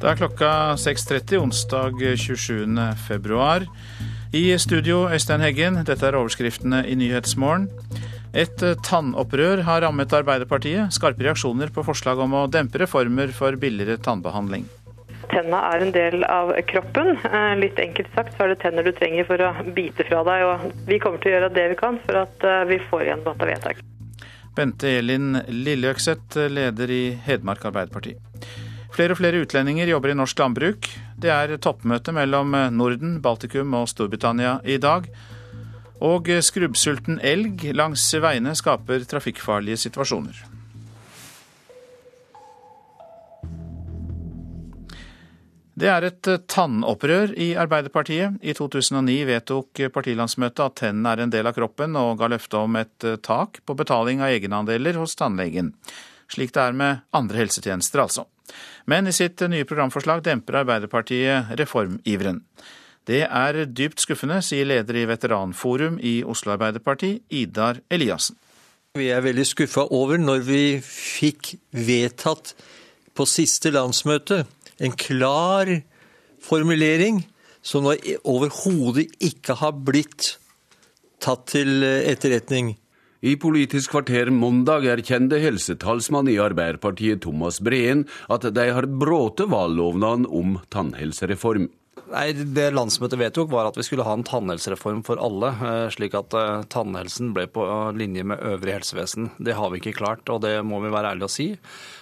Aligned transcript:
Det 0.00 0.08
er 0.08 0.16
klokka 0.16 0.50
6.30 0.80 1.36
onsdag 1.36 1.98
27. 2.16 2.64
februar. 3.04 3.66
I 4.32 4.56
studio 4.56 5.02
Øystein 5.12 5.42
Heggen, 5.44 5.74
dette 5.84 6.06
er 6.08 6.16
overskriftene 6.16 6.86
i 6.88 6.94
Nyhetsmorgen. 6.96 7.66
Et 8.32 8.64
tannopprør 8.86 9.60
har 9.66 9.82
rammet 9.84 10.14
Arbeiderpartiet. 10.16 10.94
Skarpe 10.96 11.26
reaksjoner 11.26 11.68
på 11.74 11.84
forslag 11.84 12.22
om 12.24 12.32
å 12.32 12.46
dempe 12.48 12.80
reformer 12.80 13.34
for 13.36 13.58
billigere 13.60 13.98
tannbehandling. 14.00 14.64
Tenna 15.34 15.60
er 15.74 15.84
en 15.84 15.92
del 15.92 16.24
av 16.24 16.54
kroppen. 16.72 17.12
Eh, 17.20 17.52
litt 17.60 17.84
enkelt 17.84 18.08
sagt 18.16 18.38
så 18.38 18.46
er 18.46 18.54
det 18.54 18.62
tenner 18.64 18.88
du 18.88 18.94
trenger 18.96 19.28
for 19.28 19.44
å 19.44 19.52
bite 19.76 20.08
fra 20.08 20.24
deg. 20.30 20.46
og 20.46 20.88
Vi 20.88 21.02
kommer 21.04 21.20
til 21.20 21.34
å 21.34 21.36
gjøre 21.36 21.52
det 21.60 21.68
vi 21.74 21.78
kan 21.84 22.00
for 22.06 22.22
at 22.24 22.48
eh, 22.48 22.64
vi 22.72 22.80
får 22.88 23.04
igjen 23.04 23.28
dette 23.28 23.52
vedtaket. 23.52 23.84
Bente 24.56 24.96
Elin 24.96 25.42
Lilleøkseth, 25.44 26.40
leder 26.56 26.96
i 26.96 27.04
Hedmark 27.28 27.68
Arbeiderparti. 27.68 28.16
Flere 29.00 29.14
og 29.14 29.16
flere 29.16 29.38
utlendinger 29.40 29.88
jobber 29.88 30.10
i 30.12 30.14
norsk 30.18 30.40
landbruk. 30.42 30.86
Det 31.16 31.30
er 31.32 31.54
toppmøte 31.56 32.12
mellom 32.12 32.52
Norden, 32.76 33.14
Baltikum 33.24 33.72
og 33.78 33.86
Storbritannia 33.88 34.58
i 34.68 34.74
dag. 34.76 35.06
Og 36.04 36.26
skrubbsulten 36.44 37.16
elg 37.24 37.62
langs 37.72 38.02
veiene 38.20 38.52
skaper 38.52 39.06
trafikkfarlige 39.08 39.78
situasjoner. 39.86 40.42
Det 45.80 45.88
er 45.88 46.04
et 46.10 46.30
tannopprør 46.52 47.32
i 47.40 47.54
Arbeiderpartiet. 47.56 48.36
I 48.44 48.52
2009 48.52 49.14
vedtok 49.30 49.80
partilandsmøtet 49.94 50.60
at 50.66 50.76
tennene 50.82 51.14
er 51.14 51.22
en 51.24 51.32
del 51.32 51.48
av 51.48 51.56
kroppen, 51.56 51.96
og 51.96 52.18
ga 52.20 52.28
løfte 52.34 52.60
om 52.60 52.76
et 52.76 53.08
tak 53.24 53.62
på 53.64 53.78
betaling 53.80 54.20
av 54.20 54.34
egenandeler 54.36 55.00
hos 55.00 55.16
tannlegen. 55.16 55.72
Slik 56.28 56.52
det 56.52 56.66
er 56.66 56.76
med 56.76 57.00
andre 57.16 57.40
helsetjenester, 57.40 58.04
altså. 58.04 58.26
Men 58.90 59.08
i 59.08 59.14
sitt 59.14 59.42
nye 59.50 59.66
programforslag 59.68 60.22
demper 60.26 60.62
Arbeiderpartiet 60.62 61.54
reformiveren. 61.60 62.42
Det 63.08 63.24
er 63.24 63.64
dypt 63.66 64.02
skuffende, 64.02 64.38
sier 64.44 64.68
leder 64.68 64.98
i 65.00 65.06
Veteranforum 65.08 65.98
i 66.04 66.20
Oslo 66.26 66.52
Arbeiderparti, 66.54 67.16
Idar 67.32 67.80
Eliassen. 67.90 68.36
Vi 68.98 69.06
er 69.14 69.22
veldig 69.22 69.46
skuffa 69.46 69.84
over 69.94 70.18
når 70.18 70.42
vi 70.46 70.62
fikk 70.82 71.54
vedtatt 71.70 72.56
på 73.14 73.26
siste 73.28 73.70
landsmøte 73.70 74.42
en 74.82 74.96
klar 74.98 75.70
formulering 76.42 77.22
som 77.62 77.84
nå 77.84 77.94
overhodet 78.26 79.06
ikke 79.22 79.54
har 79.60 79.76
blitt 79.76 80.34
tatt 81.20 81.46
til 81.52 81.84
etterretning. 81.84 82.74
I 83.20 83.34
Politisk 83.36 83.92
kvarter 83.92 84.30
mandag 84.32 84.86
erkjente 84.88 85.36
helsetalsmann 85.42 86.28
i 86.32 86.38
Arbeiderpartiet 86.40 87.20
Thomas 87.26 87.58
Breen 87.60 88.06
at 88.32 88.46
de 88.56 88.64
har 88.72 88.88
bråte 88.88 89.44
valglovnaden 89.44 90.24
om 90.24 90.56
tannhelsereform. 90.72 91.68
Nei, 92.10 92.32
Det 92.34 92.72
landsmøtet 92.74 93.20
vedtok, 93.20 93.52
var 93.52 93.68
at 93.68 93.76
vi 93.78 93.84
skulle 93.86 94.04
ha 94.06 94.16
en 94.16 94.26
tannhelsereform 94.26 95.04
for 95.06 95.20
alle. 95.22 95.52
Slik 95.94 96.16
at 96.18 96.34
tannhelsen 96.72 97.30
ble 97.36 97.46
på 97.46 97.62
linje 97.94 98.24
med 98.26 98.42
øvrig 98.42 98.80
helsevesen. 98.80 99.30
Det 99.38 99.54
har 99.54 99.70
vi 99.70 99.78
ikke 99.78 99.98
klart, 100.00 100.26
og 100.28 100.42
det 100.42 100.56
må 100.66 100.82
vi 100.82 100.90
være 100.90 101.14
ærlige 101.14 101.30
å 101.30 101.32
si. 101.32 101.48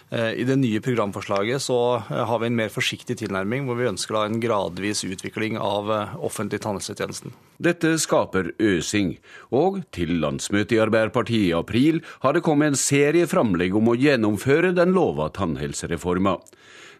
I 0.08 0.44
det 0.48 0.56
nye 0.56 0.80
programforslaget 0.80 1.60
så 1.60 1.76
har 2.08 2.40
vi 2.40 2.48
en 2.48 2.56
mer 2.56 2.72
forsiktig 2.72 3.18
tilnærming, 3.20 3.66
hvor 3.68 3.76
vi 3.76 3.90
ønsker 3.90 4.16
en 4.22 4.40
gradvis 4.40 5.04
utvikling 5.04 5.58
av 5.60 5.92
offentlig 6.24 6.62
tannhelsetjenesten. 6.64 7.34
Dette 7.60 7.92
skaper 8.00 8.54
øsing, 8.56 9.18
og 9.52 9.82
til 9.92 10.16
landsmøtet 10.22 10.78
i 10.78 10.80
Arbeiderpartiet 10.80 11.50
i 11.50 11.56
april 11.58 12.00
har 12.24 12.32
det 12.32 12.46
kommet 12.46 12.72
en 12.72 12.80
serie 12.80 13.28
framlegg 13.28 13.76
om 13.76 13.92
å 13.92 13.98
gjennomføre 13.98 14.72
den 14.72 14.96
lova 14.96 15.28
tannhelsereforma. 15.36 16.38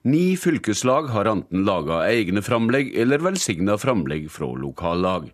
Ni 0.03 0.37
fylkeslag 0.37 1.09
har 1.11 1.27
enten 1.27 1.65
laga 1.67 2.05
egne 2.07 2.43
framlegg 2.43 2.93
eller 2.95 3.19
velsigna 3.19 3.79
framlegg 3.79 4.29
fra 4.31 4.53
lokallag. 4.55 5.33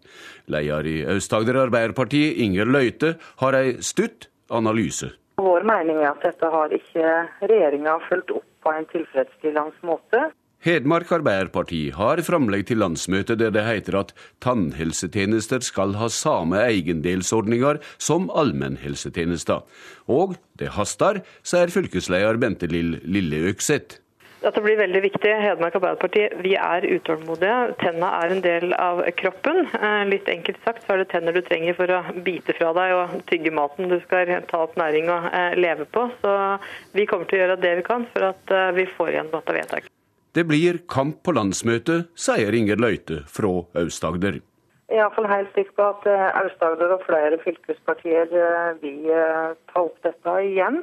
Leder 0.49 0.87
i 0.89 0.95
Aust-Agder 1.15 1.59
Arbeiderparti, 1.67 2.23
Inger 2.45 2.71
Løite, 2.71 3.17
har 3.43 3.59
ei 3.59 3.77
stutt 3.85 4.31
analyse. 4.49 5.11
Vår 5.37 5.67
mening 5.69 6.01
er 6.01 6.15
at 6.15 6.25
dette 6.25 6.49
har 6.49 6.73
ikke 6.73 7.11
regjeringa 7.45 7.99
fulgt 8.09 8.33
opp 8.39 8.49
på 8.65 8.73
en 8.73 8.89
tilfredsstillende 8.93 9.87
måte. 9.87 10.31
Hedmark 10.65 11.11
Arbeiderparti 11.13 11.91
har 11.93 12.23
framlegg 12.25 12.63
til 12.71 12.79
landsmøtet 12.81 13.37
der 13.43 13.51
det 13.53 13.67
heter 13.67 13.99
at 13.99 14.15
tannhelsetjenester 14.41 15.61
skal 15.67 15.93
ha 16.01 16.09
samme 16.09 16.63
eiendelsordninger 16.63 17.83
som 18.01 18.31
allmennhelsetjenester. 18.33 19.61
Og 20.09 20.39
det 20.57 20.73
haster, 20.79 21.21
sier 21.45 21.69
fylkesleder 21.69 22.41
Bente 22.41 22.71
Lill 22.73 22.97
Lilleøkseth. 23.05 24.01
Dette 24.45 24.61
blir 24.61 24.77
veldig 24.77 25.01
viktig. 25.01 25.31
Hedmark 25.41 25.79
Arbeiderparti 25.79 26.27
vi 26.45 26.51
er 26.61 26.85
utålmodige. 26.85 27.73
Tenna 27.81 28.11
er 28.19 28.35
en 28.35 28.43
del 28.45 28.75
av 28.77 29.01
kroppen. 29.17 29.63
Litt 30.11 30.29
enkelt 30.29 30.61
sagt 30.67 30.85
så 30.85 30.93
er 30.93 31.01
det 31.01 31.07
tenner 31.15 31.33
du 31.33 31.41
trenger 31.47 31.77
for 31.79 31.89
å 31.89 32.03
bite 32.27 32.53
fra 32.59 32.75
deg 32.77 32.93
og 32.93 33.15
tygge 33.31 33.55
maten 33.57 33.89
du 33.89 33.97
skal 34.03 34.35
ta 34.51 34.61
opp 34.67 34.77
næring 34.77 35.09
og 35.15 35.31
leve 35.57 35.89
på. 35.89 36.05
Så 36.21 36.37
vi 36.93 37.09
kommer 37.09 37.31
til 37.31 37.41
å 37.41 37.43
gjøre 37.47 37.59
det 37.65 37.73
vi 37.81 37.89
kan 37.89 38.05
for 38.13 38.29
at 38.35 38.55
vi 38.77 38.85
får 38.99 39.15
igjen 39.15 39.33
dette 39.33 39.57
vedtaket. 39.57 39.93
Det 40.37 40.45
blir 40.51 40.83
kamp 40.93 41.23
på 41.25 41.33
landsmøtet, 41.33 42.11
sier 42.19 42.53
Inger 42.59 42.85
Løite 42.85 43.23
fra 43.31 43.57
Aust-Agder. 43.81 44.43
Er 44.93 45.01
iallfall 45.01 45.31
helt 45.31 45.53
sikker 45.57 45.79
på 45.79 45.93
at 45.95 46.09
Aust-Agder 46.45 46.99
og 46.99 47.07
flere 47.09 47.41
fylkespartier 47.41 48.29
vil 48.85 49.07
ta 49.73 49.87
opp 49.87 49.97
dette 50.05 50.41
igjen 50.53 50.83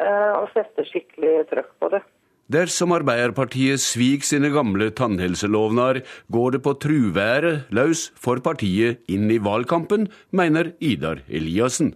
og 0.00 0.48
sette 0.56 0.90
skikkelig 0.90 1.44
trøkk 1.52 1.76
på 1.78 1.94
det. 1.94 2.08
Dersom 2.50 2.90
Arbeiderpartiet 2.90 3.78
svik 3.78 4.24
sine 4.26 4.48
gamle 4.50 4.88
tannhelselovnader, 4.98 6.00
går 6.34 6.56
det 6.56 6.60
på 6.64 6.72
truværet 6.82 7.68
løs 7.70 8.08
for 8.18 8.42
partiet 8.42 9.04
inn 9.06 9.30
i 9.30 9.38
valgkampen, 9.38 10.08
mener 10.34 10.72
Idar 10.82 11.22
Eliassen. 11.28 11.92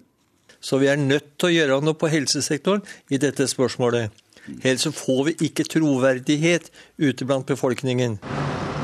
Så 0.62 0.78
vi 0.78 0.87
er 0.92 1.00
nødt 1.00 1.34
til 1.41 1.48
å 1.48 1.54
gjøre 1.56 1.81
noe 1.82 1.98
på 1.98 2.12
helsesektoren 2.12 2.84
i 3.10 3.19
dette 3.19 3.48
spørsmålet. 3.50 4.15
Ellers 4.62 4.87
får 4.94 5.25
vi 5.26 5.37
ikke 5.48 5.66
troverdighet 5.75 6.71
ute 7.03 7.26
blant 7.26 7.50
befolkningen. 7.50 8.21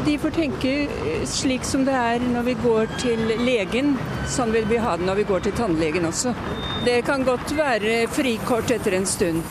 De 0.08 0.18
får 0.18 0.34
tenke 0.34 0.74
slik 1.28 1.62
som 1.68 1.86
det 1.86 1.94
er 1.94 2.26
når 2.34 2.50
vi 2.50 2.58
går 2.64 2.90
til 2.98 3.26
legen. 3.46 3.94
Sånn 4.32 4.50
vil 4.56 4.66
vi 4.66 4.82
ha 4.82 4.98
det 4.98 5.06
når 5.06 5.22
vi 5.22 5.30
går 5.30 5.46
til 5.46 5.58
tannlegen 5.60 6.10
også. 6.10 6.34
Det 6.88 7.02
kan 7.06 7.22
godt 7.28 7.54
være 7.54 8.06
frikort 8.10 8.72
etter 8.74 8.98
en 8.98 9.06
stund. 9.06 9.44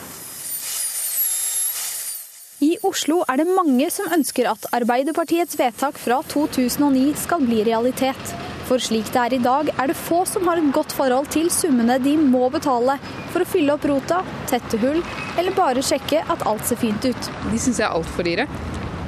I 2.60 2.74
Oslo 2.84 3.22
er 3.24 3.40
det 3.40 3.46
mange 3.48 3.86
som 3.88 4.10
ønsker 4.12 4.44
at 4.50 4.66
Arbeiderpartiets 4.76 5.56
vedtak 5.56 5.96
fra 5.96 6.18
2009 6.28 7.14
skal 7.16 7.40
bli 7.48 7.62
realitet. 7.64 8.34
For 8.68 8.82
slik 8.84 9.08
det 9.14 9.22
er 9.22 9.36
i 9.38 9.40
dag, 9.40 9.70
er 9.80 9.88
det 9.88 9.96
få 9.96 10.18
som 10.28 10.44
har 10.44 10.60
et 10.60 10.68
godt 10.76 10.92
forhold 10.92 11.30
til 11.32 11.48
summene 11.54 11.96
de 12.04 12.12
må 12.20 12.50
betale 12.52 12.98
for 13.32 13.40
å 13.40 13.48
fylle 13.48 13.72
opp 13.78 13.88
rota, 13.88 14.20
tette 14.52 14.76
hull 14.84 15.00
eller 15.40 15.56
bare 15.56 15.80
sjekke 15.80 16.20
at 16.20 16.44
alt 16.52 16.68
ser 16.68 16.82
fint 16.82 17.08
ut. 17.08 17.32
De 17.48 17.62
syns 17.62 17.80
jeg 17.80 17.88
er 17.88 17.96
altfor 17.96 18.28
dyre. 18.28 18.44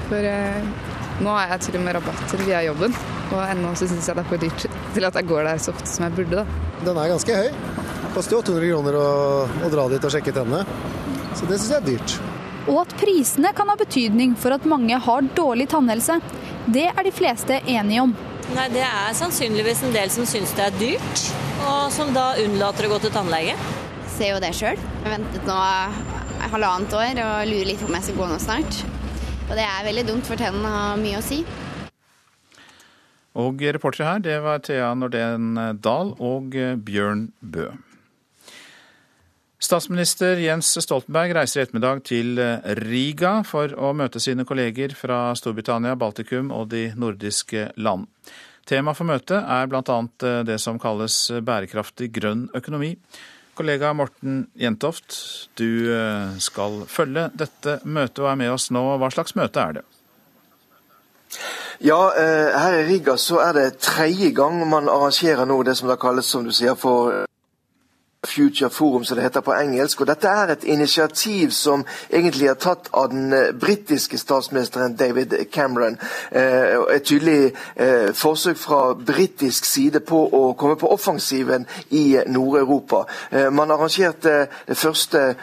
For 0.08 0.32
eh, 0.32 0.72
nå 1.20 1.36
har 1.36 1.52
jeg 1.52 1.66
til 1.68 1.80
og 1.82 1.86
med 1.90 1.98
rabatter 2.00 2.48
via 2.48 2.64
jobben. 2.70 2.96
Og 3.36 3.38
ennå 3.44 3.76
så 3.76 3.84
syns 3.92 4.08
jeg 4.08 4.16
det 4.16 4.24
er 4.24 4.32
for 4.32 4.48
dyrt 4.48 4.68
til 4.96 5.10
at 5.12 5.20
jeg 5.20 5.28
går 5.28 5.50
der 5.50 5.60
så 5.60 5.76
ofte 5.76 5.92
som 5.92 6.08
jeg 6.08 6.22
burde. 6.22 6.40
da. 6.40 6.68
Den 6.88 7.04
er 7.04 7.12
ganske 7.12 7.40
høy. 7.44 7.52
Det 7.52 8.16
koster 8.16 8.40
800 8.40 8.72
kroner 8.72 9.02
å, 9.04 9.08
å 9.44 9.72
dra 9.76 9.90
dit 9.92 10.08
og 10.08 10.16
sjekke 10.16 10.40
tennene. 10.40 10.64
Så 11.36 11.44
det 11.44 11.60
syns 11.60 11.74
jeg 11.76 11.82
er 11.82 11.90
dyrt. 11.92 12.31
Og 12.70 12.84
at 12.84 12.92
prisene 13.00 13.50
kan 13.56 13.70
ha 13.72 13.74
betydning 13.78 14.36
for 14.38 14.54
at 14.54 14.66
mange 14.68 14.98
har 15.06 15.30
dårlig 15.34 15.66
tannhelse. 15.72 16.20
Det 16.70 16.86
er 16.92 17.02
de 17.02 17.14
fleste 17.14 17.58
enige 17.66 18.04
om. 18.04 18.14
Nei, 18.54 18.68
Det 18.68 18.84
er 18.84 19.14
sannsynligvis 19.16 19.82
en 19.86 19.94
del 19.94 20.10
som 20.12 20.26
syns 20.28 20.52
det 20.54 20.66
er 20.66 20.78
dyrt, 20.78 21.22
og 21.66 21.92
som 21.94 22.12
da 22.14 22.32
unnlater 22.42 22.86
å 22.86 22.92
gå 22.94 23.00
til 23.02 23.14
tannlege. 23.14 23.56
Jeg 23.56 24.12
ser 24.16 24.34
jo 24.34 24.40
det 24.44 24.52
sjøl. 24.54 24.78
Jeg 24.78 25.06
har 25.06 25.14
ventet 25.16 25.46
nå 25.48 25.58
halvannet 26.52 26.96
år 26.98 27.22
og 27.22 27.48
lurer 27.48 27.70
litt 27.70 27.80
på 27.80 27.88
om 27.88 27.96
jeg 27.96 28.08
skal 28.08 28.18
gå 28.20 28.28
nå 28.28 28.38
snart. 28.42 28.82
Og 29.48 29.54
det 29.58 29.64
er 29.66 29.86
veldig 29.88 30.06
dumt, 30.10 30.28
for 30.28 30.38
tennene 30.38 30.68
har 30.74 31.00
mye 31.00 31.18
å 31.18 31.24
si. 31.24 31.42
Og 33.42 33.62
reportere 33.74 34.10
her, 34.10 34.20
det 34.20 34.36
var 34.44 34.60
Thea 34.60 34.92
Nordén 34.94 35.56
Dahl 35.80 36.12
og 36.20 36.52
Bjørn 36.84 37.30
Bø. 37.40 37.70
Statsminister 39.62 40.40
Jens 40.42 40.72
Stoltenberg 40.82 41.36
reiser 41.36 41.60
i 41.60 41.62
ettermiddag 41.62 42.00
til 42.08 42.34
Riga 42.82 43.36
for 43.46 43.70
å 43.78 43.92
møte 43.94 44.18
sine 44.20 44.42
kolleger 44.42 44.90
fra 44.98 45.28
Storbritannia, 45.38 45.94
Baltikum 45.94 46.50
og 46.50 46.72
de 46.72 46.88
nordiske 46.98 47.68
land. 47.78 48.08
Tema 48.66 48.90
for 48.98 49.06
møtet 49.06 49.38
er 49.38 49.70
bl.a. 49.70 50.00
det 50.48 50.58
som 50.58 50.82
kalles 50.82 51.14
bærekraftig 51.46 52.10
grønn 52.18 52.48
økonomi. 52.58 52.96
Kollega 53.54 53.94
Morten 53.94 54.48
Jentoft, 54.58 55.14
du 55.54 55.86
skal 56.42 56.82
følge 56.90 57.28
dette 57.38 57.78
møtet 57.86 58.22
og 58.26 58.32
er 58.34 58.38
med 58.42 58.54
oss 58.58 58.70
nå. 58.74 58.82
Hva 58.98 59.14
slags 59.14 59.38
møte 59.38 59.62
er 59.62 59.78
det? 59.78 59.88
Ja, 61.86 62.00
her 62.10 62.82
i 62.82 62.86
Riga 62.90 63.14
så 63.14 63.38
er 63.46 63.54
det 63.60 63.68
tredje 63.86 64.34
gang 64.34 64.58
man 64.66 64.90
arrangerer 64.90 65.46
nå 65.46 65.62
det 65.62 65.78
som 65.78 65.90
da 65.90 65.94
kalles, 66.00 66.26
som 66.26 66.42
du 66.42 66.50
sier, 66.50 66.74
for 66.74 67.22
Future 68.26 68.70
Forum, 68.70 69.04
som 69.04 69.16
det 69.16 69.22
heter 69.22 69.40
på 69.40 69.52
engelsk. 69.52 70.00
og 70.00 70.06
Dette 70.06 70.28
er 70.28 70.52
et 70.52 70.64
initiativ 70.64 71.50
som 71.50 71.84
egentlig 72.10 72.46
er 72.46 72.54
tatt 72.54 72.88
av 72.94 73.08
den 73.10 73.32
eh, 73.32 73.50
britiske 73.60 74.18
statsministeren 74.18 74.94
David 74.96 75.34
Cameron. 75.52 75.98
Eh, 76.30 76.78
et 76.94 77.02
tydelig 77.02 77.52
eh, 77.76 78.12
forsøk 78.14 78.56
fra 78.56 78.94
britisk 78.94 79.64
side 79.64 80.00
på 80.06 80.20
å 80.38 80.52
komme 80.54 80.76
på 80.78 80.92
offensiven 80.94 81.66
i 81.90 82.20
Nord-Europa. 82.26 83.04
Man 83.50 83.70
arrangerte 83.70 84.46
det 84.68 84.76
første 84.76 85.34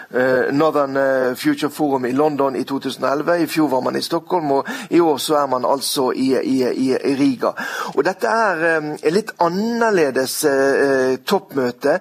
Northern 0.51 0.95
Future 1.35 1.71
Forum 1.71 2.05
i 2.05 2.11
London 2.11 2.55
i 2.55 2.63
2011. 2.63 3.43
I 3.43 3.47
fjor 3.47 3.67
var 3.67 3.81
man 3.81 3.95
i 3.95 4.01
Stockholm, 4.01 4.51
og 4.51 4.67
i 4.89 4.99
år 4.99 5.17
så 5.17 5.35
er 5.41 5.47
man 5.51 5.65
altså 5.65 6.11
i, 6.11 6.29
i, 6.43 6.63
i 6.93 7.15
Riga. 7.19 7.51
Og 7.95 8.03
Dette 8.05 8.27
er 8.27 8.63
et 8.93 9.13
litt 9.13 9.33
annerledes 9.43 10.39
toppmøte. 11.25 11.99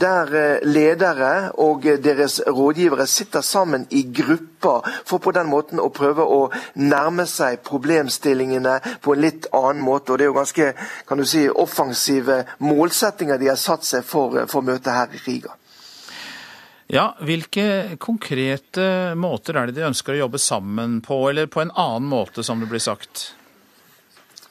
der 0.00 0.13
der 0.14 0.34
eh, 0.38 0.66
ledere 0.66 1.32
og 1.62 1.84
deres 2.02 2.40
rådgivere 2.46 3.06
sitter 3.10 3.42
sammen 3.44 3.86
i 3.90 4.04
grupper 4.14 4.86
for 5.06 5.22
på 5.22 5.34
den 5.34 5.50
måten 5.50 5.82
å 5.82 5.90
prøve 5.94 6.24
å 6.24 6.40
nærme 6.80 7.26
seg 7.30 7.62
problemstillingene 7.66 8.78
på 9.04 9.14
en 9.14 9.24
litt 9.24 9.50
annen 9.52 9.82
måte. 9.84 10.12
Og 10.12 10.18
Det 10.18 10.26
er 10.26 10.32
jo 10.32 10.38
ganske 10.38 10.70
kan 11.08 11.20
du 11.20 11.26
si, 11.28 11.46
offensive 11.48 12.42
målsettinger 12.64 13.40
de 13.40 13.52
har 13.52 13.60
satt 13.60 13.84
seg 13.84 14.04
for, 14.06 14.38
eh, 14.38 14.46
for 14.46 14.62
møtet 14.62 14.92
her 14.92 15.14
i 15.14 15.22
Riga. 15.26 15.54
Ja, 16.86 17.14
Hvilke 17.18 17.96
konkrete 17.98 19.14
måter 19.16 19.56
er 19.56 19.66
det 19.66 19.78
de 19.78 19.88
ønsker 19.88 20.14
å 20.14 20.26
jobbe 20.26 20.38
sammen 20.38 21.00
på, 21.00 21.30
eller 21.30 21.46
på 21.46 21.62
en 21.62 21.72
annen 21.72 22.06
måte, 22.08 22.44
som 22.44 22.60
det 22.60 22.68
blir 22.68 22.82
sagt? 22.82 23.32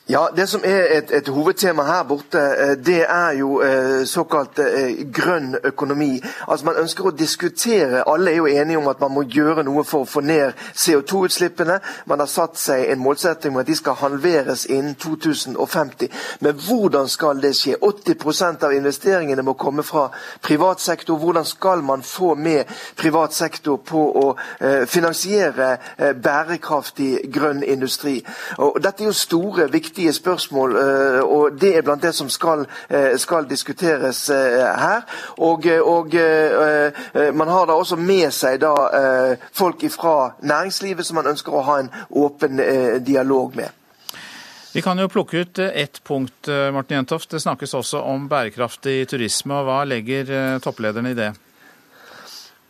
Ja, 0.09 0.27
Det 0.35 0.49
som 0.49 0.61
er 0.63 0.97
et, 0.97 1.11
et, 1.11 1.27
hovedtema 1.27 1.83
her 1.83 2.03
borte, 2.03 2.39
eh, 2.39 2.77
det 2.85 3.05
er 3.09 3.31
jo 3.39 3.61
eh, 3.61 4.05
såkalt 4.05 4.59
eh, 4.59 5.05
grønn 5.13 5.55
økonomi. 5.63 6.21
Altså 6.47 6.65
Man 6.65 6.75
ønsker 6.75 7.05
å 7.07 7.11
diskutere 7.15 8.03
Alle 8.11 8.31
er 8.31 8.35
jo 8.35 8.47
enige 8.47 8.77
om 8.77 8.87
at 8.91 8.99
man 8.99 9.13
må 9.15 9.23
gjøre 9.23 9.63
noe 9.63 9.85
for 9.87 10.03
å 10.03 10.09
få 10.09 10.19
ned 10.19 10.51
CO2-utslippene. 10.75 11.77
Man 12.05 12.19
har 12.19 12.27
satt 12.27 12.59
seg 12.59 12.91
en 12.91 12.99
målsetting 12.99 13.53
om 13.53 13.61
at 13.61 13.67
de 13.67 13.77
skal 13.79 13.95
halveres 14.01 14.65
innen 14.65 14.97
2050. 14.99 16.11
Men 16.39 16.59
hvordan 16.67 17.07
skal 17.07 17.39
det 17.39 17.53
skje? 17.55 17.77
80% 17.79 18.67
av 18.67 18.75
investeringene 18.75 19.47
må 19.47 19.55
komme 19.55 19.87
fra 19.87 20.09
privat 20.41 20.83
sektor. 20.83 21.15
Hvordan 21.15 21.45
skal 21.45 21.79
man 21.79 22.03
få 22.03 22.35
med 22.35 22.67
privat 22.99 23.33
sektor 23.33 23.79
på 23.79 24.03
å 24.25 24.27
finansiere 24.85 25.77
bærekraftig 26.19 27.31
grønn 27.31 27.63
industri? 27.63 28.19
Og 28.57 28.83
Dette 28.83 29.03
er 29.03 29.13
jo 29.13 29.15
store, 29.15 29.71
viktige 29.71 29.92
viktige 29.93 30.13
spørsmål, 30.13 30.75
eh, 30.75 31.19
og 31.21 31.61
det 31.61 31.77
er 31.77 31.81
blant 31.81 32.01
det 32.01 32.15
som 32.15 32.29
skal, 32.29 32.65
eh, 32.89 33.17
skal 33.17 33.45
diskuteres 33.49 34.29
eh, 34.29 34.65
her. 34.79 35.01
Og, 35.37 35.65
og 35.85 36.13
Man 37.33 37.47
har 37.47 37.65
da 37.65 37.73
også 37.73 37.95
med 37.95 38.31
seg 38.31 38.59
da 38.61 38.73
folk 39.53 39.83
fra 39.91 40.33
næringslivet 40.41 41.05
som 41.05 41.15
man 41.15 41.27
ønsker 41.27 41.53
å 41.53 41.61
ha 41.61 41.77
en 41.79 41.89
åpen 42.09 42.57
dialog 43.05 43.55
med. 43.55 43.69
Vi 44.73 44.81
kan 44.81 44.99
jo 44.99 45.07
plukke 45.07 45.37
ut 45.37 45.59
ett 45.59 46.01
punkt, 46.03 46.47
Martin 46.73 46.97
Jentoft. 46.97 47.31
Det 47.31 47.41
snakkes 47.41 47.73
også 47.73 48.01
om 48.01 48.27
bærekraftig 48.29 49.07
turisme. 49.07 49.53
og 49.53 49.65
Hva 49.65 49.83
legger 49.85 50.59
topplederne 50.59 51.11
i 51.11 51.17
det? 51.17 51.33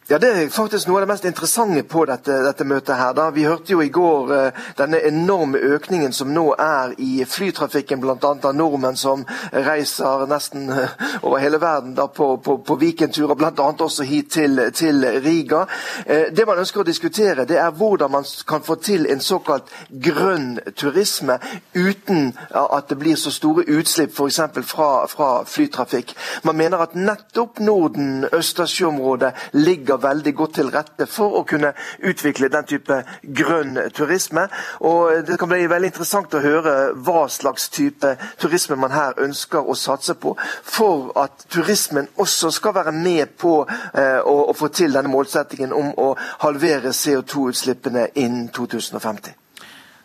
Ja, 0.08 0.18
Det 0.18 0.30
er 0.30 0.50
faktisk 0.50 0.88
noe 0.88 1.00
av 1.00 1.06
det 1.06 1.14
mest 1.14 1.26
interessante 1.26 1.84
på 1.88 2.02
dette, 2.06 2.36
dette 2.44 2.66
møtet. 2.68 2.96
her. 2.98 3.14
Da. 3.14 3.30
Vi 3.32 3.44
hørte 3.44 3.72
jo 3.72 3.82
i 3.82 3.90
går 3.90 4.32
uh, 4.32 4.64
denne 4.78 5.00
enorme 5.08 5.58
økningen 5.58 6.12
som 6.14 6.34
nå 6.34 6.56
er 6.60 6.92
i 6.98 7.24
flytrafikken, 7.24 8.02
bl.a. 8.02 8.18
av 8.20 8.56
nordmenn 8.56 9.00
som 9.00 9.24
reiser 9.54 10.26
nesten 10.28 10.68
uh, 10.70 10.92
over 11.22 11.40
hele 11.40 11.62
verden 11.62 11.96
da, 11.96 12.08
på, 12.08 12.38
på, 12.38 12.58
på 12.58 12.76
weekendturer, 12.82 13.36
bl.a. 13.40 13.70
også 13.72 14.04
hit 14.04 14.32
til, 14.36 14.60
til 14.76 15.08
Riga. 15.24 15.62
Uh, 16.04 16.28
det 16.36 16.48
man 16.48 16.60
ønsker 16.60 16.84
å 16.84 16.88
diskutere, 16.88 17.48
det 17.48 17.58
er 17.64 17.72
hvordan 17.72 18.12
man 18.12 18.28
kan 18.48 18.62
få 18.62 18.76
til 18.84 19.08
en 19.08 19.24
såkalt 19.24 19.72
grønn 20.04 20.60
turisme 20.76 21.40
uten 21.74 22.34
at 22.52 22.90
det 22.90 23.00
blir 23.00 23.16
så 23.16 23.32
store 23.32 23.64
utslipp 23.72 24.12
f.eks. 24.20 24.42
Fra, 24.68 25.08
fra 25.08 25.32
flytrafikk. 25.48 26.12
Man 26.44 26.60
mener 26.60 26.84
at 26.84 27.00
nettopp 27.00 27.64
Norden-Østersjøområdet 27.64 29.32
ligger 29.56 29.93
ligger 29.94 30.14
veldig 30.14 30.36
godt 30.36 30.54
til 30.56 30.70
rette 30.72 31.06
for 31.08 31.40
å 31.40 31.44
kunne 31.44 31.74
utvikle 32.02 32.50
den 32.50 32.66
type 32.66 33.04
grønn 33.24 33.78
turisme. 33.94 34.48
Og 34.82 35.26
Det 35.26 35.38
kan 35.40 35.50
bli 35.50 35.68
veldig 35.68 35.92
interessant 35.92 36.34
å 36.34 36.42
høre 36.42 36.94
hva 36.96 37.28
slags 37.30 37.70
type 37.70 38.18
turisme 38.40 38.76
man 38.76 38.92
her 38.92 39.14
ønsker 39.20 39.60
å 39.62 39.76
satse 39.76 40.16
på, 40.16 40.36
for 40.64 41.12
at 41.16 41.46
turismen 41.50 42.08
også 42.18 42.52
skal 42.52 42.74
være 42.74 42.92
med 42.92 43.38
på 43.38 43.66
eh, 43.94 44.20
å, 44.22 44.50
å 44.50 44.54
få 44.54 44.70
til 44.70 44.94
denne 44.94 45.10
målsettingen 45.10 45.74
om 45.74 45.94
å 45.98 46.16
halvere 46.44 46.94
CO2-utslippene 46.94 48.10
innen 48.16 48.50
2050. 48.50 49.34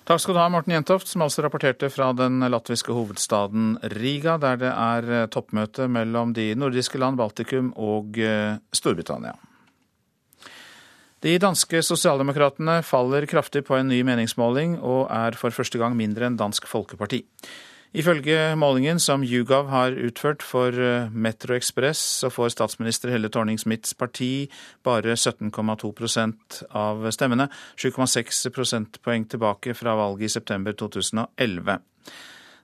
Takk 0.09 0.23
skal 0.23 0.39
du 0.39 0.41
ha, 0.41 0.49
Morten 0.49 0.73
Jentoft, 0.73 1.11
som 1.11 1.21
altså 1.21 1.43
rapporterte 1.45 1.91
fra 1.93 2.15
den 2.17 2.41
latviske 2.41 2.95
hovedstaden 2.97 3.75
Riga, 3.93 4.39
der 4.41 4.57
det 4.57 4.71
er 4.73 5.11
eh, 5.13 5.27
toppmøte 5.29 5.85
mellom 5.93 6.33
de 6.33 6.55
nordiske 6.57 6.97
land, 6.97 7.21
Baltikum 7.21 7.75
og 7.77 8.17
eh, 8.17 8.57
Storbritannia. 8.73 9.37
De 11.19 11.33
danske 11.43 11.81
sosialdemokratene 11.83 12.77
faller 12.87 13.25
kraftig 13.27 13.65
på 13.67 13.75
en 13.75 13.89
ny 13.91 14.05
meningsmåling, 14.07 14.77
og 14.79 15.09
er 15.11 15.35
for 15.39 15.51
første 15.51 15.81
gang 15.81 15.97
mindre 15.99 16.29
enn 16.29 16.37
Dansk 16.39 16.69
Folkeparti. 16.71 17.25
Ifølge 17.99 18.53
målingen 18.61 19.01
som 19.01 19.25
Yugav 19.25 19.67
har 19.73 19.97
utført 19.97 20.45
for 20.45 20.77
eh, 20.77 21.09
Metro 21.11 21.57
Express, 21.57 21.99
så 22.21 22.31
får 22.31 22.53
statsminister 22.53 23.11
Helle 23.11 23.31
Thorning-Smiths 23.33 23.97
parti 23.99 24.47
bare 24.85 25.17
17,2% 25.17 26.61
av 26.77 27.09
stemmene, 27.17 27.49
7,6 27.81 28.53
prosentpoeng 28.55 29.25
tilbake 29.33 29.75
fra 29.75 29.97
valget 29.99 30.29
i 30.29 30.35
september 30.37 30.77
2011. 30.77 31.81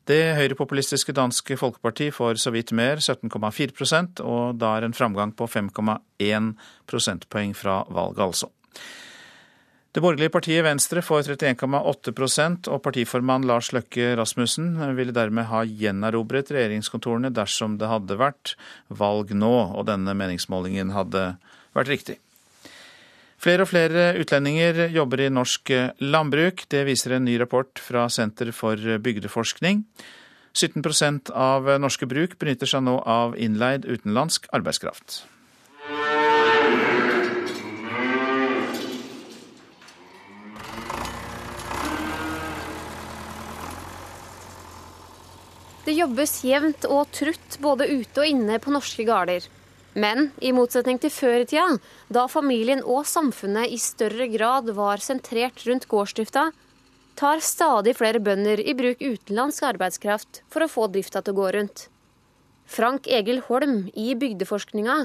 Det 0.04 0.34
høyrepopulistiske 0.36 1.14
Danske 1.16 1.56
Folkeparti 1.56 2.10
får 2.12 2.36
så 2.42 2.52
vidt 2.52 2.74
mer, 2.76 3.00
17,4% 3.00 4.20
og 4.20 4.58
da 4.60 4.74
er 4.76 4.84
en 4.84 4.96
framgang 4.96 5.32
på 5.36 5.48
5,1 5.48 6.50
prosentpoeng 6.90 7.54
fra 7.56 7.80
valget, 7.88 8.20
altså. 8.26 8.50
Det 9.94 10.02
borgerlige 10.02 10.32
partiet 10.34 10.64
Venstre 10.66 11.04
får 11.06 11.28
31,8% 11.36 12.66
og 12.66 12.80
partiformann 12.82 13.46
Lars 13.46 13.68
Løkke 13.72 14.16
Rasmussen 14.18 14.72
ville 14.98 15.14
dermed 15.14 15.46
ha 15.46 15.62
gjenerobret 15.62 16.50
regjeringskontorene 16.50 17.30
dersom 17.30 17.78
det 17.78 17.88
hadde 17.88 18.18
vært 18.18 18.56
valg 18.90 19.30
nå 19.38 19.54
og 19.70 19.86
denne 19.86 20.16
meningsmålingen 20.18 20.90
hadde 20.96 21.28
vært 21.78 21.92
riktig. 21.94 22.18
Flere 23.44 23.66
og 23.66 23.68
flere 23.68 24.14
utlendinger 24.16 24.86
jobber 24.88 25.20
i 25.20 25.28
norsk 25.28 25.68
landbruk. 26.00 26.62
Det 26.72 26.86
viser 26.88 27.12
en 27.18 27.26
ny 27.28 27.34
rapport 27.42 27.76
fra 27.76 28.06
Senter 28.08 28.54
for 28.56 28.80
bygdeforskning. 29.04 29.82
17% 30.56 31.28
av 31.36 31.68
norske 31.82 32.08
bruk 32.08 32.38
benytter 32.40 32.70
seg 32.70 32.86
nå 32.86 32.94
av 33.04 33.34
innleid 33.36 33.84
utenlandsk 33.84 34.48
arbeidskraft. 34.56 35.26
Det 45.84 45.92
jobbes 45.98 46.38
jevnt 46.48 46.88
og 46.88 47.12
trutt 47.12 47.60
både 47.60 47.90
ute 47.92 48.24
og 48.24 48.30
inne 48.30 48.56
på 48.56 48.72
norske 48.72 49.04
gårder. 49.04 49.50
Men 49.94 50.30
i 50.42 50.50
motsetning 50.54 50.98
til 50.98 51.12
før 51.14 51.44
i 51.44 51.48
tida, 51.48 51.78
da 52.10 52.26
familien 52.30 52.82
og 52.82 53.06
samfunnet 53.06 53.70
i 53.70 53.78
større 53.78 54.26
grad 54.32 54.72
var 54.74 55.02
sentrert 55.02 55.62
rundt 55.68 55.86
gårdsdrifta, 55.90 56.48
tar 57.14 57.42
stadig 57.46 57.94
flere 57.98 58.18
bønder 58.18 58.58
i 58.58 58.74
bruk 58.74 59.02
utenlandsk 59.02 59.68
arbeidskraft 59.70 60.42
for 60.50 60.66
å 60.66 60.70
få 60.70 60.88
drifta 60.90 61.22
til 61.22 61.36
å 61.36 61.40
gå 61.42 61.52
rundt. 61.58 61.86
Frank 62.66 63.06
Egil 63.06 63.42
Holm 63.46 63.84
i 63.94 64.14
Bygdeforskninga 64.18 65.04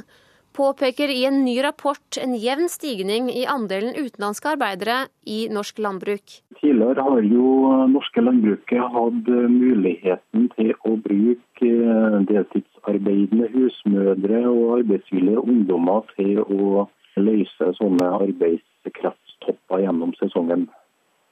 påpeker 0.58 1.12
i 1.14 1.26
en 1.28 1.44
ny 1.46 1.60
rapport 1.64 2.18
en 2.18 2.34
jevn 2.40 2.70
stigning 2.72 3.30
i 3.30 3.46
andelen 3.46 3.94
utenlandske 3.94 4.56
arbeidere 4.56 5.04
i 5.30 5.44
norsk 5.54 5.78
landbruk. 5.86 6.40
Tidligere 6.60 7.06
har 7.06 7.22
jo 7.30 7.52
norske 7.94 8.24
landbruket 8.24 8.82
hatt 8.96 9.30
muligheten 9.54 10.50
til 10.56 10.74
å 10.82 10.96
bruke 11.04 11.49
deltidsarbeidende 11.62 13.50
husmødre 13.54 14.42
og 14.50 14.80
arbeidsvillige 14.80 15.42
ungdommer 15.42 16.06
til 16.16 16.40
å 16.44 16.86
løse 17.20 17.72
sånne 17.80 18.08
arbeidskrafttopper 18.20 19.84
gjennom 19.86 20.14
sesongen. 20.20 20.68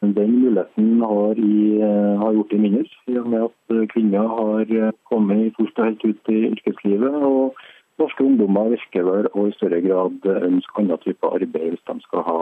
Den 0.02 0.36
muligheten 0.40 1.02
har, 1.02 1.40
i, 1.42 1.80
har 2.22 2.36
gjort 2.36 2.52
det 2.54 2.60
mindre, 2.62 2.84
i 3.10 3.18
og 3.18 3.32
med 3.32 3.48
at 3.48 3.90
kvinner 3.94 4.28
har 4.30 4.76
kommet 5.10 5.56
fullt 5.58 5.80
og 5.80 5.90
helt 5.90 6.06
ut 6.06 6.32
i 6.34 6.44
yrkeslivet. 6.52 7.16
og 7.32 7.58
Norske 7.98 8.24
ungdommer 8.24 8.70
virker 8.76 9.08
vel 9.08 9.30
å 9.34 9.48
i 9.50 9.56
større 9.58 9.82
grad 9.82 10.28
ønske 10.36 10.84
annen 10.84 11.02
type 11.02 11.32
arbeid 11.34 11.74
hvis 11.74 11.88
de 11.90 11.98
skal 12.06 12.26
ha 12.28 12.38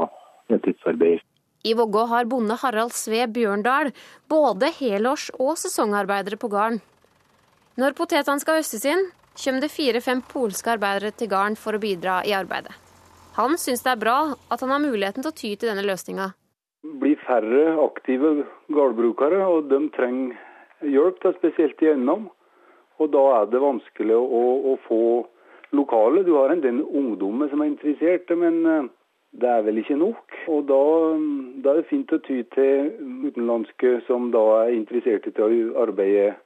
heltidsarbeid. 0.51 1.23
I 1.65 1.73
Vågå 1.73 2.03
har 2.11 2.27
bonde 2.29 2.57
Harald 2.61 2.93
Sve 2.93 3.23
Bjørndal 3.25 3.93
både 4.29 4.69
helårs- 4.75 5.31
og 5.39 5.55
sesongarbeidere 5.57 6.37
på 6.37 6.51
gården. 6.51 6.81
Når 7.75 7.91
potetene 7.91 8.39
skal 8.39 8.61
høstes 8.61 8.85
inn, 8.87 9.01
kommer 9.35 9.59
det 9.59 9.73
fire-fem 9.73 10.21
polske 10.31 10.71
arbeidere 10.71 11.11
til 11.19 11.27
gården 11.27 11.57
for 11.59 11.75
å 11.75 11.81
bidra 11.83 12.21
i 12.23 12.31
arbeidet. 12.31 12.71
Han 13.35 13.57
syns 13.59 13.83
det 13.83 13.91
er 13.91 13.99
bra 13.99 14.19
at 14.31 14.61
han 14.63 14.71
har 14.71 14.79
muligheten 14.79 15.25
til 15.25 15.31
å 15.33 15.35
ty 15.35 15.49
til 15.59 15.67
denne 15.67 15.83
løsninga. 15.83 16.29
Det 16.87 16.93
blir 17.01 17.19
færre 17.25 17.73
aktive 17.83 18.31
gårdbrukere, 18.71 19.41
og 19.43 19.67
de 19.67 19.81
trenger 19.97 20.87
hjelp, 20.87 21.19
da, 21.25 21.33
spesielt 21.35 21.83
igjennom. 21.83 22.29
Og 23.03 23.11
da 23.11 23.25
er 23.41 23.51
det 23.51 23.59
vanskelig 23.59 24.15
å, 24.23 24.43
å, 24.71 24.77
få 24.85 25.01
lokale. 25.75 26.23
Du 26.23 26.31
har 26.37 26.53
en 26.53 26.63
del 26.63 26.79
ungdommer 26.79 27.51
som 27.51 27.59
er 27.59 27.73
interesserte, 27.73 28.39
men 28.39 28.61
eh, 28.71 28.87
det 29.35 29.51
er 29.51 29.67
vel 29.67 29.83
ikke 29.83 29.99
nok. 29.99 30.39
Og 30.47 30.63
da, 30.71 30.79
da 31.59 31.73
er 31.73 31.81
det 31.81 31.89
fint 31.91 32.15
å 32.15 32.23
ty 32.23 32.39
til 32.55 32.93
utenlandske 33.27 33.97
som 34.07 34.31
da 34.31 34.45
er 34.61 34.77
interesserte 34.77 35.35
til 35.35 35.43
å 35.43 35.87
arbeide 35.89 36.37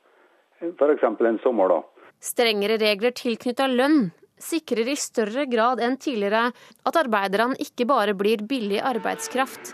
f.eks. 0.62 1.04
en 1.04 1.40
sommer. 1.44 1.70
da. 1.70 1.82
Strengere 2.20 2.80
regler 2.82 3.16
tilknytta 3.16 3.68
lønn 3.72 4.10
sikrer 4.40 4.88
i 4.88 4.96
større 5.00 5.46
grad 5.52 5.82
enn 5.84 5.98
tidligere 6.00 6.50
at 6.88 7.00
arbeiderne 7.00 7.60
ikke 7.60 7.88
bare 7.90 8.16
blir 8.18 8.44
billig 8.48 8.80
arbeidskraft. 8.84 9.74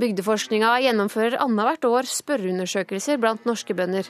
Bygdeforskninga 0.00 0.72
gjennomfører 0.84 1.38
annethvert 1.42 1.86
år 1.86 2.08
spørreundersøkelser 2.10 3.20
blant 3.22 3.44
norske 3.46 3.76
bønder. 3.78 4.08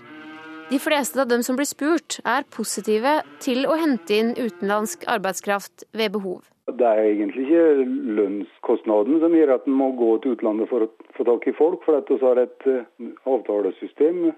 De 0.70 0.78
fleste 0.80 1.20
av 1.20 1.28
dem 1.28 1.42
som 1.44 1.58
blir 1.58 1.68
spurt, 1.68 2.22
er 2.24 2.46
positive 2.48 3.18
til 3.44 3.66
å 3.68 3.76
hente 3.76 4.16
inn 4.16 4.32
utenlandsk 4.32 5.04
arbeidskraft 5.12 5.84
ved 5.92 6.14
behov. 6.16 6.40
Det 6.72 6.86
er 6.88 7.02
egentlig 7.04 7.44
ikke 7.44 7.84
lønnskostnaden 8.16 9.18
som 9.20 9.36
gjør 9.36 9.58
at 9.58 9.66
en 9.68 9.76
må 9.76 9.90
gå 9.98 10.14
til 10.24 10.38
utlandet 10.38 10.70
for 10.70 10.86
å 10.86 10.88
få 11.18 11.26
tak 11.28 11.44
i 11.50 11.52
folk. 11.58 11.84
For 11.84 12.00
at 12.00 12.08
vi 12.08 12.16
har 12.22 12.40
et 12.40 12.68
eh, 12.70 12.86
avtalesystem 13.28 14.30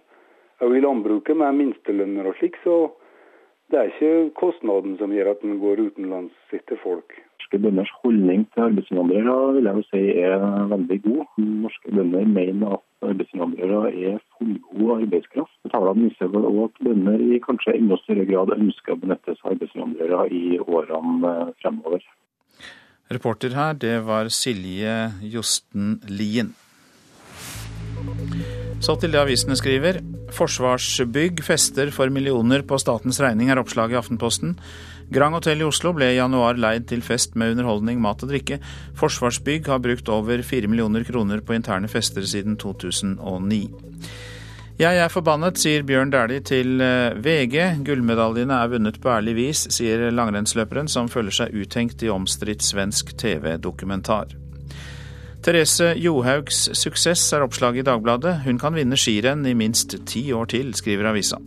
og 0.65 0.77
i 0.77 0.83
landbruket 0.85 1.37
med 1.37 1.59
minstelønner 1.61 2.31
og 2.31 2.39
slik. 2.39 2.57
Så 2.65 2.77
det 3.71 3.81
er 3.81 3.93
ikke 3.93 4.35
kostnaden 4.39 4.97
som 5.01 5.13
gjør 5.13 5.35
at 5.35 5.45
en 5.45 5.59
går 5.63 5.85
utenlands 5.89 6.57
etter 6.57 6.79
folk 6.83 7.19
norske 7.47 7.63
bønders 7.63 7.91
holdning 8.03 8.47
til 8.55 8.63
arbeidsinnvandrere 8.63 9.55
vil 9.55 9.69
jeg 9.71 9.85
si 9.91 10.03
er 10.19 10.39
veldig 10.69 10.99
god. 11.03 11.25
Norske 11.39 11.93
bønder 11.95 12.27
mener 12.27 12.75
at 12.75 13.09
arbeidsinnvandrere 13.09 13.93
er 13.95 14.19
fullgod 14.39 15.03
arbeidskraft. 15.03 15.55
Tallene 15.71 16.09
viser 16.09 16.27
vel 16.27 16.49
òg 16.51 16.65
at 16.65 16.83
bønder 16.85 17.23
i 17.23 17.39
kanskje 17.39 17.77
enda 17.79 17.97
større 18.03 18.27
grad 18.27 18.55
ønsker 18.59 18.97
å 18.97 19.01
benytte 19.01 19.37
seg 19.37 19.47
av 19.47 19.55
arbeidsinnvandrere 19.55 20.29
i 20.35 20.59
årene 20.59 21.35
fremover. 21.63 22.03
Reporter 23.11 23.55
her, 23.55 23.75
det 23.79 24.01
var 24.07 24.29
Silje 24.29 25.13
Josten 25.23 26.01
Lien. 26.11 26.55
Så 28.81 28.95
til 29.01 29.15
det 29.15 29.23
avisene 29.23 29.57
skriver. 29.57 30.03
Forsvarsbygg 30.37 31.41
fester 31.47 31.89
for 31.95 32.13
millioner 32.13 32.65
på 32.67 32.79
statens 32.83 33.21
regning, 33.23 33.49
er 33.51 33.61
oppslaget 33.61 33.97
i 33.97 34.01
Aftenposten. 34.01 34.55
Grand 35.13 35.37
Hotell 35.39 35.63
i 35.63 35.67
Oslo 35.67 35.93
ble 35.95 36.11
i 36.13 36.19
januar 36.19 36.59
leid 36.59 36.89
til 36.91 37.03
fest 37.07 37.37
med 37.39 37.55
underholdning, 37.55 38.01
mat 38.03 38.25
og 38.27 38.33
drikke. 38.33 38.59
Forsvarsbygg 38.99 39.71
har 39.71 39.83
brukt 39.83 40.09
over 40.13 40.43
fire 40.43 40.69
millioner 40.69 41.07
kroner 41.07 41.41
på 41.41 41.57
interne 41.57 41.89
fester 41.89 42.27
siden 42.27 42.59
2009. 42.61 43.63
Jeg 44.77 44.99
er 45.01 45.09
forbannet, 45.09 45.57
sier 45.57 45.87
Bjørn 45.89 46.11
Dæhlie 46.13 46.43
til 46.45 46.83
eh, 46.85 47.15
VG. 47.17 47.81
Gullmedaljene 47.87 48.59
er 48.61 48.75
vunnet 48.75 48.99
på 49.01 49.09
ærlig 49.09 49.39
vis, 49.39 49.63
sier 49.73 50.11
langrennsløperen 50.13 50.91
som 50.93 51.09
føler 51.09 51.33
seg 51.33 51.57
uthengt 51.57 52.05
i 52.05 52.13
omstridt 52.13 52.67
svensk 52.67 53.15
TV-dokumentar. 53.17 54.37
Therese 55.45 55.93
Johaugs 56.01 56.69
suksess 56.75 57.33
er 57.37 57.45
oppslaget 57.47 57.85
i 57.85 57.87
Dagbladet. 57.91 58.41
Hun 58.47 58.59
kan 58.59 58.75
vinne 58.75 58.99
skirenn 58.99 59.47
i 59.47 59.55
minst 59.59 59.95
ti 60.09 60.29
år 60.35 60.49
til, 60.55 60.73
skriver 60.75 61.13
avisa. 61.13 61.39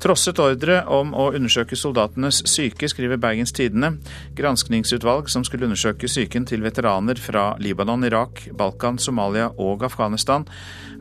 Trosset 0.00 0.38
ordre 0.40 0.78
om 0.88 1.10
å 1.12 1.26
undersøke 1.36 1.76
soldatenes 1.76 2.38
syke, 2.48 2.88
skriver 2.88 3.20
Bergens 3.20 3.52
Tidende. 3.52 3.98
Granskningsutvalg 4.36 5.28
som 5.28 5.44
skulle 5.44 5.68
undersøke 5.68 6.08
psyken 6.08 6.46
til 6.48 6.64
veteraner 6.64 7.20
fra 7.20 7.50
Libanon, 7.60 8.06
Irak, 8.08 8.46
Balkan, 8.56 8.96
Somalia 8.96 9.50
og 9.60 9.84
Afghanistan, 9.84 10.48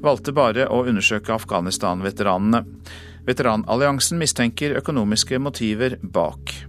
valgte 0.03 0.35
bare 0.35 0.67
å 0.67 0.83
undersøke 0.83 1.31
Afghanistan-veteranene. 1.37 2.65
Veteranalliansen 3.29 4.19
mistenker 4.19 4.75
økonomiske 4.81 5.39
motiver 5.39 5.95
bak. 6.03 6.68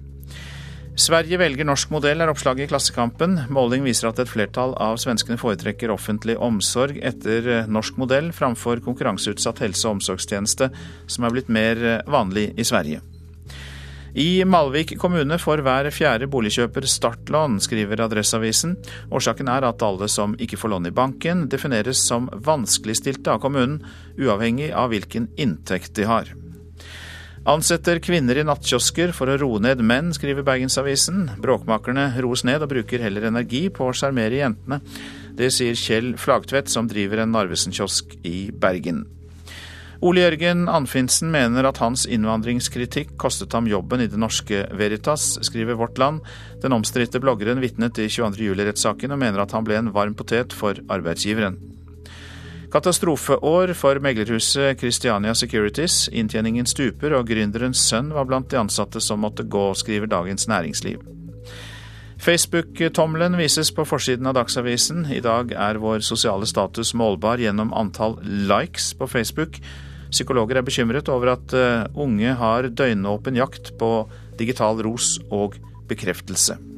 Sverige 0.99 1.39
velger 1.39 1.65
norsk 1.65 1.93
modell, 1.95 2.21
er 2.21 2.31
oppslaget 2.33 2.67
i 2.67 2.71
Klassekampen. 2.73 3.37
Måling 3.55 3.85
viser 3.87 4.09
at 4.11 4.19
et 4.19 4.29
flertall 4.29 4.75
av 4.83 4.99
svenskene 4.99 5.39
foretrekker 5.39 5.93
offentlig 5.95 6.35
omsorg 6.43 6.99
etter 6.99 7.47
eh, 7.47 7.71
norsk 7.71 8.01
modell 8.01 8.33
framfor 8.35 8.83
konkurranseutsatt 8.85 9.63
helse- 9.63 9.87
og 9.87 10.01
omsorgstjeneste, 10.01 10.71
som 11.07 11.25
er 11.25 11.37
blitt 11.37 11.53
mer 11.53 11.79
eh, 11.79 12.03
vanlig 12.11 12.51
i 12.59 12.67
Sverige. 12.67 13.05
I 14.19 14.43
Malvik 14.43 14.97
kommune 14.99 15.39
får 15.39 15.63
hver 15.63 15.87
fjerde 15.95 16.27
boligkjøper 16.27 16.89
startlån, 16.91 17.61
skriver 17.63 18.03
Adresseavisen. 18.09 18.75
Årsaken 19.15 19.49
er 19.55 19.69
at 19.69 19.87
alle 19.87 20.11
som 20.11 20.35
ikke 20.43 20.59
får 20.59 20.75
lån 20.75 20.91
i 20.91 20.95
banken, 20.95 21.47
defineres 21.47 22.03
som 22.03 22.27
vanskeligstilte 22.35 23.31
av 23.31 23.45
kommunen, 23.47 23.79
uavhengig 24.19 24.73
av 24.75 24.91
hvilken 24.91 25.31
inntekt 25.39 25.95
de 25.95 26.11
har. 26.11 26.35
Ansetter 27.49 27.97
kvinner 28.05 28.37
i 28.37 28.43
nattkiosker 28.45 29.15
for 29.17 29.33
å 29.33 29.39
roe 29.41 29.61
ned 29.65 29.81
menn, 29.81 30.11
skriver 30.13 30.45
Bergensavisen. 30.45 31.23
Bråkmakerne 31.41 32.11
roes 32.21 32.43
ned 32.45 32.61
og 32.61 32.69
bruker 32.75 33.01
heller 33.01 33.31
energi 33.31 33.63
på 33.73 33.87
å 33.89 33.95
sjarmere 33.97 34.43
jentene. 34.43 34.83
Det 35.39 35.49
sier 35.55 35.79
Kjell 35.79 36.13
Flagtvedt, 36.21 36.69
som 36.69 36.91
driver 36.91 37.23
en 37.23 37.33
Narvesen-kiosk 37.33 38.19
i 38.29 38.51
Bergen. 38.53 39.07
Ole 40.05 40.27
Jørgen 40.27 40.69
Anfinsen 40.69 41.33
mener 41.33 41.65
at 41.69 41.81
hans 41.81 42.05
innvandringskritikk 42.09 43.17
kostet 43.21 43.57
ham 43.57 43.67
jobben 43.69 44.05
i 44.05 44.09
det 44.13 44.21
norske 44.21 44.67
Veritas, 44.77 45.39
skriver 45.45 45.81
Vårt 45.81 45.97
Land. 46.01 46.21
Den 46.61 46.77
omstridte 46.77 47.25
bloggeren 47.25 47.65
vitnet 47.65 48.05
i 48.05 48.09
22. 48.09 48.51
juli-rettssaken 48.51 49.17
og 49.17 49.21
mener 49.25 49.41
at 49.41 49.57
han 49.57 49.65
ble 49.65 49.81
en 49.81 49.93
varm 49.97 50.17
potet 50.17 50.53
for 50.57 50.77
arbeidsgiveren. 50.93 51.57
Katastrofeår 52.71 53.73
for 53.75 53.99
meglerhuset 53.99 54.79
Christiania 54.79 55.35
Securities. 55.35 56.05
Inntjeningen 56.15 56.69
stuper, 56.71 57.17
og 57.19 57.27
gründerens 57.27 57.83
sønn 57.83 58.13
var 58.15 58.29
blant 58.31 58.51
de 58.53 58.61
ansatte 58.61 59.03
som 59.03 59.25
måtte 59.25 59.43
gå, 59.43 59.65
skriver 59.75 60.07
Dagens 60.11 60.47
Næringsliv. 60.47 61.03
Facebook-tommelen 62.21 63.35
vises 63.41 63.73
på 63.75 63.87
forsiden 63.89 64.31
av 64.31 64.37
Dagsavisen. 64.39 65.07
I 65.11 65.23
dag 65.25 65.51
er 65.51 65.83
vår 65.83 66.05
sosiale 66.07 66.47
status 66.47 66.95
målbar 66.95 67.43
gjennom 67.43 67.75
antall 67.75 68.21
likes 68.23 68.93
på 68.95 69.09
Facebook. 69.11 69.59
Psykologer 70.15 70.61
er 70.61 70.67
bekymret 70.67 71.11
over 71.11 71.35
at 71.35 71.55
eh, 71.57 71.87
unge 71.99 72.39
har 72.39 72.71
døgnåpen 72.71 73.39
jakt 73.41 73.75
på 73.83 73.95
digital 74.39 74.83
ros 74.87 75.17
og 75.31 75.59
bekreftelse. 75.91 76.70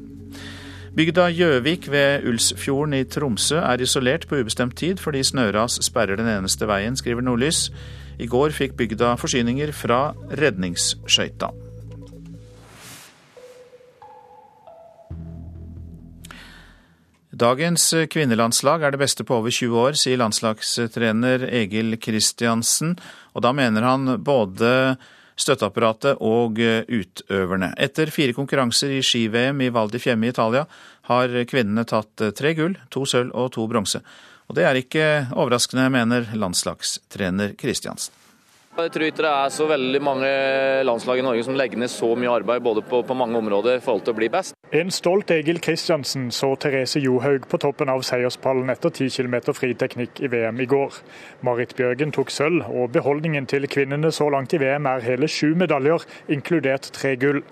Bygda 0.93 1.23
Gjøvik 1.33 1.87
ved 1.89 2.27
Ulsfjorden 2.29 2.91
i 2.93 3.05
Tromsø 3.09 3.57
er 3.57 3.81
isolert 3.81 4.27
på 4.29 4.37
ubestemt 4.37 4.75
tid 4.77 4.99
fordi 5.01 5.23
snøras 5.25 5.79
sperrer 5.81 6.19
den 6.19 6.27
eneste 6.29 6.67
veien, 6.69 6.93
skriver 6.93 7.25
Nordlys. 7.25 7.71
I 8.21 8.27
går 8.29 8.53
fikk 8.53 8.75
bygda 8.77 9.15
forsyninger 9.17 9.71
fra 9.73 10.11
redningsskøyta. 10.37 11.49
Dagens 17.33 17.87
kvinnelandslag 18.13 18.85
er 18.85 18.93
det 18.93 19.01
beste 19.01 19.25
på 19.25 19.39
over 19.41 19.49
20 19.49 19.81
år, 19.87 19.97
sier 19.97 20.21
landslagstrener 20.21 21.47
Egil 21.49 21.97
Kristiansen. 21.97 22.93
Og 23.33 23.41
da 23.41 23.49
mener 23.57 23.81
han 23.81 24.19
både 24.21 24.93
støtteapparatet 25.39 26.21
og 26.23 26.59
eh, 26.61 26.83
utøverne. 26.87 27.73
Etter 27.81 28.11
fire 28.13 28.35
konkurranser 28.37 28.97
i 28.97 29.03
ski-VM 29.05 29.61
i 29.65 29.71
Val 29.73 29.91
di 29.91 30.01
Fiemme 30.01 30.29
i 30.29 30.33
Italia 30.33 30.65
har 31.09 31.37
kvinnene 31.49 31.85
tatt 31.89 32.21
eh, 32.21 32.33
tre 32.35 32.53
gull, 32.57 32.77
to 32.93 33.05
sølv 33.09 33.33
og 33.35 33.53
to 33.57 33.67
bronse. 33.69 34.03
Og 34.49 34.57
det 34.57 34.67
er 34.67 34.79
ikke 34.79 35.05
overraskende, 35.31 35.87
mener 35.93 36.27
landslagstrener 36.37 37.55
Kristiansen. 37.59 38.22
Jeg 38.73 38.89
tror 38.89 39.03
ikke 39.05 39.21
det 39.21 39.29
er 39.29 39.51
så 39.53 39.65
veldig 39.69 39.99
mange 40.01 40.29
landslag 40.87 41.19
i 41.21 41.25
Norge 41.25 41.43
som 41.45 41.53
legger 41.53 41.77
ned 41.77 41.91
så 41.93 42.07
mye 42.17 42.31
arbeid 42.33 42.63
både 42.65 42.81
på, 42.81 43.03
på 43.05 43.17
mange 43.17 43.37
områder 43.37 43.77
i 43.77 43.83
forhold 43.85 44.01
til 44.07 44.15
å 44.15 44.17
bli 44.17 44.29
best. 44.33 44.55
En 44.73 44.89
stolt 44.89 45.29
Egil 45.35 45.59
Kristiansen 45.61 46.31
så 46.33 46.55
Therese 46.57 46.97
Johaug 47.03 47.45
på 47.51 47.59
toppen 47.61 47.91
av 47.93 48.01
seierspallen 48.07 48.73
etter 48.73 48.89
10 48.89 49.13
km 49.13 49.53
friteknikk 49.53 50.23
i 50.25 50.31
VM 50.33 50.63
i 50.65 50.69
går. 50.71 50.97
Marit 51.45 51.75
Bjørgen 51.77 52.15
tok 52.17 52.33
sølv, 52.33 52.65
og 52.73 52.89
beholdningen 52.97 53.45
til 53.45 53.69
kvinnene 53.69 54.09
så 54.09 54.31
langt 54.33 54.57
i 54.57 54.61
VM 54.63 54.89
er 54.89 55.05
hele 55.05 55.29
sju 55.29 55.53
medaljer, 55.53 56.07
inkludert 56.33 56.89
tre 56.97 57.13
gull. 57.21 57.43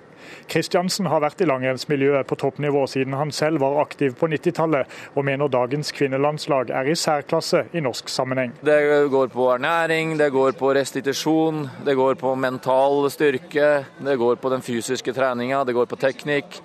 Kristiansen 0.52 1.08
har 1.08 1.22
vært 1.24 1.40
i 1.40 1.48
langrennsmiljøet 1.48 2.28
på 2.28 2.36
toppnivå 2.42 2.84
siden 2.92 3.16
han 3.16 3.32
selv 3.32 3.62
var 3.64 3.78
aktiv 3.86 4.18
på 4.20 4.28
90-tallet, 4.34 4.90
og 5.16 5.24
mener 5.28 5.52
dagens 5.52 5.94
kvinnelandslag 5.96 6.74
er 6.76 6.92
i 6.92 6.98
særklasse 7.00 7.64
i 7.72 7.84
norsk 7.84 8.12
sammenheng. 8.12 8.52
Det 8.60 8.82
går 9.14 9.32
på 9.32 9.48
ernæring, 9.54 10.18
det 10.20 10.32
går 10.36 10.58
på 10.60 10.74
restitusjon, 10.76 11.64
det 11.88 11.96
går 11.96 12.20
på 12.20 12.36
mental 12.36 13.08
styrke, 13.14 13.72
det 14.04 14.18
går 14.20 14.42
på 14.44 14.52
den 14.52 14.66
fysiske 14.66 15.16
treninga, 15.16 15.64
det 15.64 15.78
går 15.78 15.88
på 15.88 16.00
teknikk. 16.02 16.60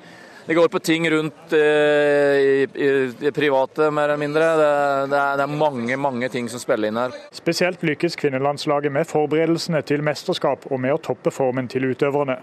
det 0.46 0.54
går 0.54 0.68
på 0.68 0.78
ting 0.78 1.10
rundt 1.10 1.52
eh, 1.52 2.66
i, 2.74 2.90
i 3.26 3.30
private, 3.34 3.90
mer 3.90 4.08
eller 4.08 4.16
mindre. 4.16 4.50
Det, 4.58 4.68
det, 5.10 5.18
er, 5.18 5.36
det, 5.36 5.46
er, 5.46 5.56
mange 5.58 5.96
mange 5.96 6.28
ting 6.28 6.48
som 6.48 6.62
spiller 6.62 6.90
inn 6.90 7.00
her. 7.00 7.14
Spesielt 7.34 7.82
lykkes 7.82 8.18
kvinnelandslaget 8.18 8.94
med 8.94 9.06
forberedelsene 9.10 9.82
til 9.82 10.06
mesterskap 10.06 10.66
og 10.70 10.80
med 10.80 10.94
å 10.94 11.02
toppe 11.02 11.34
formen 11.34 11.66
til 11.70 11.90
utøverne. 11.90 12.38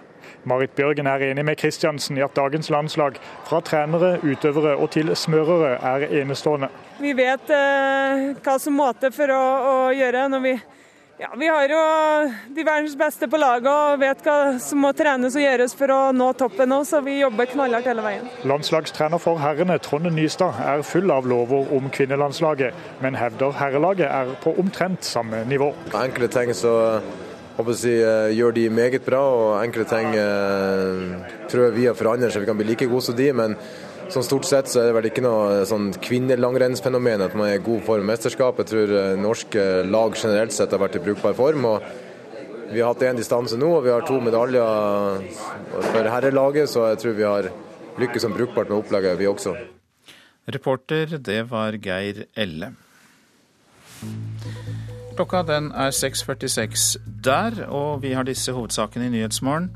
Marit 0.49 0.75
Bjørgen 0.75 1.07
er 1.07 1.23
enig 1.29 1.45
med 1.45 1.57
Kristiansen 1.59 2.17
i 2.19 2.23
at 2.25 2.35
dagens 2.35 2.69
landslag, 2.73 3.19
fra 3.47 3.61
trenere, 3.63 4.17
utøvere 4.23 4.75
og 4.75 4.91
til 4.95 5.15
smørere, 5.15 5.77
er 5.79 6.07
enestående. 6.21 6.69
Vi 6.99 7.13
vet 7.17 7.51
eh, 7.53 8.31
hva 8.43 8.57
som 8.59 8.75
må 8.77 8.91
til 8.99 9.13
for 9.15 9.31
å, 9.33 9.43
å 9.73 9.75
gjøre 9.95 10.27
når 10.31 10.43
vi 10.43 10.55
ja, 11.19 11.29
Vi 11.37 11.47
har 11.47 11.69
jo 11.69 11.81
de 12.55 12.63
verdens 12.65 12.95
beste 12.97 13.27
på 13.29 13.37
laget 13.37 13.69
og 13.69 13.99
vet 14.01 14.23
hva 14.25 14.57
som 14.59 14.81
må 14.81 14.89
trenes 14.97 15.35
og 15.37 15.43
gjøres 15.43 15.75
for 15.77 15.93
å 15.93 15.99
nå 16.11 16.31
toppen 16.39 16.71
nå, 16.73 16.79
så 16.89 17.03
vi 17.05 17.19
jobber 17.19 17.47
knallhardt 17.51 17.87
hele 17.87 18.03
veien. 18.03 18.25
Landslagstrener 18.49 19.21
for 19.21 19.37
herrene 19.39 19.77
Trond 19.83 20.09
Nystad 20.11 20.57
er 20.65 20.81
full 20.87 21.13
av 21.13 21.29
lover 21.29 21.69
om 21.77 21.91
kvinnelandslaget, 21.93 22.73
men 23.05 23.15
hevder 23.19 23.53
herrelaget 23.61 24.09
er 24.09 24.33
på 24.43 24.55
omtrent 24.59 25.05
samme 25.05 25.45
nivå. 25.47 25.69
Enkle 26.01 26.31
ting 26.33 26.51
så 26.57 26.73
håper 27.57 27.71
å 27.73 27.77
si 27.77 27.93
gjør 27.93 28.55
de 28.55 28.67
meget 28.73 29.05
bra, 29.05 29.21
og 29.21 29.49
enkle 29.61 29.85
ting 29.89 30.13
prøver 31.51 31.75
vi 31.75 31.89
å 31.89 31.97
forandre 31.97 32.31
så 32.33 32.41
vi 32.41 32.49
kan 32.49 32.57
bli 32.57 32.71
like 32.71 32.87
gode 32.89 33.05
som 33.05 33.17
de. 33.17 33.31
men 33.33 33.57
Sånn 34.13 34.25
Stort 34.25 34.45
sett 34.45 34.67
så 34.69 34.81
er 34.81 34.89
det 34.89 34.95
vel 34.97 35.07
ikke 35.09 35.23
noe 35.23 35.63
sånn 35.65 35.87
kvinnelangrennsfenomen 36.03 37.23
at 37.25 37.35
man 37.39 37.49
er 37.49 37.63
god 37.63 37.81
form 37.87 38.03
i 38.03 38.11
mesterskapet. 38.11 38.67
Jeg 38.67 38.69
tror 38.69 38.95
eh, 38.99 39.19
norske 39.19 39.63
lag 39.87 40.17
generelt 40.19 40.53
sett 40.53 40.73
har 40.75 40.81
vært 40.83 40.99
i 40.99 41.03
brukbar 41.05 41.33
form. 41.37 41.65
og 41.69 42.73
Vi 42.73 42.81
har 42.81 42.91
hatt 42.91 43.05
én 43.07 43.17
distanse 43.17 43.57
nå, 43.57 43.71
og 43.77 43.87
vi 43.87 43.93
har 43.93 44.05
to 44.05 44.19
medaljer 44.21 45.23
for 45.89 46.11
herrelaget, 46.13 46.69
så 46.69 46.91
jeg 46.91 47.01
tror 47.01 47.17
vi 47.17 47.27
har 47.27 47.49
lykkes 48.01 48.25
som 48.25 48.35
brukbart 48.37 48.69
med 48.69 48.81
opplegget, 48.81 49.17
vi 49.17 49.29
også. 49.29 49.55
Reporter, 50.53 51.17
det 51.17 51.43
var 51.49 51.77
Geir 51.81 52.25
Elle. 52.35 52.73
Klokka 55.13 55.43
den 55.45 55.67
er 55.77 55.91
6.46 55.93 56.95
der, 57.21 57.59
og 57.69 58.01
vi 58.01 58.15
har 58.17 58.25
disse 58.25 58.53
hovedsakene 58.55 59.05
i 59.05 59.11
Nyhetsmorgen. 59.13 59.67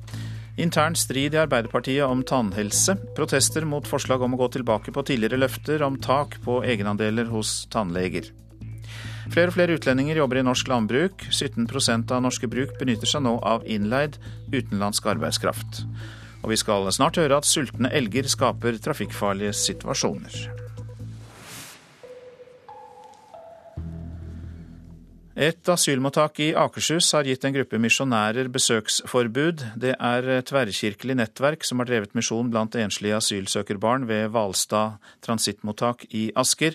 Intern 0.57 0.97
strid 0.97 1.35
i 1.35 1.41
Arbeiderpartiet 1.43 2.01
om 2.07 2.23
tannhelse. 2.25 2.95
Protester 3.13 3.67
mot 3.69 3.85
forslag 3.85 4.23
om 4.25 4.33
å 4.33 4.39
gå 4.41 4.47
tilbake 4.55 4.93
på 4.95 5.03
tidligere 5.05 5.37
løfter 5.43 5.85
om 5.85 5.99
tak 6.01 6.39
på 6.41 6.63
egenandeler 6.65 7.29
hos 7.29 7.67
tannleger. 7.69 8.31
Flere 9.29 9.51
og 9.51 9.57
flere 9.59 9.77
utlendinger 9.77 10.17
jobber 10.17 10.41
i 10.41 10.45
norsk 10.47 10.73
landbruk. 10.73 11.27
17% 11.29 12.17
av 12.17 12.25
norske 12.25 12.49
bruk 12.49 12.73
benytter 12.81 13.13
seg 13.13 13.27
nå 13.27 13.37
av 13.45 13.67
innleid 13.69 14.17
utenlandsk 14.49 15.05
arbeidskraft. 15.13 15.83
Og 16.41 16.49
vi 16.55 16.57
skal 16.57 16.89
snart 16.95 17.21
høre 17.21 17.37
at 17.37 17.45
sultne 17.45 17.93
elger 17.93 18.25
skaper 18.31 18.81
trafikkfarlige 18.81 19.53
situasjoner. 19.53 20.65
Et 25.37 25.69
asylmottak 25.69 26.39
i 26.41 26.45
Akershus 26.57 27.11
har 27.13 27.27
gitt 27.29 27.43
en 27.45 27.53
gruppe 27.53 27.77
misjonærer 27.77 28.47
besøksforbud. 28.49 29.61
Det 29.77 29.91
er 29.93 30.25
tverrkirkelig 30.49 31.13
nettverk 31.19 31.67
som 31.67 31.77
har 31.77 31.85
drevet 31.91 32.15
misjon 32.17 32.49
blant 32.49 32.73
enslige 32.73 33.19
asylsøkerbarn 33.19 34.07
ved 34.09 34.31
Hvalstad 34.33 34.95
transittmottak 35.21 36.07
i 36.09 36.31
Asker. 36.33 36.73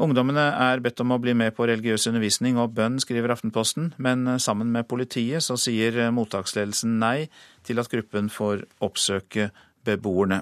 Ungdommene 0.00 0.46
er 0.70 0.80
bedt 0.80 1.04
om 1.04 1.12
å 1.12 1.20
bli 1.20 1.36
med 1.36 1.52
på 1.52 1.68
religiøs 1.68 2.08
undervisning 2.08 2.56
og 2.56 2.72
bønn, 2.78 2.96
skriver 2.96 3.36
Aftenposten, 3.36 3.92
men 4.00 4.24
sammen 4.40 4.72
med 4.72 4.88
politiet 4.88 5.44
så 5.44 5.60
sier 5.60 6.08
mottaksledelsen 6.16 6.96
nei 6.96 7.28
til 7.68 7.76
at 7.76 7.92
gruppen 7.92 8.32
får 8.32 8.64
oppsøke 8.80 9.50
beboerne. 9.84 10.40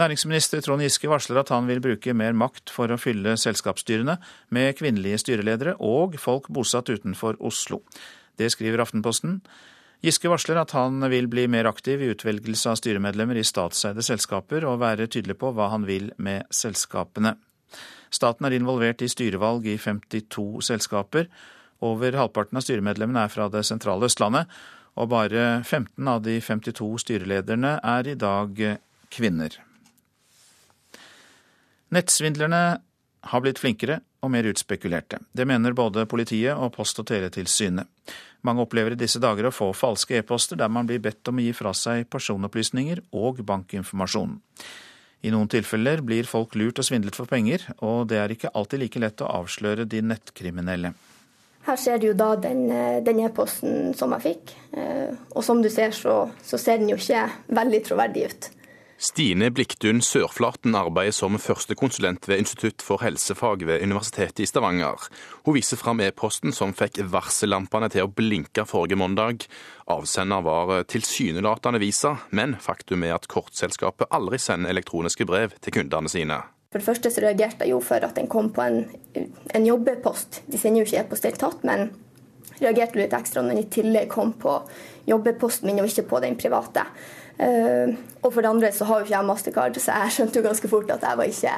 Næringsminister 0.00 0.62
Trond 0.64 0.80
Giske 0.80 1.08
varsler 1.10 1.42
at 1.42 1.50
han 1.52 1.66
vil 1.68 1.82
bruke 1.84 2.14
mer 2.16 2.32
makt 2.32 2.72
for 2.72 2.88
å 2.88 2.96
fylle 3.00 3.34
selskapsstyrene 3.36 4.16
med 4.56 4.78
kvinnelige 4.78 5.20
styreledere 5.20 5.74
og 5.84 6.16
folk 6.20 6.48
bosatt 6.48 6.88
utenfor 6.88 7.36
Oslo. 7.44 7.82
Det 8.40 8.48
skriver 8.54 8.80
Aftenposten. 8.80 9.42
Giske 10.02 10.30
varsler 10.32 10.62
at 10.62 10.72
han 10.74 11.04
vil 11.12 11.28
bli 11.30 11.44
mer 11.46 11.68
aktiv 11.68 12.00
i 12.02 12.08
utvelgelse 12.14 12.72
av 12.72 12.78
styremedlemmer 12.80 13.38
i 13.38 13.44
statseide 13.46 14.02
selskaper, 14.02 14.64
og 14.66 14.80
være 14.82 15.06
tydelig 15.06 15.36
på 15.38 15.52
hva 15.54 15.68
han 15.70 15.84
vil 15.86 16.08
med 16.16 16.48
selskapene. 16.50 17.36
Staten 18.12 18.48
er 18.48 18.56
involvert 18.56 19.04
i 19.04 19.10
styrevalg 19.12 19.68
i 19.70 19.76
52 19.78 20.64
selskaper. 20.72 21.28
Over 21.84 22.16
halvparten 22.18 22.58
av 22.58 22.64
styremedlemmene 22.64 23.26
er 23.28 23.32
fra 23.32 23.46
det 23.52 23.62
sentrale 23.68 24.08
Østlandet, 24.08 24.48
og 24.96 25.12
bare 25.12 25.62
15 25.62 26.08
av 26.08 26.24
de 26.24 26.40
52 26.40 26.88
styrelederne 27.04 27.76
er 27.78 28.10
i 28.10 28.16
dag 28.18 28.64
kvinner. 29.12 29.60
Nettsvindlerne 31.92 32.62
har 33.22 33.42
blitt 33.44 33.60
flinkere 33.60 34.00
og 34.22 34.30
mer 34.32 34.46
utspekulerte. 34.48 35.18
Det 35.32 35.44
mener 35.46 35.74
både 35.76 36.06
politiet 36.10 36.56
og 36.56 36.72
Post- 36.76 37.02
og 37.02 37.06
teletilsynet. 37.10 37.86
Mange 38.42 38.64
opplever 38.64 38.94
i 38.94 38.98
disse 38.98 39.20
dager 39.22 39.46
å 39.46 39.54
få 39.54 39.68
falske 39.76 40.16
e-poster 40.18 40.58
der 40.58 40.70
man 40.72 40.88
blir 40.88 41.02
bedt 41.02 41.28
om 41.30 41.38
å 41.38 41.44
gi 41.44 41.52
fra 41.54 41.74
seg 41.76 42.08
personopplysninger 42.10 43.04
og 43.12 43.42
bankinformasjon. 43.46 44.38
I 45.22 45.30
noen 45.30 45.50
tilfeller 45.52 46.02
blir 46.02 46.26
folk 46.26 46.56
lurt 46.58 46.80
og 46.82 46.88
svindlet 46.88 47.14
for 47.14 47.30
penger, 47.30 47.68
og 47.78 48.08
det 48.10 48.18
er 48.18 48.32
ikke 48.34 48.50
alltid 48.58 48.82
like 48.82 49.02
lett 49.02 49.22
å 49.22 49.30
avsløre 49.30 49.86
de 49.86 50.00
nettkriminelle. 50.02 50.94
Her 51.62 51.78
ser 51.78 52.00
du 52.02 52.08
jo 52.08 52.16
da 52.18 52.32
den, 52.42 52.64
den 53.06 53.20
e-posten 53.22 53.92
som 53.94 54.10
jeg 54.16 54.24
fikk, 54.24 54.56
eh, 54.74 55.12
og 55.36 55.44
som 55.46 55.62
du 55.62 55.68
ser 55.70 55.94
så, 55.94 56.24
så 56.42 56.58
ser 56.58 56.80
den 56.80 56.90
jo 56.90 56.98
ikke 56.98 57.28
veldig 57.54 57.82
troverdig 57.86 58.24
ut. 58.32 58.50
Stine 59.02 59.48
Bliktun 59.50 59.98
Sørflaten 59.98 60.76
arbeider 60.78 61.14
som 61.16 61.34
førstekonsulent 61.34 62.28
ved 62.30 62.38
Institutt 62.38 62.84
for 62.86 63.02
helsefag 63.02 63.64
ved 63.66 63.82
Universitetet 63.82 64.44
i 64.44 64.46
Stavanger. 64.46 65.08
Hun 65.42 65.56
viser 65.56 65.80
fram 65.80 65.98
e-posten 66.04 66.54
som 66.54 66.70
fikk 66.70 67.00
varsellampene 67.10 67.88
til 67.90 68.06
å 68.06 68.12
blinke 68.14 68.62
forrige 68.62 69.00
mandag. 69.00 69.42
Avsender 69.90 70.44
var 70.46 70.70
tilsynelatende 70.86 71.80
Visa, 71.82 72.12
men 72.30 72.54
faktum 72.62 73.02
er 73.02 73.16
at 73.16 73.26
kortselskapet 73.26 74.06
aldri 74.14 74.38
sender 74.38 74.70
elektroniske 74.70 75.26
brev 75.26 75.56
til 75.58 75.74
kundene 75.80 76.12
sine. 76.12 76.38
For 76.70 76.78
det 76.78 76.86
første 76.86 77.10
så 77.10 77.24
reagerte 77.24 77.66
jeg 77.66 77.74
jo 77.74 77.80
for 77.82 78.06
at 78.06 78.14
den 78.20 78.30
kom 78.30 78.52
på 78.54 78.62
en, 78.62 78.84
en 79.18 79.66
jobbepost. 79.66 80.44
De 80.46 80.62
sender 80.62 80.84
jo 80.84 80.86
ikke 80.86 81.02
e-post 81.02 81.26
i 81.26 81.34
det 81.34 81.42
tatt, 81.42 81.66
men 81.66 81.88
reagerte 82.62 83.02
litt 83.02 83.18
ekstra 83.18 83.42
når 83.42 83.56
den 83.56 83.64
i 83.64 83.72
tillegg 83.80 84.06
kom 84.14 84.30
på 84.38 84.60
jobbeposten 85.10 85.66
min 85.66 85.82
og 85.82 85.90
ikke 85.90 86.06
på 86.14 86.22
den 86.22 86.38
private. 86.38 86.86
Uh, 87.42 87.96
og 88.22 88.30
for 88.30 88.44
det 88.44 88.50
andre 88.52 88.68
så 88.74 88.86
har 88.86 89.00
jo 89.00 89.08
ikke 89.08 89.16
jeg 89.16 89.28
mastercard, 89.28 89.78
så 89.82 89.96
jeg 90.04 90.14
skjønte 90.16 90.38
jo 90.38 90.46
ganske 90.46 90.68
fort 90.70 90.92
at 90.94 91.02
jeg 91.02 91.18
var 91.18 91.32
ikke 91.32 91.56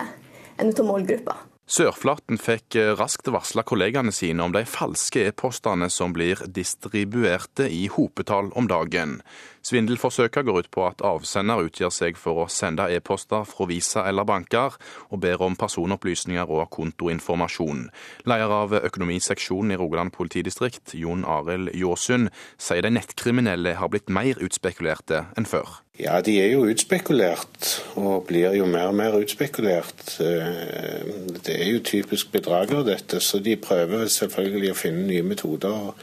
en 0.63 0.71
av 0.73 0.87
målgruppa. 0.89 1.35
Sørflaten 1.65 2.37
fikk 2.37 2.77
eh, 2.77 2.91
raskt 2.93 3.31
varsla 3.33 3.63
kollegaene 3.65 4.13
sine 4.13 4.45
om 4.45 4.53
de 4.53 4.67
falske 4.69 5.23
e-postene 5.31 5.89
som 5.89 6.13
blir 6.13 6.43
distribuerte 6.53 7.71
i 7.73 7.87
hopetall 7.89 8.51
om 8.53 8.69
dagen. 8.69 9.17
Svindelforsøket 9.65 10.45
går 10.45 10.59
ut 10.61 10.71
på 10.75 10.83
at 10.85 11.01
avsender 11.05 11.63
utgir 11.65 11.89
seg 11.95 12.19
for 12.21 12.43
å 12.43 12.51
sende 12.53 12.85
e-poster 12.93 13.47
fra 13.49 13.67
Visa 13.71 14.03
eller 14.05 14.27
banker, 14.29 14.77
og 15.09 15.23
ber 15.25 15.41
om 15.47 15.57
personopplysninger 15.57 16.53
og 16.53 16.69
kontoinformasjon. 16.75 17.87
Leder 18.29 18.53
av 18.53 18.77
økonomiseksjonen 18.83 19.73
i 19.73 19.79
Rogaland 19.81 20.13
politidistrikt, 20.13 20.93
Jon 21.01 21.25
Arild 21.25 21.73
Jåsund, 21.73 22.29
sier 22.61 22.85
de 22.85 22.93
nettkriminelle 22.93 23.79
har 23.81 23.89
blitt 23.89 24.13
mer 24.13 24.37
utspekulerte 24.45 25.25
enn 25.33 25.49
før. 25.49 25.81
Ja, 25.97 26.19
de 26.27 26.37
er 26.43 26.51
jo 26.51 26.67
utspekulert, 26.69 27.69
og 27.97 28.27
blir 28.29 28.53
jo 28.59 28.67
mer 28.69 28.91
og 28.91 28.97
mer 28.99 29.17
utspekulert. 29.17 30.19
Eh, 30.21 31.05
det 31.41 31.55
er 31.55 31.69
jo 31.71 31.85
typisk 31.87 32.35
bedrager, 32.35 32.83
dette, 32.85 33.23
så 33.23 33.41
de 33.41 33.55
prøver 33.57 34.11
selvfølgelig 34.13 34.75
å 34.75 34.81
finne 34.85 35.07
nye 35.09 35.25
metoder 35.25 35.95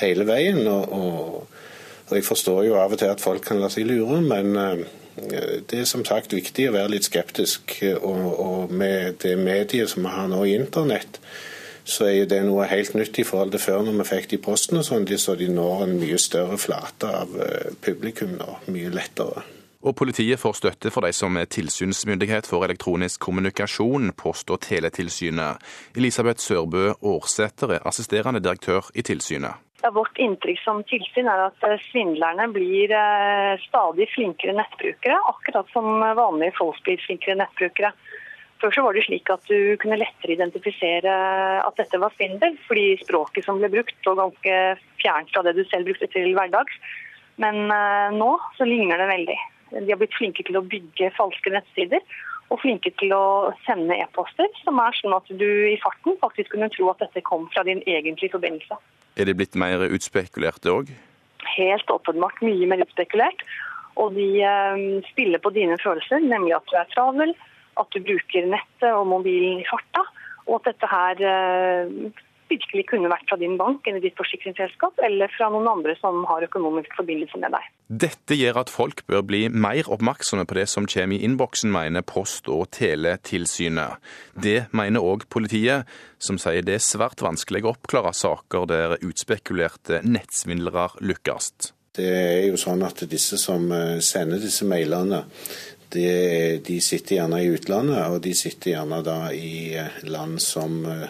hele 0.00 0.24
veien. 0.24 0.64
og, 0.70 0.94
og 0.94 1.59
og 2.10 2.16
Jeg 2.16 2.26
forstår 2.26 2.64
jo 2.66 2.78
av 2.80 2.92
og 2.92 2.98
til 2.98 3.12
at 3.12 3.22
folk 3.22 3.44
kan 3.46 3.60
la 3.62 3.70
seg 3.70 3.86
lure, 3.86 4.20
men 4.20 4.56
eh, 4.58 4.82
det 5.70 5.82
er 5.82 5.86
som 5.88 6.04
sagt 6.06 6.34
viktig 6.34 6.68
å 6.70 6.74
være 6.74 6.94
litt 6.96 7.06
skeptisk. 7.06 7.76
Og, 8.00 8.26
og 8.40 8.74
med 8.74 9.20
det 9.22 9.36
mediet 9.38 9.90
som 9.92 10.06
vi 10.06 10.14
har 10.14 10.28
nå 10.30 10.42
i 10.44 10.56
internett, 10.58 11.20
så 11.84 12.06
er 12.10 12.26
det 12.30 12.42
noe 12.46 12.68
helt 12.70 12.94
nytt 12.94 13.18
i 13.18 13.26
forhold 13.26 13.54
til 13.54 13.62
før 13.62 13.86
når 13.86 14.02
vi 14.02 14.08
fikk 14.10 14.28
de 14.34 14.40
postene 14.42 14.82
sånn, 14.86 15.08
så 15.18 15.36
de 15.38 15.48
når 15.50 15.86
en 15.86 15.96
mye 16.02 16.18
større 16.20 16.58
flate 16.60 17.14
av 17.22 17.32
eh, 17.40 17.72
publikum 17.82 18.36
nå, 18.38 18.60
mye 18.70 18.92
lettere. 18.94 19.46
Og 19.80 19.96
politiet 19.96 20.36
får 20.36 20.58
støtte 20.58 20.90
for 20.92 21.06
de 21.06 21.12
som 21.16 21.38
er 21.40 21.48
tilsynsmyndighet 21.48 22.44
for 22.44 22.66
elektronisk 22.66 23.22
kommunikasjon, 23.24 24.12
og 24.12 24.58
teletilsynet. 24.60 25.56
Elisabeth 25.96 26.40
Sørbø 26.44 26.90
Aarsæter 27.00 27.78
er 27.78 27.86
assisterende 27.88 28.42
direktør 28.44 28.90
i 28.94 29.02
tilsynet. 29.02 29.56
Ja, 29.80 29.90
vårt 29.90 30.18
inntrykk 30.20 30.60
som 30.60 30.82
tilsyn 30.84 31.28
er 31.30 31.46
at 31.46 31.62
eh, 31.64 31.80
svindlerne 31.88 32.50
blir 32.52 32.92
eh, 32.92 33.60
stadig 33.64 34.10
flinkere 34.12 34.52
nettbrukere, 34.58 35.16
akkurat 35.32 35.70
som 35.72 36.02
vanlige 36.18 36.58
folk 36.58 36.82
blir 36.84 37.00
flinkere 37.00 37.38
nettbrukere. 37.40 37.94
Før 38.60 38.74
så 38.76 38.82
var 38.84 38.92
det 38.92 39.06
slik 39.06 39.30
at 39.32 39.46
du 39.48 39.78
kunne 39.80 39.96
lettere 39.96 40.34
identifisere 40.34 41.12
at 41.64 41.78
dette 41.80 42.00
var 42.02 42.12
svindel, 42.12 42.58
fordi 42.66 42.98
språket 43.00 43.46
som 43.46 43.56
ble 43.62 43.70
brukt 43.72 44.10
var 44.10 44.18
ganske 44.20 44.58
fjernt 45.00 45.32
fra 45.32 45.44
det 45.46 45.56
du 45.56 45.62
selv 45.70 45.88
brukte 45.88 46.10
til 46.12 46.36
hverdags. 46.36 46.76
Men 47.40 47.72
eh, 47.72 48.12
nå 48.20 48.34
så 48.58 48.68
ligner 48.68 49.00
det 49.00 49.08
veldig. 49.14 49.38
De 49.78 49.86
har 49.88 50.02
blitt 50.02 50.18
flinke 50.18 50.44
til 50.44 50.60
å 50.60 50.66
bygge 50.66 51.12
falske 51.16 51.56
nettsider 51.56 52.04
og 52.50 52.60
flinke 52.60 52.92
til 53.00 53.14
å 53.16 53.24
sende 53.64 53.96
e-poster, 54.02 54.48
som 54.60 54.80
er 54.82 54.96
sånn 54.98 55.16
at 55.16 55.28
du 55.40 55.48
i 55.70 55.78
farten 55.80 56.20
faktisk 56.20 56.52
kunne 56.52 56.68
tro 56.74 56.90
at 56.92 57.00
dette 57.00 57.24
kom 57.24 57.48
fra 57.54 57.64
din 57.64 57.80
egentlige 57.86 58.34
forbindelse. 58.34 58.76
Er 59.18 59.26
de 59.28 59.34
blitt 59.34 59.58
mer 59.58 59.82
utspekulerte 59.90 60.72
òg? 60.72 60.92
Helt 61.56 61.90
åpenbart 61.90 62.40
mye 62.44 62.68
mer 62.70 62.84
utspekulert. 62.84 63.42
Og 64.00 64.14
de 64.14 64.28
eh, 64.46 64.82
spiller 65.10 65.42
på 65.42 65.52
dine 65.54 65.76
følelser, 65.82 66.22
nemlig 66.22 66.54
at 66.56 66.68
du 66.70 66.76
er 66.78 66.90
travel, 66.94 67.34
at 67.80 67.90
du 67.94 68.00
bruker 68.04 68.48
nettet 68.48 68.90
og 68.94 69.08
mobilen 69.10 69.60
i 69.60 69.68
farta, 69.68 70.04
og 70.46 70.60
at 70.60 70.70
dette 70.70 70.90
her 70.90 71.24
eh, 71.26 72.22
virkelig 72.50 72.86
kunne 72.90 73.10
vært 73.12 73.28
fra 73.30 73.38
din 73.40 73.56
bank 73.60 73.86
eller 73.88 74.02
ditt 74.02 74.18
forsikringsselskap, 74.18 75.00
eller 75.06 75.30
fra 75.36 75.48
noen 75.52 75.68
andre 75.70 75.96
som 76.00 76.24
har 76.28 76.44
økonomisk 76.46 76.94
forbindelse 76.98 77.40
med 77.42 77.54
deg. 77.56 77.70
Dette 78.04 78.38
gjør 78.38 78.60
at 78.64 78.72
folk 78.72 79.04
bør 79.10 79.24
bli 79.26 79.42
mer 79.50 79.88
oppmerksomme 79.90 80.46
på 80.48 80.58
det 80.60 80.66
som 80.70 80.88
kommer 80.90 81.16
i 81.16 81.24
innboksen, 81.26 81.72
mener 81.74 82.06
Post- 82.06 82.50
og 82.52 82.68
teletilsynet. 82.76 83.98
Det 84.34 84.68
mener 84.76 85.04
òg 85.04 85.26
politiet, 85.32 85.88
som 86.18 86.38
sier 86.40 86.66
det 86.66 86.78
er 86.78 86.84
svært 86.84 87.22
vanskelig 87.24 87.64
å 87.64 87.74
oppklare 87.74 88.12
saker 88.16 88.68
der 88.70 88.96
utspekulerte 89.00 90.02
nettsvindlere 90.06 90.90
lykkes. 91.00 91.74
Det 91.96 92.06
er 92.06 92.44
jo 92.46 92.58
sånn 92.60 92.84
at 92.86 93.02
disse 93.10 93.38
som 93.40 93.66
eh, 93.74 93.98
sender 94.04 94.38
disse 94.38 94.66
mailene, 94.68 95.24
de, 95.90 96.06
de, 96.62 96.76
sitter 96.78 97.16
gjerne 97.16 97.40
i 97.42 97.48
utlandet, 97.50 97.98
og 98.12 98.20
de 98.22 98.34
sitter 98.38 98.76
gjerne 98.76 99.00
da 99.02 99.18
i 99.34 99.72
eh, 99.74 99.96
land 100.06 100.38
som 100.42 100.84
eh, 100.86 101.08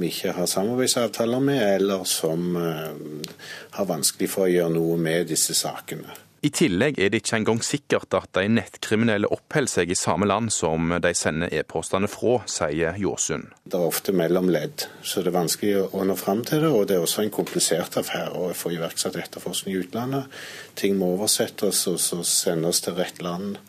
vi 0.00 0.10
ikke 0.12 0.34
har 0.36 0.48
samarbeidsavtaler 0.50 1.44
med, 1.44 1.62
eller 1.76 2.04
som 2.08 2.56
eh, 2.56 3.30
har 3.76 3.88
vanskelig 3.88 4.30
for 4.32 4.48
å 4.48 4.52
gjøre 4.52 4.74
noe 4.74 4.98
med 5.00 5.30
disse 5.30 5.56
sakene. 5.56 6.16
I 6.40 6.48
tillegg 6.56 6.96
er 6.96 7.10
det 7.12 7.18
ikke 7.20 7.36
engang 7.36 7.58
sikkert 7.60 8.14
at 8.16 8.30
de 8.38 8.46
nettkriminelle 8.48 9.28
oppholder 9.28 9.68
seg 9.74 9.90
i 9.92 9.98
samme 9.98 10.24
land 10.24 10.48
som 10.54 10.88
de 11.04 11.12
sender 11.16 11.52
e-postene 11.52 12.08
fra, 12.08 12.38
sier 12.48 12.96
Jåsund. 12.96 13.50
Det 13.68 13.76
er 13.76 13.84
ofte 13.84 14.14
mellomledd, 14.16 14.86
så 15.04 15.20
det 15.20 15.34
er 15.34 15.36
vanskelig 15.36 15.74
å 15.92 16.06
nå 16.08 16.16
fram 16.16 16.40
til 16.48 16.64
det. 16.64 16.72
Og 16.72 16.86
det 16.88 16.96
er 16.96 17.04
også 17.04 17.26
en 17.26 17.34
komplisert 17.34 18.00
affære 18.00 18.32
å 18.40 18.54
få 18.56 18.72
iverksatt 18.72 19.20
etterforskning 19.20 19.76
i 19.76 19.82
utlandet. 19.82 20.40
Ting 20.80 20.96
må 20.96 21.12
oversettes 21.18 21.84
og 21.92 22.00
så 22.00 22.22
sendes 22.24 22.80
til 22.86 22.96
rett 22.96 23.20
land. 23.20 23.60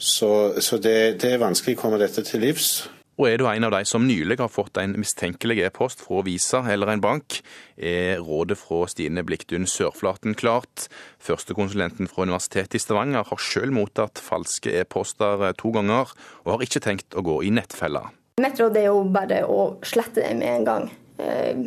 Så, 0.00 0.32
så 0.58 0.80
det, 0.82 1.20
det, 1.22 1.36
er 1.36 1.44
vanskelig 1.44 1.78
å 1.78 1.82
komme 1.84 2.00
dette 2.02 2.26
til 2.26 2.42
livs. 2.42 2.88
Og 3.20 3.26
er 3.28 3.36
du 3.36 3.44
en 3.44 3.66
av 3.66 3.74
de 3.74 3.82
som 3.84 4.06
nylig 4.08 4.38
har 4.40 4.48
fått 4.48 4.78
en 4.80 4.94
mistenkelig 4.96 5.58
e-post 5.66 6.00
fra 6.00 6.22
Visa 6.24 6.62
eller 6.72 6.88
en 6.88 7.02
bank, 7.04 7.42
er 7.76 8.22
rådet 8.24 8.56
fra 8.56 8.86
Stine 8.88 9.20
Bliktun 9.28 9.68
Sørflaten 9.68 10.32
klart. 10.40 10.86
Førstekonsulenten 11.20 12.08
fra 12.08 12.24
Universitetet 12.24 12.78
i 12.78 12.80
Stavanger 12.80 13.28
har 13.28 13.42
sjøl 13.44 13.74
mottatt 13.76 14.22
falske 14.24 14.72
e-poster 14.80 15.44
to 15.60 15.74
ganger, 15.76 16.14
og 16.46 16.54
har 16.54 16.64
ikke 16.64 16.80
tenkt 16.86 17.12
å 17.12 17.26
gå 17.26 17.36
i 17.44 17.52
nettfella. 17.52 18.06
Mitt 18.40 18.56
råd 18.56 18.80
er 18.80 18.88
jo 18.88 19.04
bare 19.12 19.44
å 19.44 19.60
slette 19.84 20.24
dem 20.24 20.40
med 20.40 20.54
en 20.54 20.68
gang. 20.70 20.90
Eh, 21.20 21.64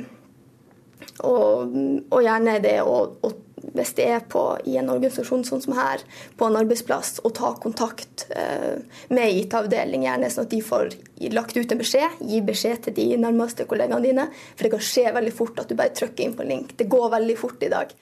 og, 1.22 1.78
og 2.10 2.22
gjerne 2.26 2.58
det 2.66 2.80
å, 2.82 2.98
å 3.14 3.34
hvis 3.72 3.94
det 3.98 4.08
er 4.12 4.24
på, 4.30 4.42
i 4.68 4.76
en 4.80 4.92
organisasjon 4.92 5.46
sånn 5.48 5.64
som 5.64 5.76
her, 5.78 6.04
på 6.38 6.48
en 6.48 6.58
arbeidsplass, 6.60 7.22
å 7.24 7.32
ta 7.36 7.54
kontakt 7.64 8.26
eh, 8.36 8.82
med 9.14 9.40
IT-avdeling, 9.40 10.06
gjerne 10.08 10.32
sånn 10.34 10.48
at 10.48 10.54
de 10.54 10.62
får 10.66 10.92
lagt 11.34 11.58
ut 11.58 11.72
en 11.72 11.82
beskjed. 11.82 12.20
Gi 12.28 12.42
beskjed 12.46 12.88
til 12.88 12.98
de 13.00 13.08
nærmeste 13.24 13.68
kollegaene 13.70 14.04
dine. 14.04 14.28
For 14.54 14.68
det 14.68 14.74
kan 14.76 14.86
skje 14.90 15.14
veldig 15.16 15.36
fort 15.36 15.64
at 15.64 15.72
du 15.72 15.78
bare 15.80 15.96
trykker 15.96 16.26
inn 16.26 16.36
på 16.38 16.46
en 16.46 16.54
link. 16.56 16.76
Det 16.80 16.90
går 16.92 17.14
veldig 17.16 17.40
fort 17.40 17.64
i 17.64 17.72
dag. 17.74 17.96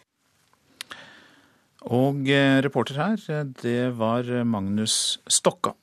Og 1.92 2.28
eh, 2.30 2.58
reporter 2.66 3.00
her, 3.02 3.48
det 3.62 3.94
var 3.98 4.28
Magnus 4.46 5.20
Stokka. 5.30 5.76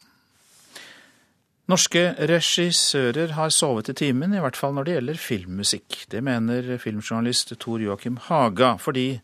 Norske 1.69 2.15
regissører 2.17 3.35
har 3.37 3.51
sovet 3.53 3.91
i 3.93 3.95
timen, 3.99 4.33
i 4.33 4.41
hvert 4.41 4.57
fall 4.57 4.73
når 4.73 4.87
det 4.87 4.93
gjelder 4.95 5.19
filmmusikk. 5.21 5.99
Det 6.09 6.23
mener 6.25 6.79
filmjournalist 6.81 7.53
Tor 7.61 7.83
Joakim 7.85 8.17
Haga, 8.25 8.79
fordi 8.81 9.19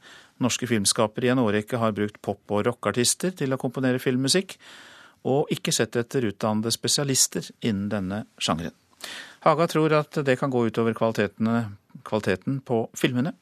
Norske 0.44 0.68
filmskapere 0.70 1.28
i 1.28 1.32
en 1.32 1.42
årrekke 1.42 1.80
har 1.80 1.94
brukt 1.96 2.20
pop- 2.22 2.54
og 2.54 2.66
rockartister 2.68 3.34
til 3.36 3.54
å 3.54 3.60
komponere 3.60 4.02
filmmusikk, 4.02 4.58
og 5.24 5.52
ikke 5.54 5.72
sett 5.72 5.96
etter 5.96 6.28
utdannede 6.28 6.72
spesialister 6.74 7.48
innen 7.64 7.88
denne 7.92 8.24
sjangeren. 8.36 8.76
Haga 9.44 9.66
tror 9.68 9.92
at 9.98 10.20
det 10.24 10.38
kan 10.40 10.52
gå 10.52 10.66
utover 10.68 10.94
kvaliteten 10.96 12.60
på 12.64 12.78
filmene. 12.96 13.34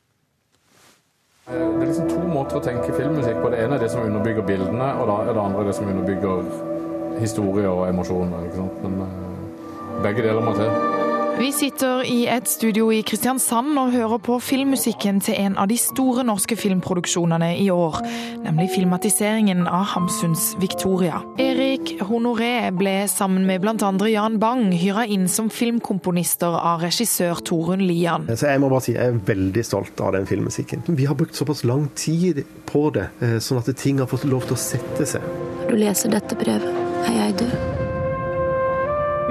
Det 1.46 1.58
er 1.58 1.86
liksom 1.86 2.08
to 2.10 2.22
måter 2.30 2.58
å 2.58 2.62
tenke 2.62 2.94
filmmusikk 2.94 3.40
på. 3.42 3.50
Det 3.50 3.62
ene 3.64 3.76
er 3.76 3.82
det 3.82 3.90
som 3.90 4.06
underbygger 4.06 4.46
bildene, 4.46 4.88
og 5.02 5.10
det 5.10 5.36
andre 5.42 5.64
er 5.64 5.70
det 5.70 5.76
som 5.78 5.90
underbygger 5.90 7.18
historie 7.20 7.70
og 7.70 7.88
emosjoner. 7.88 8.50
Men 8.82 9.00
eh, 9.06 10.02
begge 10.06 10.26
deler 10.26 10.42
må 10.42 10.54
til. 10.58 11.01
Vi 11.38 11.52
sitter 11.52 12.04
i 12.04 12.26
et 12.30 12.48
studio 12.48 12.90
i 12.92 13.00
Kristiansand 13.06 13.78
og 13.80 13.92
hører 13.94 14.20
på 14.22 14.36
filmmusikken 14.42 15.20
til 15.24 15.38
en 15.40 15.56
av 15.58 15.70
de 15.70 15.78
store 15.80 16.24
norske 16.28 16.56
filmproduksjonene 16.60 17.48
i 17.58 17.68
år, 17.72 17.98
nemlig 18.44 18.68
filmatiseringen 18.74 19.64
av 19.66 19.88
Hamsuns 19.94 20.52
Victoria. 20.62 21.22
Erik 21.42 21.94
Honoré 22.04 22.68
ble 22.76 22.94
sammen 23.10 23.46
med 23.48 23.64
bl.a. 23.64 23.90
Jan 24.12 24.38
Bang 24.42 24.68
hyra 24.76 25.06
inn 25.08 25.26
som 25.32 25.50
filmkomponister 25.50 26.60
av 26.60 26.84
regissør 26.84 27.40
Torunn 27.48 27.84
Lian. 27.88 28.28
Så 28.36 28.52
jeg 28.52 28.62
må 28.62 28.70
bare 28.72 28.86
si 28.86 28.96
jeg 28.96 29.14
er 29.14 29.20
veldig 29.32 29.66
stolt 29.66 30.04
av 30.04 30.14
den 30.18 30.28
filmmusikken. 30.28 30.84
Vi 30.92 31.08
har 31.08 31.18
brukt 31.18 31.38
såpass 31.38 31.64
lang 31.64 31.88
tid 31.96 32.44
på 32.68 32.90
det, 32.94 33.08
eh, 33.24 33.38
sånn 33.40 33.62
at 33.62 33.72
ting 33.76 34.04
har 34.04 34.10
fått 34.10 34.28
lov 34.28 34.46
til 34.50 34.58
å 34.58 34.64
sette 34.68 35.08
seg. 35.16 35.24
Når 35.62 35.70
du 35.70 35.80
leser 35.80 36.12
dette 36.12 36.36
brevet, 36.36 36.82
er 37.08 37.22
jeg 37.24 37.40
død. 37.44 37.71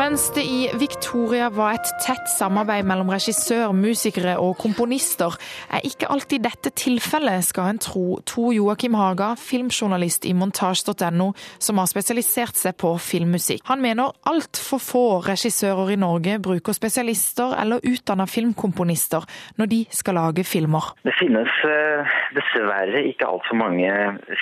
Mens 0.01 0.31
det 0.33 0.41
i 0.49 0.61
Victoria 0.81 1.51
var 1.53 1.75
et 1.75 1.89
tett 2.01 2.25
samarbeid 2.31 2.87
mellom 2.89 3.11
regissør, 3.13 3.69
musikere 3.77 4.31
og 4.41 4.55
komponister, 4.57 5.35
er 5.69 5.83
ikke 5.85 6.07
alltid 6.09 6.41
dette 6.41 6.71
tilfellet, 6.73 7.45
skal 7.45 7.69
en 7.69 7.81
tro 7.85 8.17
Tor 8.25 8.49
Joakim 8.55 8.95
Haga, 8.97 9.35
filmjournalist 9.37 10.25
i 10.25 10.33
montasj.no, 10.33 11.27
som 11.61 11.77
har 11.77 11.91
spesialisert 11.91 12.57
seg 12.57 12.79
på 12.81 12.95
filmmusikk. 12.97 13.61
Han 13.69 13.83
mener 13.83 14.15
altfor 14.31 14.81
få 14.81 15.03
regissører 15.27 15.93
i 15.93 15.99
Norge 16.01 16.39
bruker 16.41 16.73
spesialister 16.73 17.53
eller 17.61 17.85
utdanna 17.85 18.25
filmkomponister 18.25 19.29
når 19.61 19.71
de 19.75 19.83
skal 19.93 20.17
lage 20.17 20.47
filmer. 20.49 20.95
Det 21.05 21.13
finnes 21.19 21.61
eh, 21.69 22.17
dessverre 22.39 23.05
ikke 23.11 23.29
altfor 23.29 23.61
mange 23.61 23.93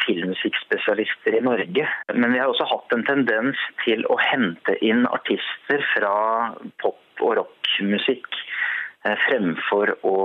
filmmusikkspesialister 0.05 1.35
i 1.35 1.43
Norge. 1.43 1.91
Men 2.15 2.31
vi 2.31 2.39
har 2.39 2.47
også 2.47 2.71
hatt 2.71 2.95
en 2.95 3.07
tendens 3.11 3.69
til 3.83 4.07
å 4.07 4.15
hente 4.23 4.79
inn 4.79 5.03
artister 5.11 5.48
artister 5.49 5.85
fra 5.95 6.55
pop- 6.81 7.21
og 7.21 7.35
rockmusikk 7.37 8.27
eh, 9.05 9.15
fremfor 9.27 9.91
å 10.03 10.15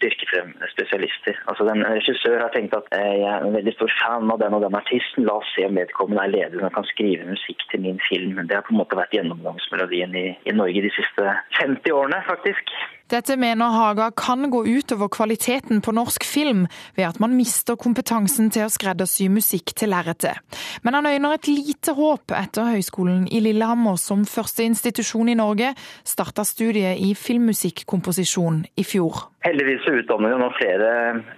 dyrke 0.00 0.26
frem 0.30 0.54
spesialister. 0.72 1.36
Altså 1.46 1.66
den 1.68 1.84
Regissør 1.84 2.40
har 2.40 2.52
tenkt 2.54 2.74
at 2.74 2.86
eh, 2.96 3.20
jeg 3.20 3.28
er 3.28 3.44
en 3.44 3.54
veldig 3.54 3.74
stor 3.74 3.92
fan 4.00 4.30
av 4.30 4.38
den 4.40 4.54
og 4.54 4.62
den 4.64 4.74
artisten, 4.78 5.26
la 5.26 5.38
oss 5.40 5.50
se 5.54 5.66
om 5.66 5.76
vedkommende 5.76 6.24
er 6.24 6.34
ledig 6.34 6.62
og 6.62 6.72
kan 6.74 6.88
skrive 6.88 7.28
musikk 7.28 7.60
til 7.70 7.84
min 7.84 8.00
film. 8.08 8.40
Det 8.46 8.56
har 8.56 8.64
på 8.64 8.74
en 8.74 8.80
måte 8.80 8.96
vært 8.98 9.14
gjennomgangsmelodien 9.14 10.16
i, 10.16 10.26
i 10.44 10.56
Norge 10.56 10.86
de 10.86 10.94
siste 10.96 11.36
50 11.60 11.92
årene, 11.92 12.22
faktisk. 12.28 12.72
Dette 13.10 13.34
mener 13.36 13.72
Haga 13.74 14.10
kan 14.14 14.50
gå 14.50 14.60
utover 14.66 15.08
kvaliteten 15.10 15.80
på 15.82 15.94
norsk 15.96 16.24
film, 16.24 16.66
ved 16.94 17.08
at 17.08 17.18
man 17.18 17.34
mister 17.34 17.74
kompetansen 17.74 18.52
til 18.54 18.68
å 18.68 18.70
skreddersy 18.70 19.26
musikk 19.32 19.74
til 19.74 19.90
lerretet. 19.90 20.38
Men 20.86 20.94
han 20.94 21.10
øyner 21.10 21.34
et 21.34 21.50
lite 21.50 21.96
håp 21.98 22.30
etter 22.38 22.70
Høgskolen 22.70 23.26
i 23.26 23.42
Lillehammer, 23.42 23.98
som 23.98 24.22
første 24.30 24.62
institusjon 24.62 25.32
i 25.32 25.38
Norge, 25.38 25.74
starta 26.06 26.46
studiet 26.46 27.02
i 27.02 27.10
filmmusikkomposisjon 27.18 28.62
i 28.78 28.86
fjor. 28.86 29.29
Heldigvis 29.40 29.86
utdanner 29.88 30.34
vi 30.34 30.38
nå 30.42 30.48
flere 30.52 30.88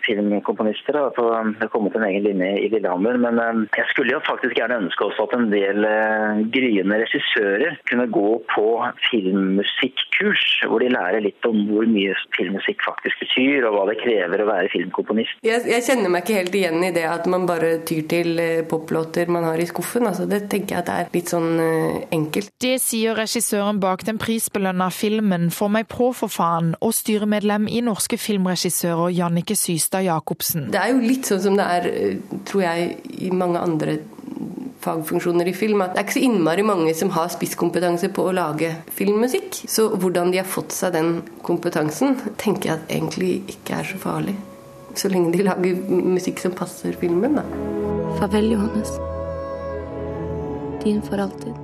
filmkomponister. 0.03 0.97
Det 0.97 1.59
har 1.63 1.71
kommet 1.71 1.95
en 1.95 2.07
egen 2.09 2.25
linje 2.25 2.49
i 2.65 2.71
Lillehammer. 2.73 3.19
Men 3.23 3.39
eh, 3.39 3.61
jeg 3.79 3.91
skulle 3.93 4.17
jo 4.17 4.23
faktisk 4.27 4.59
gjerne 4.59 4.81
ønske 4.83 5.07
også 5.07 5.29
at 5.29 5.37
en 5.37 5.53
del 5.53 5.87
eh, 5.87 6.41
gryende 6.51 6.99
regissører 7.05 7.77
kunne 7.87 8.09
gå 8.11 8.33
på 8.51 8.65
filmmusikkurs, 9.07 10.47
hvor 10.67 10.83
de 10.83 10.91
lærer 10.91 11.23
litt 11.23 11.47
om 11.47 11.61
hvor 11.69 11.87
mye 11.87 12.17
filmmusikk 12.35 12.83
faktisk 12.89 13.23
betyr, 13.23 13.69
og 13.69 13.77
hva 13.77 13.87
det 13.93 14.01
krever 14.03 14.43
å 14.43 14.49
være 14.51 14.73
filmkomponist. 14.75 15.39
Jeg, 15.47 15.63
jeg 15.71 15.87
kjenner 15.87 16.11
meg 16.11 16.27
ikke 16.27 16.41
helt 16.41 16.59
igjen 16.59 16.83
i 16.83 16.91
det 16.99 17.07
at 17.07 17.31
man 17.31 17.47
bare 17.47 17.77
tyr 17.87 18.03
til 18.11 18.35
eh, 18.43 18.65
poplåter 18.67 19.31
man 19.31 19.47
har 19.47 19.63
i 19.63 19.69
skuffen. 19.71 20.11
Altså, 20.11 20.27
det 20.27 20.49
tenker 20.51 20.75
jeg 20.75 20.83
at 20.83 20.91
det 20.91 20.99
er 20.99 21.15
litt 21.15 21.31
sånn 21.31 21.55
enkelt. 22.11 22.51
Det 22.67 22.75
sier 22.83 23.15
regissøren 23.15 23.79
bak 23.83 24.03
den 24.11 24.19
prisbelønna 24.19 24.91
filmen 24.91 25.53
'For 25.55 25.71
meg 25.71 25.87
på, 25.93 26.11
for 26.17 26.33
faen' 26.33 26.75
og 26.83 26.99
styremedlem 26.99 27.71
i 27.71 27.79
Norge 27.79 27.92
norske 27.93 28.19
filmregissører 28.21 29.13
Jannike 29.15 29.57
Systad 29.59 30.07
Jacobsen. 30.07 30.71
Det 30.73 30.81
er 30.81 30.93
jo 30.95 31.05
litt 31.05 31.29
sånn 31.29 31.45
som 31.45 31.59
det 31.59 31.69
er, 31.77 31.89
eh, 31.93 32.41
tror 32.49 32.65
jeg, 32.65 32.97
i 33.21 33.31
mange 33.31 33.61
andre 33.61 33.99
fagfunksjoner 34.83 35.49
i 35.49 35.55
film. 35.55 35.83
At 35.83 35.95
det 35.95 36.01
er 36.01 36.07
ikke 36.09 36.19
så 36.19 36.25
innmari 36.27 36.65
mange 36.67 36.95
som 36.99 37.13
har 37.15 37.31
spisskompetanse 37.33 38.11
på 38.15 38.29
å 38.29 38.35
lage 38.35 38.73
filmmusikk. 38.91 39.63
Så 39.69 39.91
hvordan 39.95 40.33
de 40.33 40.41
har 40.43 40.49
fått 40.49 40.75
seg 40.75 40.97
den 40.97 41.23
kompetansen, 41.47 42.17
tenker 42.39 42.71
jeg 42.71 42.79
at 42.79 42.89
egentlig 42.89 43.33
ikke 43.57 43.79
er 43.79 43.85
så 43.85 44.01
farlig. 44.03 44.37
Så 44.95 45.09
lenge 45.09 45.33
de 45.33 45.47
lager 45.47 45.75
musikk 45.89 46.43
som 46.43 46.53
passer 46.53 46.93
filmen, 47.01 47.39
da. 47.41 47.47
Farvel, 48.19 48.53
Johannes. 48.53 48.99
din 50.85 51.03
for 51.03 51.19
alltid. 51.19 51.55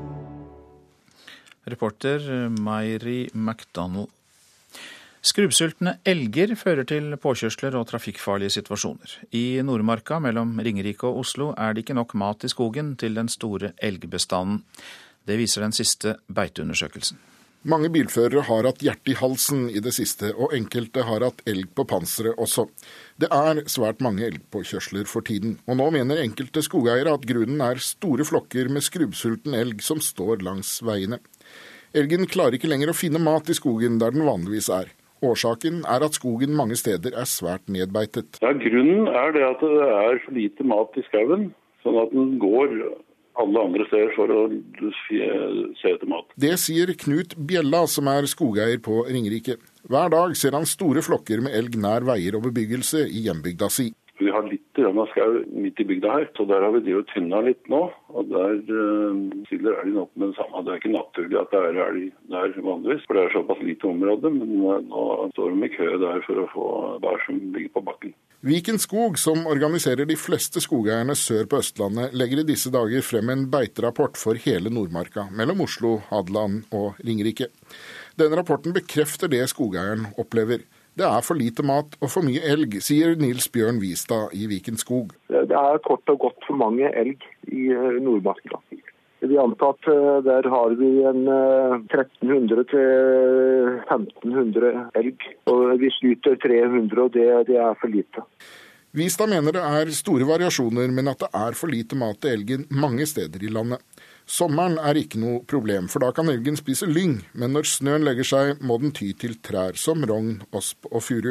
Reporter 1.66 2.48
Meiri 2.48 3.28
McDonald. 3.34 4.08
Skrubbsultne 5.18 5.96
elger 6.06 6.52
fører 6.54 6.86
til 6.86 7.10
påkjørsler 7.18 7.74
og 7.74 7.88
trafikkfarlige 7.90 8.54
situasjoner. 8.54 9.16
I 9.34 9.58
Nordmarka 9.66 10.20
mellom 10.22 10.52
Ringerike 10.62 11.08
og 11.08 11.24
Oslo 11.24 11.48
er 11.58 11.74
det 11.74 11.82
ikke 11.82 11.96
nok 11.98 12.14
mat 12.14 12.46
i 12.46 12.50
skogen 12.52 12.94
til 13.00 13.18
den 13.18 13.30
store 13.32 13.72
elgbestanden. 13.82 14.62
Det 15.26 15.36
viser 15.40 15.66
den 15.66 15.74
siste 15.74 16.14
beiteundersøkelsen. 16.30 17.18
Mange 17.68 17.90
bilførere 17.90 18.44
har 18.46 18.68
hatt 18.68 18.84
hjertet 18.86 19.10
i 19.10 19.16
halsen 19.18 19.64
i 19.74 19.80
det 19.82 19.90
siste, 19.96 20.30
og 20.30 20.54
enkelte 20.54 21.02
har 21.04 21.24
hatt 21.26 21.42
elg 21.50 21.66
på 21.74 21.82
panseret 21.90 22.38
også. 22.38 22.68
Det 23.18 23.26
er 23.34 23.64
svært 23.66 23.98
mange 24.04 24.22
elgpåkjørsler 24.28 25.10
for 25.10 25.26
tiden, 25.26 25.56
og 25.66 25.80
nå 25.80 25.88
mener 25.98 26.22
enkelte 26.22 26.62
skogeiere 26.62 27.16
at 27.18 27.26
grunnen 27.26 27.64
er 27.66 27.82
store 27.82 28.24
flokker 28.28 28.70
med 28.70 28.86
skrubbsulten 28.86 29.58
elg 29.58 29.82
som 29.82 29.98
står 29.98 30.46
langs 30.46 30.76
veiene. 30.86 31.18
Elgen 31.98 32.30
klarer 32.30 32.54
ikke 32.54 32.70
lenger 32.70 32.92
å 32.92 32.96
finne 32.96 33.18
mat 33.18 33.50
i 33.50 33.58
skogen 33.58 33.98
der 33.98 34.14
den 34.14 34.22
vanligvis 34.28 34.70
er. 34.70 34.94
Årsaken 35.24 35.82
er 35.88 36.04
at 36.06 36.16
skogen 36.18 36.54
mange 36.58 36.78
steder 36.78 37.16
er 37.18 37.28
svært 37.28 37.66
nedbeitet. 37.72 38.38
Ja, 38.42 38.52
Grunnen 38.52 39.08
er 39.10 39.34
det 39.34 39.44
at 39.46 39.62
det 39.64 39.90
er 39.90 40.22
for 40.24 40.38
lite 40.38 40.66
mat 40.66 40.98
i 40.98 41.04
skauen, 41.08 41.50
sånn 41.84 41.98
at 42.02 42.14
den 42.14 42.36
går 42.42 42.74
alle 43.38 43.62
andre 43.62 43.86
steder 43.86 44.12
for 44.16 44.32
å 44.34 44.40
se 45.06 45.92
etter 45.92 46.08
mat. 46.10 46.26
Det 46.40 46.54
sier 46.60 46.90
Knut 46.98 47.36
Bjella, 47.38 47.84
som 47.90 48.10
er 48.10 48.26
skogeier 48.30 48.80
på 48.82 49.04
Ringerike. 49.06 49.58
Hver 49.88 50.10
dag 50.14 50.34
ser 50.38 50.56
han 50.58 50.66
store 50.68 51.04
flokker 51.06 51.44
med 51.44 51.54
elg 51.54 51.78
nær 51.80 52.06
veier 52.08 52.38
og 52.38 52.48
bebyggelse 52.48 53.06
i 53.06 53.26
hjembygda 53.28 53.70
si. 53.72 53.92
Vi 54.18 54.30
har 54.34 54.46
litt 54.50 54.80
skau 55.12 55.34
midt 55.54 55.78
i 55.78 55.86
bygda 55.86 56.14
her, 56.16 56.28
så 56.36 56.46
der 56.50 56.64
har 56.64 56.72
vi 56.74 56.82
drevet 56.86 57.10
tynna 57.12 57.40
litt 57.46 57.68
nå. 57.70 57.84
Og 58.10 58.30
der 58.32 58.56
øh, 58.58 59.20
stiller 59.46 59.78
elgen 59.82 60.00
opp 60.02 60.14
med 60.18 60.32
det 60.32 60.38
samme. 60.40 60.62
Det 60.66 60.72
er 60.72 60.80
ikke 60.80 60.94
naturlig 60.94 61.38
at 61.38 61.52
det 61.52 61.60
er 61.60 61.82
elg 61.84 62.08
der 62.32 62.56
vanligvis, 62.66 63.04
for 63.06 63.18
det 63.18 63.24
er 63.24 63.36
såpass 63.36 63.62
lite 63.62 63.90
område. 63.90 64.32
Men 64.34 64.56
nå 64.90 65.04
står 65.36 65.54
de 65.54 65.68
i 65.68 65.74
kø 65.76 65.90
der 66.02 66.24
for 66.26 66.42
å 66.42 66.48
få 66.54 66.66
bær 67.04 67.22
som 67.26 67.38
ligger 67.54 67.74
på 67.76 67.84
bakken. 67.90 68.16
Viken 68.48 68.78
Skog, 68.78 69.18
som 69.18 69.48
organiserer 69.50 70.06
de 70.06 70.14
fleste 70.14 70.62
skogeierne 70.62 71.16
sør 71.18 71.48
på 71.50 71.58
Østlandet, 71.58 72.12
legger 72.14 72.42
i 72.42 72.46
disse 72.46 72.70
dager 72.70 73.02
frem 73.02 73.32
en 73.34 73.46
beiterapport 73.50 74.18
for 74.18 74.38
hele 74.44 74.70
Nordmarka, 74.70 75.26
mellom 75.34 75.64
Oslo, 75.66 75.96
Hadeland 76.10 76.68
og 76.70 77.00
Ringerike. 77.02 77.50
Denne 78.18 78.38
rapporten 78.38 78.74
bekrefter 78.74 79.30
det 79.30 79.42
skogeieren 79.50 80.06
opplever. 80.22 80.62
Det 80.98 81.06
er 81.06 81.22
for 81.22 81.38
lite 81.38 81.62
mat 81.62 81.94
og 82.02 82.10
for 82.10 82.26
mye 82.26 82.42
elg, 82.42 82.80
sier 82.82 83.14
Nils 83.20 83.46
Bjørn 83.54 83.78
Vistad 83.78 84.32
i 84.34 84.48
Viken 84.50 84.78
skog. 84.80 85.12
Det 85.30 85.54
er 85.54 85.82
kort 85.84 86.10
og 86.10 86.24
godt 86.24 86.46
for 86.48 86.58
mange 86.58 86.90
elg 86.90 87.22
i 87.46 87.68
eh, 87.70 87.98
Nordmarka. 88.02 88.58
Vi 89.22 89.38
antar 89.38 89.76
at 89.76 89.88
eh, 89.92 90.18
der 90.26 90.48
har 90.50 90.74
vi 90.78 90.90
en 91.06 91.22
1300 91.30 92.66
eh, 92.82 93.78
1500 93.86 94.72
elg. 94.98 95.28
Og 95.52 95.76
vi 95.78 95.92
skyter 95.94 96.34
300, 96.42 97.04
og 97.04 97.14
det, 97.14 97.28
det 97.52 97.60
er 97.62 97.78
for 97.78 97.94
lite. 97.94 98.26
Vistad 98.98 99.30
mener 99.30 99.54
det 99.54 99.62
er 99.62 99.94
store 99.94 100.26
variasjoner, 100.26 100.90
men 100.90 101.12
at 101.12 101.22
det 101.22 101.30
er 101.30 101.54
for 101.58 101.70
lite 101.70 101.98
mat 102.00 102.18
til 102.24 102.40
elgen 102.40 102.66
mange 102.74 103.06
steder 103.06 103.42
i 103.44 103.54
landet. 103.54 103.84
Sommeren 104.28 104.76
er 104.84 104.98
ikke 105.00 105.20
noe 105.22 105.40
problem, 105.48 105.86
for 105.88 106.04
da 106.04 106.10
kan 106.12 106.28
elgen 106.28 106.58
spise 106.60 106.84
lyng, 106.84 107.22
men 107.32 107.54
når 107.56 107.64
snøen 107.70 108.04
legger 108.04 108.26
seg, 108.28 108.58
må 108.60 108.76
den 108.82 108.92
ty 108.92 109.14
til 109.16 109.38
trær 109.40 109.78
som 109.80 110.04
rogn, 110.04 110.42
osp 110.52 110.84
og 110.90 111.00
furu. 111.06 111.30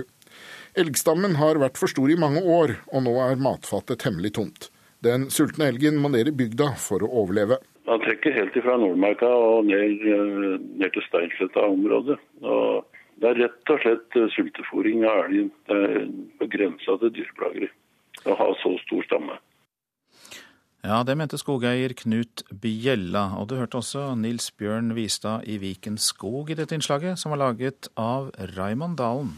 Elgstammen 0.77 1.38
har 1.38 1.60
vært 1.62 1.77
for 1.77 1.93
stor 1.93 2.10
i 2.10 2.17
mange 2.17 2.41
år, 2.41 2.79
og 2.89 3.05
nå 3.05 3.13
er 3.21 3.38
matfatet 3.41 4.01
temmelig 4.01 4.33
tomt. 4.39 4.69
Den 5.05 5.27
sultne 5.29 5.69
elgen 5.69 5.99
må 6.01 6.10
ned 6.10 6.31
i 6.31 6.33
bygda 6.33 6.71
for 6.81 7.05
å 7.05 7.12
overleve. 7.21 7.60
Han 7.88 8.01
trekker 8.01 8.33
helt 8.33 8.57
ifra 8.57 8.79
Nordmarka 8.81 9.29
og 9.29 9.69
ned, 9.69 10.01
eh, 10.01 10.57
ned 10.81 10.93
til 10.93 11.05
Steinsletta-området. 11.05 12.17
Det 13.21 13.29
er 13.29 13.39
rett 13.43 13.73
og 13.73 13.83
slett 13.86 14.17
eh, 14.17 14.25
sultefòring 14.33 15.05
av 15.05 15.27
elgen. 15.27 15.51
Det 15.69 15.77
er 15.86 16.07
på 16.41 16.49
grensa 16.49 16.97
til 16.97 17.13
dyreplageri 17.13 17.69
å 18.25 18.36
ha 18.41 18.49
så 18.63 18.73
stor 18.88 19.05
stamme. 19.05 19.38
Ja, 20.85 21.01
det 21.03 21.15
mente 21.17 21.39
skogeier 21.41 21.93
Knut 21.97 22.43
Bjella. 22.53 23.31
Og 23.41 23.49
du 23.49 23.55
hørte 23.57 23.79
også 23.81 24.11
Nils 24.19 24.51
Bjørn 24.53 24.93
Vistad 24.95 25.47
i 25.49 25.57
Viken 25.61 25.97
skog 25.97 26.51
i 26.53 26.57
dette 26.59 26.77
innslaget, 26.77 27.17
som 27.17 27.33
var 27.33 27.41
laget 27.47 27.89
av 27.97 28.29
Raymond 28.55 28.97
Dalen. 29.01 29.33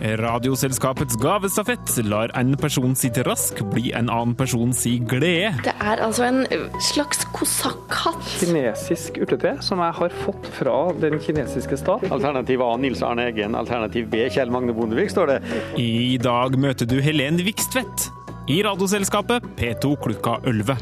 Radioselskapets 0.00 1.16
gavestafett 1.20 1.90
lar 2.08 2.32
en 2.38 2.54
person 2.56 2.94
sitt 2.96 3.18
rask 3.26 3.58
bli 3.74 3.90
en 3.92 4.08
annen 4.08 4.32
person 4.38 4.72
si 4.76 4.94
glede. 4.98 5.50
Det 5.66 5.74
er 5.76 6.00
altså 6.00 6.24
en 6.24 6.40
slags 6.80 7.26
kosakkhatt. 7.36 8.24
Kinesisk 8.40 9.20
urtete 9.20 9.56
som 9.64 9.82
jeg 9.84 9.96
har 10.00 10.16
fått 10.22 10.48
fra 10.56 10.78
den 11.02 11.20
kinesiske 11.20 11.76
stat. 11.80 12.06
Alternativ 12.08 12.64
A 12.64 12.72
Nils 12.80 13.04
Arne 13.04 13.28
Eggen, 13.28 13.58
alternativ 13.58 14.08
B 14.12 14.24
Kjell 14.32 14.52
Magne 14.52 14.72
Bondevik, 14.76 15.12
står 15.12 15.34
det. 15.34 15.38
I 15.80 16.16
dag 16.22 16.56
møter 16.60 16.88
du 16.88 16.96
Helen 17.04 17.42
Vikstvedt 17.44 18.08
i 18.50 18.62
Radioselskapet 18.64 19.52
P2 19.60 19.94
klokka 20.00 20.40
11. 20.48 20.80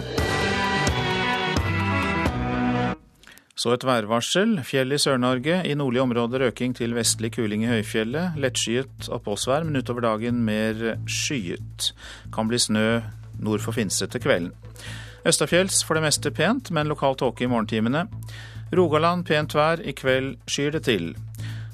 Så 3.58 3.72
et 3.74 3.82
værvarsel. 3.82 4.60
Fjell 4.62 4.94
i 4.94 4.98
Sør-Norge. 5.02 5.64
I 5.66 5.74
nordlige 5.74 6.02
områder 6.02 6.44
øking 6.46 6.76
til 6.78 6.94
vestlig 6.94 7.32
kuling 7.34 7.64
i 7.64 7.70
høyfjellet. 7.72 8.36
Lettskyet 8.38 9.08
oppholdsvær, 9.10 9.64
men 9.66 9.80
utover 9.80 10.04
dagen 10.06 10.44
mer 10.46 10.94
skyet. 11.10 11.88
Kan 12.34 12.46
bli 12.46 12.60
snø 12.62 13.00
nord 13.42 13.64
for 13.64 13.74
Finse 13.74 14.06
til 14.06 14.22
kvelden. 14.22 14.52
Østafjells 15.26 15.82
for 15.84 15.98
det 15.98 16.04
meste 16.06 16.30
pent, 16.30 16.70
men 16.70 16.86
lokal 16.86 17.18
tåke 17.18 17.44
i 17.44 17.50
morgentimene. 17.50 18.06
Rogaland 18.70 19.26
pent 19.26 19.54
vær, 19.58 19.82
i 19.82 19.92
kveld 19.92 20.36
skyr 20.46 20.76
det 20.78 20.84
til. 20.86 21.16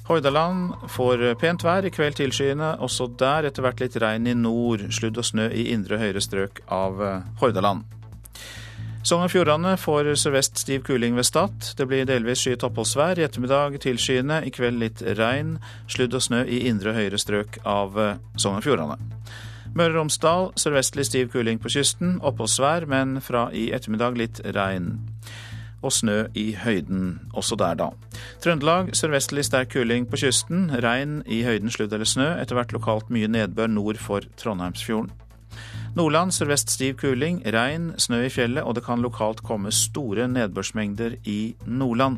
Hordaland 0.09 0.89
får 0.89 1.35
pent 1.37 1.63
vær, 1.63 1.85
i 1.85 1.93
kveld 1.93 2.17
tilskyende. 2.17 2.79
Også 2.81 3.11
der 3.19 3.45
etter 3.51 3.61
hvert 3.61 3.85
litt 3.85 4.01
regn 4.01 4.25
i 4.25 4.33
nord. 4.33 4.87
Sludd 4.89 5.21
og 5.21 5.29
snø 5.29 5.51
i 5.53 5.69
indre 5.77 6.01
høyre 6.01 6.21
strøk 6.21 6.65
av 6.65 6.97
Hordaland. 7.43 7.85
Sogn 9.05 9.27
og 9.27 9.29
Fjordane 9.29 9.75
får 9.77 10.07
sørvest 10.17 10.57
stiv 10.63 10.81
kuling 10.81 11.13
ved 11.13 11.27
Stad. 11.27 11.67
Det 11.77 11.85
blir 11.85 12.07
delvis 12.09 12.39
skyet 12.41 12.63
oppholdsvær. 12.65 13.19
I 13.19 13.27
ettermiddag 13.27 13.75
tilskyende, 13.83 14.39
i 14.41 14.49
kveld 14.49 14.79
litt 14.81 15.03
regn. 15.19 15.59
Sludd 15.85 16.15
og 16.17 16.23
snø 16.25 16.39
i 16.49 16.63
indre 16.65 16.89
og 16.89 16.97
høyre 16.97 17.19
strøk 17.21 17.59
av 17.69 17.99
eh, 18.01 18.15
Sogn 18.41 18.57
og 18.57 18.65
Fjordane. 18.65 18.97
Møre 19.77 19.93
og 19.93 19.99
Romsdal 19.99 20.49
sørvestlig 20.57 21.05
stiv 21.05 21.29
kuling 21.35 21.61
på 21.61 21.69
kysten. 21.75 22.15
Oppholdsvær, 22.25 22.87
men 22.89 23.19
fra 23.21 23.43
i 23.53 23.67
ettermiddag 23.77 24.17
litt 24.17 24.41
regn. 24.57 24.95
Og 25.85 25.93
snø 25.93 26.23
i 26.33 26.47
høyden 26.63 27.19
også 27.37 27.59
der, 27.61 27.77
da. 27.77 27.91
Trøndelag 28.41 28.89
sørvestlig 28.97 29.45
sterk 29.45 29.69
kuling 29.75 30.09
på 30.09 30.17
kysten. 30.23 30.71
Regn 30.81 31.19
i 31.29 31.43
høyden, 31.45 31.69
sludd 31.69 31.93
eller 31.93 32.09
snø. 32.09 32.31
Etter 32.41 32.57
hvert 32.57 32.73
lokalt 32.73 33.13
mye 33.13 33.29
nedbør 33.29 33.69
nord 33.69 34.01
for 34.01 34.25
Trondheimsfjorden. 34.41 35.13
Nordland 35.95 36.33
sørvest 36.35 36.73
stiv 36.75 36.97
kuling, 36.99 37.37
regn, 37.55 37.93
snø 37.97 38.25
i 38.25 38.31
fjellet, 38.33 38.65
og 38.67 38.75
det 38.75 38.83
kan 38.83 38.99
lokalt 38.99 39.39
komme 39.47 39.71
store 39.71 40.27
nedbørsmengder 40.27 41.15
i 41.31 41.55
Nordland. 41.71 42.17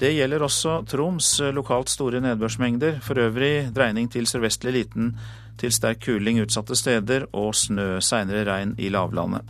Det 0.00 0.10
gjelder 0.10 0.42
også 0.42 0.80
Troms, 0.90 1.28
lokalt 1.54 1.88
store 1.88 2.20
nedbørsmengder. 2.20 2.98
For 3.06 3.22
øvrig 3.28 3.70
dreining 3.76 4.10
til 4.10 4.26
sørvestlig 4.26 4.74
liten 4.74 5.14
til 5.56 5.72
sterk 5.72 6.02
kuling 6.02 6.42
utsatte 6.42 6.74
steder, 6.76 7.28
og 7.32 7.54
snø, 7.54 8.00
seinere 8.02 8.42
regn 8.50 8.74
i 8.78 8.90
lavlandet. 8.90 9.46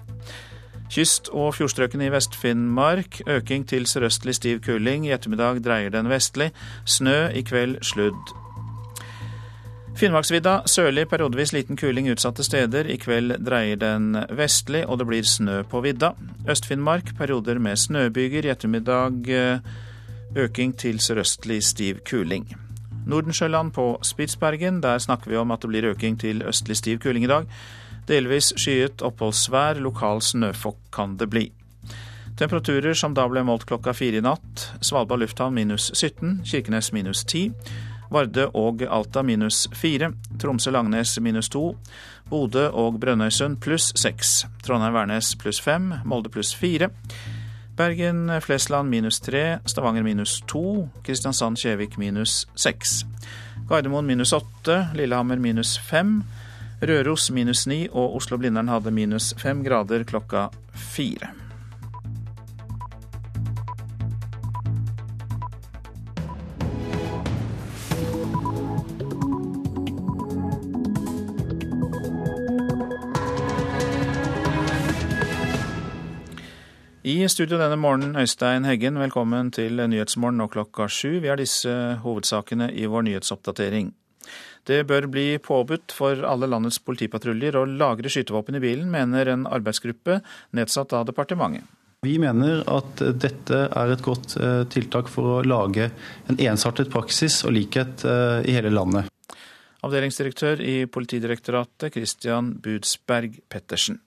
Kyst- 0.93 1.33
og 1.33 1.55
fjordstrøkene 1.57 2.07
i 2.07 2.13
Vest-Finnmark 2.13 3.23
øking 3.27 3.65
til 3.67 3.89
sørøstlig 3.89 4.37
stiv 4.37 4.61
kuling. 4.69 5.09
I 5.09 5.17
ettermiddag 5.17 5.65
dreier 5.65 5.91
den 5.91 6.13
vestlig. 6.13 6.53
Snø, 6.85 7.33
i 7.33 7.43
kveld 7.43 7.81
sludd. 7.83 8.37
Finnmarksvidda 9.97 10.59
sørlig 10.69 11.07
periodevis 11.09 11.55
liten 11.57 11.79
kuling 11.81 12.11
utsatte 12.13 12.45
steder. 12.45 12.85
I 12.85 12.99
kveld 13.01 13.39
dreier 13.41 13.79
den 13.81 14.11
vestlig, 14.37 14.83
og 14.85 14.99
det 15.01 15.07
blir 15.09 15.25
snø 15.25 15.63
på 15.65 15.81
vidda. 15.87 16.11
Øst-Finnmark 16.45 17.15
perioder 17.17 17.57
med 17.59 17.81
snøbyger. 17.81 18.45
I 18.45 18.53
ettermiddag 18.53 19.31
eh, 19.33 19.65
øking 20.37 20.77
til 20.77 21.01
sørøstlig 21.01 21.63
stiv 21.65 22.05
kuling. 22.05 22.45
Nordensjøland 23.07 23.73
på 23.73 23.87
Spitsbergen. 24.05 24.83
Der 24.83 24.99
snakker 24.99 25.33
vi 25.33 25.41
om 25.41 25.51
at 25.51 25.65
det 25.65 25.73
blir 25.73 25.89
øking 25.95 26.21
til 26.21 26.45
østlig 26.45 26.77
stiv 26.77 27.01
kuling 27.01 27.25
i 27.25 27.33
dag. 27.33 27.49
Delvis 28.09 28.53
skyet 28.53 29.01
oppholdsvær. 29.01 29.81
Lokal 29.81 30.21
snøfokk 30.21 30.93
kan 30.93 31.17
det 31.17 31.31
bli. 31.31 31.49
Temperaturer 32.37 32.93
som 32.93 33.17
da 33.17 33.25
ble 33.33 33.41
målt 33.49 33.65
klokka 33.65 33.97
fire 33.97 34.21
i 34.21 34.25
natt. 34.29 34.71
Svalbard 34.85 35.25
lufthavn 35.25 35.57
minus 35.57 35.89
17, 35.95 36.43
Kirkenes 36.45 36.93
minus 36.93 37.25
10. 37.25 37.49
Vardø 38.11 38.47
og 38.55 38.83
Alta 38.83 39.23
minus 39.23 39.67
fire. 39.75 40.13
Tromsø-Langnes 40.39 41.17
minus 41.21 41.49
to. 41.53 41.77
Bodø 42.31 42.69
og 42.73 43.01
Brønnøysund 43.01 43.61
pluss 43.63 43.93
seks. 43.99 44.45
Trondheim-Værnes 44.67 45.35
pluss 45.41 45.61
fem. 45.63 45.93
Molde 46.05 46.31
pluss 46.33 46.55
fire. 46.55 46.91
Bergen-Flesland 47.77 48.89
minus 48.89 49.21
tre. 49.21 49.59
Stavanger 49.67 50.03
minus 50.03 50.41
to. 50.49 50.89
Kristiansand-Kjevik 51.07 51.99
minus 51.99 52.47
seks. 52.55 53.05
Gardermoen 53.69 54.07
minus 54.07 54.33
åtte. 54.33 54.87
Lillehammer 54.95 55.43
minus 55.43 55.79
fem. 55.79 56.23
Røros 56.83 57.31
minus 57.31 57.67
ni 57.67 57.87
og 57.89 58.19
Oslo-Blindern 58.19 58.69
hadde 58.69 58.93
minus 58.93 59.33
fem 59.41 59.65
grader 59.65 60.05
klokka 60.05 60.49
fire. 60.77 61.46
I 77.27 77.29
studio 77.29 77.57
denne 77.59 77.75
morgenen, 77.75 78.15
Øystein 78.15 78.63
Heggen, 78.69 79.01
velkommen 79.03 79.49
til 79.51 79.81
Nyhetsmorgen 79.91 80.37
nå 80.39 80.45
klokka 80.47 80.85
sju. 80.87 81.17
Vi 81.25 81.27
har 81.27 81.41
disse 81.41 81.73
hovedsakene 82.05 82.69
i 82.71 82.85
vår 82.87 83.03
nyhetsoppdatering. 83.09 83.89
Det 84.69 84.85
bør 84.87 85.09
bli 85.11 85.25
påbudt 85.43 85.91
for 85.97 86.23
alle 86.23 86.47
landets 86.47 86.79
politipatruljer 86.87 87.59
å 87.59 87.65
lagre 87.67 88.13
skytevåpen 88.15 88.61
i 88.61 88.63
bilen, 88.63 88.87
mener 88.95 89.33
en 89.33 89.43
arbeidsgruppe 89.51 90.21
nedsatt 90.55 90.95
av 90.95 91.09
departementet. 91.11 91.67
Vi 92.07 92.15
mener 92.23 92.63
at 92.71 93.03
dette 93.19 93.65
er 93.75 93.97
et 93.97 94.07
godt 94.07 94.39
eh, 94.39 94.63
tiltak 94.71 95.11
for 95.11 95.41
å 95.41 95.43
lage 95.43 95.91
en 96.31 96.39
ensartet 96.39 96.95
praksis 96.95 97.43
og 97.43 97.57
likhet 97.59 98.07
eh, 98.07 98.47
i 98.47 98.55
hele 98.55 98.71
landet. 98.71 99.11
Avdelingsdirektør 99.83 100.63
i 100.63 100.85
Politidirektoratet, 100.87 101.91
Christian 101.99 102.55
Budsberg 102.63 103.41
Pettersen. 103.51 103.99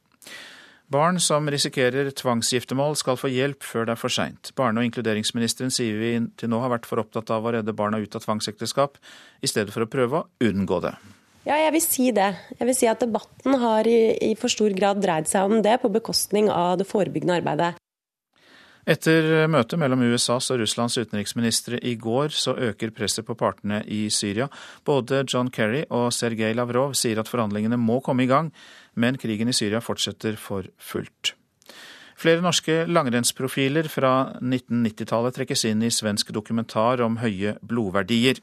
Barn 0.89 1.19
som 1.21 1.45
risikerer 1.45 2.08
tvangsgiftermål 2.17 2.95
skal 2.97 3.17
få 3.19 3.30
hjelp 3.30 3.62
før 3.62 3.86
det 3.86 3.93
er 3.93 3.99
for 4.02 4.10
seint. 4.10 4.49
Barne- 4.58 4.82
og 4.82 4.88
inkluderingsministeren 4.88 5.69
sier 5.69 5.99
vi 6.02 6.15
til 6.34 6.49
nå 6.49 6.63
har 6.63 6.71
vært 6.73 6.88
for 6.89 6.97
opptatt 6.97 7.30
av 7.30 7.45
å 7.45 7.52
redde 7.54 7.75
barna 7.78 7.99
ut 8.02 8.17
av 8.17 8.23
tvangsekteskap, 8.23 8.97
i 9.45 9.49
stedet 9.52 9.69
for 9.75 9.86
å 9.86 9.89
prøve 9.91 10.23
å 10.23 10.49
unngå 10.49 10.80
det. 10.88 10.95
Ja, 11.45 11.60
jeg 11.62 11.75
vil 11.78 11.84
si 11.86 12.08
det. 12.10 12.32
Jeg 12.58 12.69
vil 12.71 12.78
si 12.78 12.89
at 12.89 13.06
debatten 13.06 13.60
har 13.62 13.86
i, 13.86 14.17
i 14.32 14.34
for 14.34 14.49
stor 14.49 14.73
grad 14.73 14.97
dreid 15.06 15.30
seg 15.30 15.45
om 15.45 15.62
det, 15.62 15.78
på 15.78 15.93
bekostning 15.93 16.49
av 16.49 16.80
det 16.82 16.89
forebyggende 16.89 17.38
arbeidet. 17.38 17.75
Etter 18.89 19.45
møtet 19.52 19.78
mellom 19.78 20.02
USAs 20.10 20.47
og 20.49 20.63
Russlands 20.63 20.97
utenriksministre 20.97 21.78
i 21.86 21.93
går, 22.02 22.34
så 22.34 22.56
øker 22.58 22.89
presset 22.95 23.28
på 23.28 23.36
partene 23.38 23.84
i 23.86 24.08
Syria. 24.10 24.47
Både 24.88 25.21
John 25.30 25.52
Kerry 25.54 25.84
og 25.93 26.10
Sergej 26.15 26.56
Lavrov 26.58 26.95
sier 26.97 27.21
at 27.21 27.30
forhandlingene 27.30 27.78
må 27.78 27.99
komme 28.02 28.25
i 28.25 28.32
gang, 28.32 28.49
men 28.95 29.17
krigen 29.17 29.52
i 29.52 29.56
Syria 29.56 29.82
fortsetter 29.84 30.38
for 30.39 30.67
fullt. 30.80 31.34
Flere 32.19 32.43
norske 32.43 32.84
langrennsprofiler 32.89 33.88
fra 33.88 34.13
1990-tallet 34.41 35.38
trekkes 35.38 35.63
inn 35.69 35.86
i 35.88 35.91
svensk 35.93 36.34
dokumentar 36.36 36.99
om 37.06 37.21
høye 37.21 37.56
blodverdier. 37.63 38.41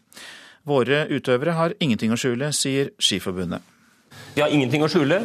Våre 0.67 1.05
utøvere 1.13 1.57
har 1.59 1.77
ingenting 1.85 2.15
å 2.15 2.19
skjule, 2.19 2.49
sier 2.57 2.95
Skiforbundet. 2.97 3.61
Vi 4.35 4.41
har 4.41 4.53
ingenting 4.53 4.85
å 4.85 4.89
skjule. 4.91 5.21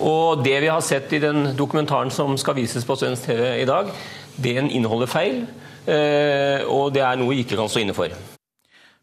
Og 0.00 0.44
det 0.44 0.56
vi 0.62 0.70
har 0.70 0.80
sett 0.86 1.12
i 1.12 1.20
den 1.20 1.50
dokumentaren 1.58 2.12
som 2.14 2.36
skal 2.40 2.56
vises 2.56 2.86
på 2.88 2.96
svensk 2.96 3.26
TV 3.26 3.50
i 3.60 3.68
dag, 3.68 3.90
den 4.40 4.70
inneholder 4.70 5.10
feil. 5.10 5.42
Eh, 5.84 6.62
og 6.70 6.94
det 6.94 7.02
er 7.04 7.18
noe 7.18 7.34
vi 7.34 7.42
ikke 7.42 7.58
kan 7.58 7.68
stå 7.68 7.82
inne 7.82 7.96
for. 7.96 8.14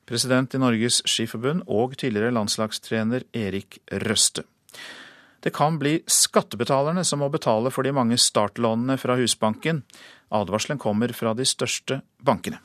President 0.07 0.55
i 0.55 0.61
Norges 0.63 1.01
Skiforbund 1.05 1.65
og 1.67 1.97
tidligere 1.99 2.31
landslagstrener 2.31 3.27
Erik 3.35 3.81
Røste. 4.07 4.47
Det 5.47 5.53
kan 5.55 5.77
bli 5.79 6.01
skattebetalerne 6.11 7.05
som 7.07 7.21
må 7.23 7.29
betale 7.31 7.71
for 7.71 7.87
de 7.87 7.93
mange 7.95 8.17
startlånene 8.19 8.97
fra 8.99 9.15
Husbanken. 9.15 9.77
Advarselen 10.35 10.75
kommer 10.75 11.13
fra 11.15 11.31
de 11.37 11.45
største 11.47 12.01
bankene. 12.19 12.59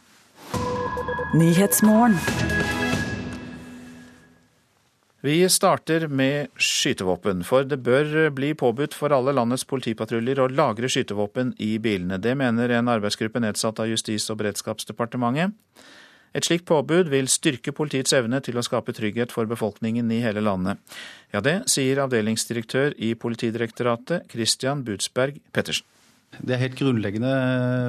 Vi 5.22 5.36
starter 5.46 6.08
med 6.10 6.50
skytevåpen, 6.58 7.46
for 7.46 7.70
det 7.70 7.78
bør 7.86 8.32
bli 8.34 8.50
påbudt 8.58 8.98
for 8.98 9.14
alle 9.14 9.30
landets 9.38 9.62
politipatruljer 9.70 10.42
å 10.42 10.50
lagre 10.50 10.90
skytevåpen 10.90 11.54
i 11.62 11.76
bilene. 11.78 12.18
Det 12.18 12.34
mener 12.34 12.74
en 12.80 12.90
arbeidsgruppe 12.90 13.46
nedsatt 13.46 13.78
av 13.78 13.94
Justis- 13.94 14.26
og 14.34 14.42
beredskapsdepartementet. 14.42 15.54
Et 16.32 16.44
slikt 16.44 16.66
påbud 16.68 17.10
vil 17.12 17.28
styrke 17.28 17.74
politiets 17.76 18.14
evne 18.16 18.40
til 18.44 18.56
å 18.56 18.64
skape 18.64 18.94
trygghet 18.96 19.34
for 19.34 19.48
befolkningen 19.50 20.10
i 20.14 20.22
hele 20.24 20.44
landet. 20.44 20.80
Ja, 21.32 21.44
det 21.44 21.62
sier 21.72 22.02
avdelingsdirektør 22.04 22.96
i 22.96 23.12
Politidirektoratet, 23.18 24.28
Christian 24.32 24.84
Budsberg 24.86 25.40
Pettersen. 25.52 25.88
Det 26.40 26.54
er 26.54 26.62
helt 26.62 26.78
grunnleggende 26.78 27.32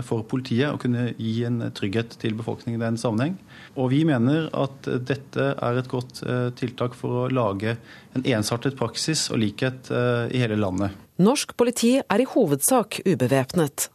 for 0.03 0.25
politiet 0.27 0.73
å 0.73 0.79
kunne 0.81 1.13
gi 1.15 1.45
en 1.47 1.61
trygghet 1.75 2.17
til 2.19 2.35
befolkningen 2.35 2.81
i 2.81 2.83
den 2.83 2.99
sammenheng. 2.99 3.37
Og 3.79 3.87
vi 3.93 4.01
mener 4.07 4.49
at 4.51 4.89
dette 5.07 5.45
er 5.53 5.79
et 5.79 5.87
godt 5.91 6.19
eh, 6.27 6.49
tiltak 6.59 6.97
for 6.97 7.23
å 7.23 7.29
lage 7.31 7.77
en 8.11 8.27
ensartet 8.35 8.75
praksis 8.75 9.29
og 9.31 9.39
likhet 9.45 9.87
eh, 9.95 10.35
i 10.35 10.43
hele 10.43 10.59
landet. 10.59 10.91
Norsk 11.23 11.55
politi 11.55 11.95
er 12.03 12.19
i 12.19 12.27
hovedsak 12.27 12.99
ubevæpnet. 13.07 13.92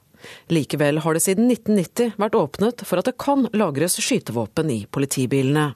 Likevel 0.53 1.03
har 1.05 1.17
det 1.17 1.25
siden 1.25 1.51
1990 1.51 2.17
vært 2.21 2.39
åpnet 2.39 2.87
for 2.87 3.01
at 3.01 3.11
det 3.11 3.19
kan 3.21 3.49
lagres 3.57 3.99
skytevåpen 4.03 4.73
i 4.75 4.81
politibilene. 4.91 5.73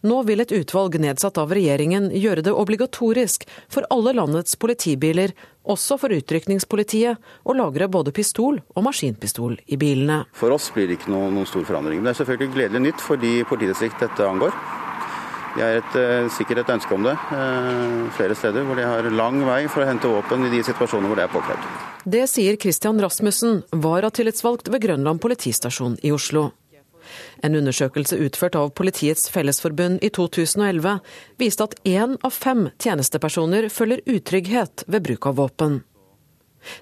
Nå 0.00 0.22
vil 0.26 0.42
et 0.42 0.52
utvalg 0.54 0.96
nedsatt 1.00 1.38
av 1.40 1.52
regjeringen 1.54 2.08
gjøre 2.14 2.44
det 2.46 2.54
obligatorisk 2.56 3.44
for 3.70 3.86
alle 3.94 4.14
landets 4.16 4.56
politibiler, 4.60 5.34
også 5.68 5.98
for 6.00 6.14
utrykningspolitiet, 6.16 7.20
å 7.44 7.56
lagre 7.56 7.90
både 7.92 8.14
pistol 8.16 8.62
og 8.74 8.86
maskinpistol 8.88 9.58
i 9.66 9.78
bilene. 9.80 10.22
For 10.32 10.54
oss 10.54 10.70
blir 10.74 10.88
det 10.88 10.98
ikke 10.98 11.12
noen, 11.12 11.44
stor 11.48 11.66
forandring. 11.68 12.02
Det 12.02 12.14
er 12.14 12.20
selvfølgelig 12.22 12.54
gledelig 12.56 12.84
nytt 12.88 13.04
for 13.04 13.20
de 13.20 13.34
politidistrikt 13.48 14.06
dette 14.06 14.28
angår. 14.28 14.54
Det 15.56 15.64
er 15.64 15.80
et, 15.80 15.96
eh, 15.96 16.28
sikkert 16.34 16.62
et 16.62 16.72
ønske 16.76 16.94
om 16.94 17.06
det 17.06 17.14
eh, 17.14 18.10
flere 18.16 18.36
steder 18.38 18.66
hvor 18.66 18.78
de 18.78 18.86
har 18.86 19.08
lang 19.10 19.40
vei 19.46 19.62
for 19.70 19.82
å 19.82 19.88
hente 19.88 20.10
våpen 20.10 20.46
i 20.46 20.52
de 20.52 20.62
situasjonene 20.66 21.08
hvor 21.10 21.18
det 21.18 21.26
er 21.26 21.32
påkrevd. 21.32 21.68
Det 22.04 22.24
sier 22.30 22.56
Christian 22.60 23.00
Rasmussen, 23.02 23.62
varatillitsvalgt 23.72 24.70
ved 24.72 24.84
Grønland 24.84 25.20
politistasjon 25.24 25.98
i 26.04 26.12
Oslo. 26.14 26.50
En 27.42 27.54
undersøkelse 27.56 28.18
utført 28.20 28.56
av 28.58 28.72
Politiets 28.76 29.30
Fellesforbund 29.32 30.02
i 30.04 30.10
2011 30.12 30.98
viste 31.40 31.64
at 31.64 31.76
én 31.88 32.16
av 32.24 32.34
fem 32.34 32.68
tjenestepersoner 32.76 33.70
føler 33.72 34.02
utrygghet 34.06 34.84
ved 34.86 35.06
bruk 35.06 35.30
av 35.30 35.38
våpen. 35.40 35.80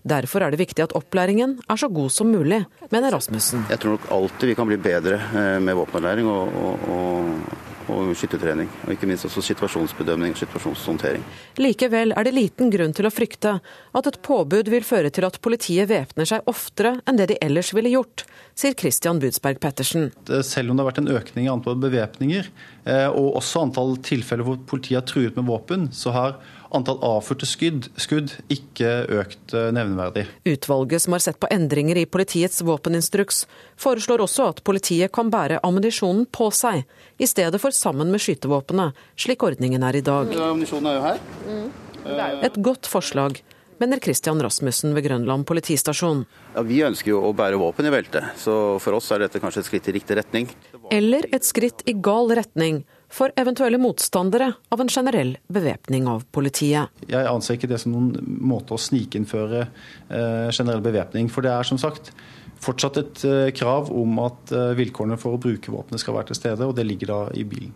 Derfor 0.09 0.42
er 0.42 0.50
det 0.50 0.61
viktig 0.62 0.83
at 0.83 0.94
opplæringen 0.96 1.59
er 1.68 1.79
så 1.79 1.88
god 1.92 2.11
som 2.11 2.31
mulig, 2.33 2.64
mener 2.90 3.12
Rasmussen. 3.12 3.66
Jeg 3.70 3.83
tror 3.83 3.96
nok 3.96 4.11
alltid 4.18 4.50
vi 4.50 4.59
kan 4.59 4.68
bli 4.70 4.79
bedre 4.81 5.20
eh, 5.20 5.57
med 5.62 5.76
våpenopplæring 5.79 6.31
og, 6.33 6.57
og, 6.64 6.88
og 6.96 7.76
og 7.92 8.12
skyttertrening. 8.18 8.70
Og 8.87 8.94
ikke 8.94 9.09
minst 9.09 9.27
også 9.29 9.42
situasjonsbedømning 9.46 10.35
og 10.35 10.40
situasjonshåndtering. 10.40 11.25
Likevel 11.61 12.14
er 12.16 12.27
det 12.27 12.35
liten 12.37 12.72
grunn 12.72 12.94
til 12.96 13.09
å 13.09 13.12
frykte 13.14 13.57
at 13.96 14.11
et 14.11 14.18
påbud 14.27 14.70
vil 14.72 14.87
føre 14.87 15.12
til 15.14 15.27
at 15.29 15.38
politiet 15.44 15.90
væpner 15.90 16.29
seg 16.29 16.49
oftere 16.51 16.96
enn 17.07 17.20
det 17.20 17.31
de 17.33 17.38
ellers 17.44 17.72
ville 17.77 17.92
gjort, 17.92 18.27
sier 18.57 18.77
Christian 18.79 19.20
Budsberg 19.22 19.61
Pettersen. 19.62 20.11
Selv 20.46 20.72
om 20.72 20.77
det 20.77 20.85
har 20.85 20.90
vært 20.90 21.03
en 21.05 21.14
økning 21.16 21.49
i 21.49 21.53
antall 21.53 21.79
bevæpninger, 21.83 22.51
eh, 22.88 23.09
og 23.09 23.38
også 23.40 23.66
antall 23.66 23.96
tilfeller 24.05 24.46
hvor 24.46 24.61
politiet 24.68 25.01
har 25.01 25.09
truet 25.09 25.38
med 25.38 25.49
våpen, 25.49 25.90
så 25.94 26.14
har 26.16 26.38
antall 26.74 26.98
avfyrte 27.05 27.46
skudd, 27.48 27.88
skudd 28.00 28.35
ikke 28.52 28.92
økt 29.20 29.55
eh, 29.55 29.70
nevneverdig. 29.74 30.26
Utvalget 30.48 31.05
som 31.05 31.16
har 31.16 31.24
sett 31.24 31.40
på 31.42 31.50
endringer 31.52 31.98
i 32.00 32.07
politiets 32.07 32.62
våpeninstruks, 32.66 33.44
foreslår 33.81 34.24
også 34.26 34.50
at 34.52 34.62
politiet 34.66 35.12
kan 35.14 35.31
bære 35.33 35.61
ammunisjonen 35.66 36.26
på 36.33 36.50
seg, 36.55 36.85
i 37.18 37.29
stedet 37.29 37.61
for 37.62 37.74
sammen 37.74 38.12
med 38.12 38.22
skytevåpenet, 38.22 38.96
slik 39.18 39.44
ordningen 39.46 39.85
er 39.87 40.00
i 40.00 40.05
dag. 40.07 40.33
Ammunisjonen 40.33 40.90
er 40.90 40.98
jo 40.98 41.05
her. 41.07 41.20
Mm. 41.46 41.68
Et 42.46 42.59
godt 42.62 42.87
forslag, 42.87 43.40
mener 43.83 44.00
Christian 44.02 44.40
Rasmussen 44.42 44.94
ved 44.96 45.07
Grønland 45.09 45.46
politistasjon. 45.48 46.24
Ja, 46.55 46.62
Vi 46.62 46.83
ønsker 46.87 47.12
jo 47.12 47.22
å 47.29 47.33
bære 47.37 47.59
våpen 47.61 47.88
i 47.88 47.92
beltet, 47.92 48.37
så 48.40 48.79
for 48.83 48.98
oss 48.98 49.11
er 49.12 49.24
dette 49.24 49.42
kanskje 49.42 49.64
et 49.64 49.70
skritt 49.70 49.88
i 49.90 49.96
riktig 49.98 50.18
retning. 50.20 50.50
Eller 50.94 51.26
et 51.35 51.44
skritt 51.44 51.83
i 51.87 51.96
gal 51.98 52.31
retning 52.38 52.85
for 53.12 53.33
eventuelle 53.38 53.79
motstandere 53.81 54.51
av 54.69 54.83
en 54.83 54.90
generell 54.90 55.37
bevæpning 55.53 56.09
av 56.11 56.25
politiet. 56.35 56.92
Jeg 57.09 57.29
anser 57.31 57.57
ikke 57.57 57.71
det 57.71 57.81
som 57.83 57.95
noen 57.95 58.38
måte 58.42 58.77
å 58.77 58.81
snikinnføre 58.81 59.62
eh, 59.62 60.49
generell 60.51 60.83
bevæpning. 60.85 61.31
For 61.33 61.46
det 61.46 61.54
er 61.54 61.69
som 61.69 61.81
sagt 61.81 62.13
fortsatt 62.63 63.00
et 63.02 63.25
eh, 63.29 63.50
krav 63.57 63.92
om 63.94 64.21
at 64.25 64.54
eh, 64.54 64.75
vilkårene 64.79 65.19
for 65.21 65.37
å 65.37 65.42
bruke 65.42 65.73
våpenet 65.73 66.02
skal 66.02 66.19
være 66.19 66.33
til 66.33 66.40
stede, 66.40 66.67
og 66.67 66.77
det 66.77 66.87
ligger 66.88 67.13
da 67.13 67.21
i 67.37 67.46
bilen. 67.48 67.75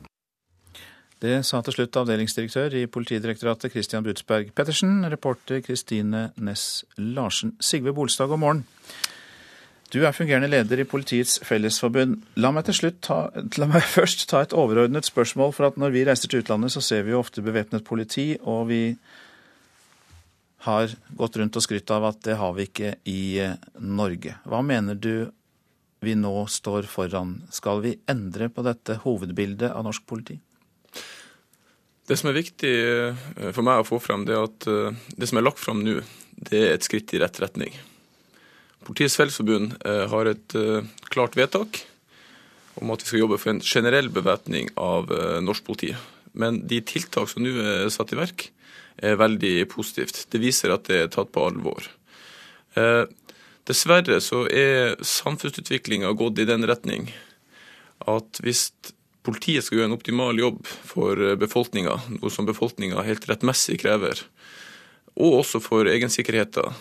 Det 1.20 1.43
sa 1.45 1.59
til 1.61 1.74
slutt 1.76 1.99
avdelingsdirektør 2.01 2.74
i 2.81 2.87
Politidirektoratet 2.89 3.74
Christian 3.74 4.05
Butsberg 4.07 4.55
Pettersen. 4.57 5.03
Reporter 5.12 5.61
Kristine 5.61 6.31
Næss 6.41 6.87
Larsen. 6.97 7.59
Sigve 7.61 7.93
Bolstad, 7.93 8.31
god 8.33 8.41
morgen. 8.41 8.62
Du 9.91 9.99
er 10.07 10.14
fungerende 10.14 10.47
leder 10.47 10.78
i 10.78 10.86
Politiets 10.86 11.41
Fellesforbund. 11.43 12.20
La 12.38 12.53
meg, 12.55 12.68
ta, 13.03 13.24
la 13.59 13.66
meg 13.66 13.82
først 13.97 14.28
ta 14.30 14.45
et 14.45 14.55
overordnet 14.55 15.09
spørsmål. 15.09 15.51
for 15.57 15.66
at 15.66 15.80
Når 15.80 15.97
vi 15.97 16.05
reiser 16.07 16.30
til 16.30 16.45
utlandet, 16.45 16.70
så 16.70 16.82
ser 16.84 17.03
vi 17.03 17.11
jo 17.11 17.18
ofte 17.18 17.43
bevæpnet 17.43 17.84
politi. 17.84 18.36
Og 18.41 18.68
vi 18.70 18.95
har 20.66 20.95
gått 21.18 21.41
rundt 21.41 21.59
og 21.59 21.66
skrytt 21.66 21.91
av 21.91 22.07
at 22.12 22.22
det 22.22 22.38
har 22.38 22.55
vi 22.55 22.68
ikke 22.68 22.95
i 23.11 23.41
eh, 23.43 23.59
Norge. 23.82 24.36
Hva 24.47 24.62
mener 24.62 24.95
du 24.95 25.26
vi 26.01 26.14
nå 26.14 26.47
står 26.47 26.86
foran? 26.86 27.41
Skal 27.51 27.82
vi 27.82 27.97
endre 28.09 28.49
på 28.49 28.62
dette 28.62 29.01
hovedbildet 29.03 29.74
av 29.74 29.88
norsk 29.88 30.07
politi? 30.07 30.38
Det 32.07 32.18
som 32.18 32.30
er 32.30 32.38
viktig 32.38 32.74
for 33.55 33.66
meg 33.66 33.82
å 33.82 33.86
få 33.86 33.99
frem, 34.03 34.24
det 34.26 34.34
er 34.34 34.47
at 34.49 34.66
det 35.14 35.28
som 35.30 35.38
er 35.38 35.45
lagt 35.47 35.61
frem 35.62 35.84
nå, 35.86 36.01
det 36.34 36.59
er 36.59 36.72
et 36.74 36.86
skritt 36.86 37.14
i 37.14 37.20
rett 37.22 37.38
retning. 37.38 37.76
Politiets 38.87 39.18
Fellesforbund 39.20 39.74
har 39.85 40.31
et 40.31 40.55
klart 41.12 41.37
vedtak 41.37 41.83
om 42.81 42.91
at 42.95 43.03
vi 43.03 43.11
skal 43.11 43.22
jobbe 43.24 43.39
for 43.41 43.53
en 43.53 43.61
generell 43.61 44.09
bevæpning 44.12 44.70
av 44.81 45.12
norsk 45.45 45.66
politi. 45.66 45.91
Men 46.33 46.62
de 46.70 46.81
tiltak 46.87 47.28
som 47.31 47.45
nå 47.45 47.53
er 47.61 47.91
satt 47.93 48.14
i 48.14 48.18
verk, 48.18 48.47
er 49.01 49.18
veldig 49.20 49.64
positivt. 49.72 50.26
Det 50.31 50.41
viser 50.43 50.74
at 50.74 50.87
det 50.89 51.01
er 51.03 51.11
tatt 51.12 51.33
på 51.33 51.45
alvor. 51.49 51.87
Eh, 52.78 53.05
dessverre 53.68 54.20
så 54.22 54.45
er 54.47 54.97
samfunnsutviklinga 55.05 56.12
gått 56.18 56.41
i 56.43 56.49
den 56.49 56.66
retning 56.68 57.11
at 58.09 58.41
hvis 58.45 58.70
politiet 59.26 59.66
skal 59.66 59.81
gjøre 59.81 59.91
en 59.91 59.97
optimal 59.99 60.39
jobb 60.41 60.62
for 60.66 61.18
befolkninga, 61.41 61.97
noe 62.16 62.33
som 62.33 62.49
befolkninga 62.49 63.05
helt 63.05 63.26
rettmessig 63.28 63.81
krever, 63.83 64.22
og 65.20 65.43
også 65.43 65.61
for 65.61 65.91
egensikkerheten, 65.91 66.72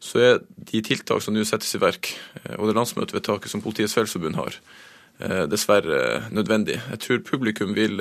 så 0.00 0.22
er 0.24 0.38
de 0.56 0.80
tiltak 0.84 1.20
som 1.22 1.34
nå 1.36 1.44
settes 1.44 1.74
i 1.76 1.82
verk, 1.82 2.14
eh, 2.42 2.56
og 2.58 2.70
det 2.70 2.76
landsmøtevedtaket 2.78 3.52
som 3.52 3.62
Politiets 3.64 3.94
Fellesforbund 3.96 4.40
har, 4.40 4.56
eh, 5.20 5.44
dessverre 5.46 6.30
nødvendig. 6.32 6.80
Jeg 6.90 7.04
tror 7.04 7.26
publikum 7.26 7.74
vil 7.76 8.00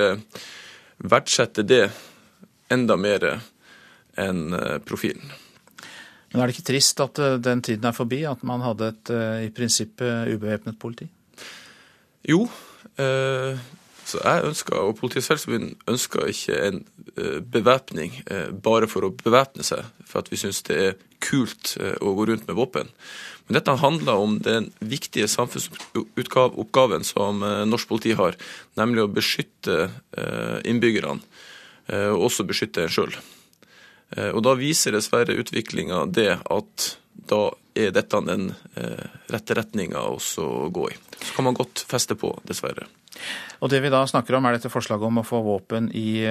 verdsette 0.99 1.63
det 1.63 1.89
enda 2.71 2.97
mer 2.99 3.25
enn 4.19 4.53
eh, 4.53 4.77
profilen. 4.85 5.31
Men 6.29 6.43
er 6.43 6.49
det 6.49 6.57
ikke 6.57 6.69
trist 6.69 7.01
at 7.03 7.19
eh, 7.21 7.37
den 7.41 7.63
tiden 7.65 7.87
er 7.89 7.95
forbi, 7.95 8.23
at 8.29 8.43
man 8.47 8.63
hadde 8.65 8.91
et 8.93 9.13
eh, 9.15 9.45
i 9.47 9.51
prinsippet 9.55 10.33
ubevæpnet 10.35 10.79
politi? 10.79 11.09
Jo, 12.27 12.43
så 12.99 14.19
jeg 14.19 14.43
ønsker, 14.43 14.75
og 14.75 14.97
Politiets 14.99 15.29
Fellesforbund 15.29 15.77
ønsker 15.87 16.27
ikke 16.27 16.57
en 16.67 16.81
bevæpning 17.47 18.17
bare 18.59 18.89
for 18.91 19.07
å 19.07 19.11
bevæpne 19.15 19.63
seg, 19.63 19.87
for 20.03 20.19
at 20.19 20.27
vi 20.27 20.39
syns 20.41 20.59
det 20.67 20.79
er 20.83 20.97
kult 21.23 21.75
å 21.79 22.13
gå 22.17 22.25
rundt 22.29 22.47
med 22.47 22.57
våpen. 22.57 22.89
Men 23.47 23.57
dette 23.57 23.75
handler 23.81 24.21
om 24.21 24.37
den 24.45 24.69
viktige 24.79 25.27
samfunnsoppgaven 25.27 27.03
som 27.07 27.41
norsk 27.41 27.89
politi 27.89 28.13
har, 28.15 28.37
nemlig 28.79 29.03
å 29.03 29.11
beskytte 29.11 29.89
innbyggerne 30.69 31.19
Eh, 31.89 32.09
og 32.13 32.29
også 32.29 32.45
beskytte 32.47 32.85
en 32.85 32.93
sjøl. 32.93 33.15
Eh, 34.15 34.29
og 34.29 34.43
da 34.45 34.55
viser 34.57 34.95
dessverre 34.95 35.37
utviklinga 35.41 36.05
det 36.13 36.31
at 36.37 36.89
da 37.29 37.49
er 37.77 37.93
dette 37.95 38.21
den 38.25 38.51
eh, 38.77 39.05
rette 39.33 39.57
retninga 39.57 40.03
å 40.09 40.49
gå 40.73 40.89
i. 40.91 40.97
Så 41.19 41.35
kan 41.35 41.49
man 41.49 41.57
godt 41.57 41.83
feste 41.89 42.17
på, 42.19 42.35
dessverre. 42.47 42.87
Og 43.59 43.69
Det 43.69 43.81
vi 43.83 43.91
da 43.91 44.05
snakker 44.07 44.37
om 44.37 44.45
er 44.47 44.55
dette 44.55 44.71
forslaget 44.71 45.07
om 45.07 45.19
å 45.19 45.25
få 45.27 45.41
våpen 45.43 45.89
i 45.91 46.23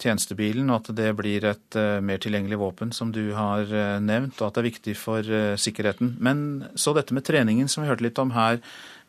tjenestebilen, 0.00 0.70
og 0.72 0.80
at 0.80 0.94
det 0.96 1.10
blir 1.18 1.44
et 1.44 1.76
mer 2.00 2.22
tilgjengelig 2.22 2.56
våpen, 2.56 2.94
som 2.96 3.10
du 3.12 3.34
har 3.36 3.68
nevnt, 4.00 4.40
og 4.40 4.46
at 4.46 4.56
det 4.56 4.62
er 4.62 4.70
viktig 4.70 4.94
for 4.96 5.28
sikkerheten. 5.60 6.14
Men 6.24 6.64
så 6.80 6.94
dette 6.96 7.12
med 7.12 7.26
treningen, 7.28 7.68
som 7.68 7.84
vi 7.84 7.90
hørte 7.90 8.06
litt 8.06 8.18
om 8.22 8.32
her. 8.32 8.62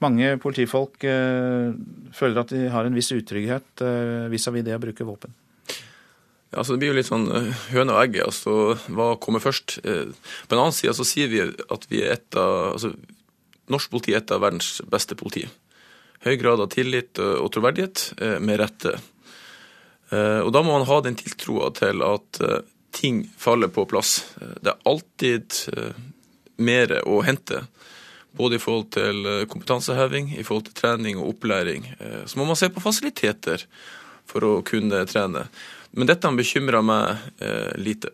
Mange 0.03 0.33
politifolk 0.43 0.99
føler 0.99 2.43
at 2.43 2.51
de 2.51 2.67
har 2.75 2.89
en 2.89 2.99
viss 2.99 3.13
utrygghet 3.15 3.85
vis-à-vis 4.27 4.65
-vis 4.65 4.67
det 4.67 4.75
å 4.75 4.83
bruke 4.83 5.07
våpen. 5.07 5.31
Ja, 6.51 6.59
altså 6.59 6.75
Det 6.75 6.81
blir 6.83 6.91
jo 6.91 6.97
litt 6.99 7.07
sånn 7.07 7.29
eh, 7.31 7.65
høne 7.71 7.95
og 7.95 8.03
egget. 8.03 8.27
altså 8.27 8.75
Hva 8.91 9.13
kommer 9.23 9.43
først? 9.43 9.79
Eh, 9.87 10.11
på 10.11 10.55
en 10.55 10.59
annen 10.59 10.75
side 10.75 10.93
så 10.97 11.07
sier 11.07 11.31
vi 11.31 11.45
at 11.47 11.87
vi 11.87 12.03
er 12.03 12.17
et 12.17 12.39
av, 12.39 12.73
altså 12.75 12.91
norsk 13.71 13.93
politi 13.93 14.11
er 14.11 14.19
et 14.19 14.33
av 14.35 14.43
verdens 14.43 14.81
beste 14.91 15.15
politi. 15.15 15.45
Høy 16.21 16.35
grad 16.37 16.61
av 16.61 16.69
tillit 16.73 17.19
og 17.19 17.49
troverdighet, 17.53 18.13
eh, 18.21 18.37
med 18.39 18.61
rette. 18.61 18.99
Og 20.11 20.49
Da 20.51 20.59
må 20.59 20.73
man 20.75 20.83
ha 20.85 20.97
den 20.99 21.15
tiltroa 21.15 21.69
til 21.71 22.01
at 22.03 22.39
ting 22.91 23.23
faller 23.39 23.69
på 23.71 23.85
plass. 23.87 24.25
Det 24.59 24.67
er 24.67 24.81
alltid 24.83 25.55
mer 26.57 26.91
å 27.07 27.21
hente. 27.23 27.61
Både 28.35 28.55
i 28.55 28.59
forhold 28.59 28.89
til 28.91 29.47
kompetanseheving, 29.47 30.33
i 30.35 30.43
forhold 30.43 30.65
til 30.65 30.73
trening 30.73 31.15
og 31.15 31.29
opplæring. 31.37 31.87
Så 32.27 32.35
må 32.35 32.45
man 32.45 32.59
se 32.59 32.67
på 32.67 32.83
fasiliteter 32.83 33.63
for 34.27 34.43
å 34.43 34.51
kunne 34.67 35.05
trene. 35.07 35.47
Men 35.91 36.07
dette 36.07 36.31
bekymrer 36.35 36.83
meg 36.85 37.17
eh, 37.43 37.71
lite. 37.79 38.13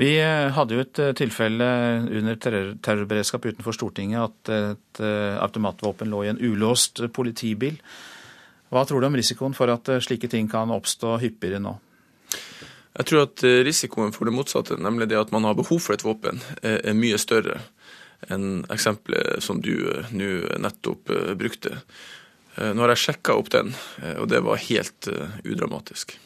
Vi 0.00 0.14
eh, 0.16 0.48
hadde 0.56 0.76
jo 0.76 0.82
et 0.84 1.00
eh, 1.02 1.12
tilfelle 1.18 1.68
under 2.08 2.38
terrorberedskap 2.40 3.44
utenfor 3.50 3.76
Stortinget 3.76 4.22
at 4.24 4.52
et 4.54 5.02
automatvåpen 5.42 6.10
lå 6.12 6.24
i 6.24 6.30
en 6.32 6.40
ulåst 6.40 7.02
politibil. 7.12 7.76
Hva 8.72 8.86
tror 8.88 9.02
du 9.02 9.08
om 9.08 9.18
risikoen 9.18 9.56
for 9.56 9.68
at 9.72 9.90
slike 10.04 10.30
ting 10.32 10.48
kan 10.48 10.72
oppstå 10.72 11.18
hyppigere 11.20 11.60
nå? 11.60 11.74
Jeg 12.92 13.08
tror 13.08 13.26
at 13.26 13.44
risikoen 13.64 14.12
for 14.12 14.28
det 14.28 14.34
motsatte, 14.36 14.76
nemlig 14.80 15.10
det 15.12 15.20
at 15.20 15.32
man 15.32 15.44
har 15.48 15.56
behov 15.56 15.80
for 15.80 15.96
et 15.96 16.04
våpen, 16.04 16.40
er 16.60 16.96
mye 16.96 17.20
større 17.20 17.62
enn 18.32 18.66
eksempelet 18.72 19.40
som 19.44 19.60
du 19.64 19.74
nå 20.12 20.32
nettopp 20.60 21.12
brukte. 21.40 21.78
Nå 22.60 22.84
har 22.84 22.92
jeg 22.92 23.04
sjekka 23.06 23.36
opp 23.40 23.48
den, 23.52 23.72
og 24.20 24.28
det 24.32 24.42
var 24.44 24.60
helt 24.60 25.08
udramatisk. 25.44 26.16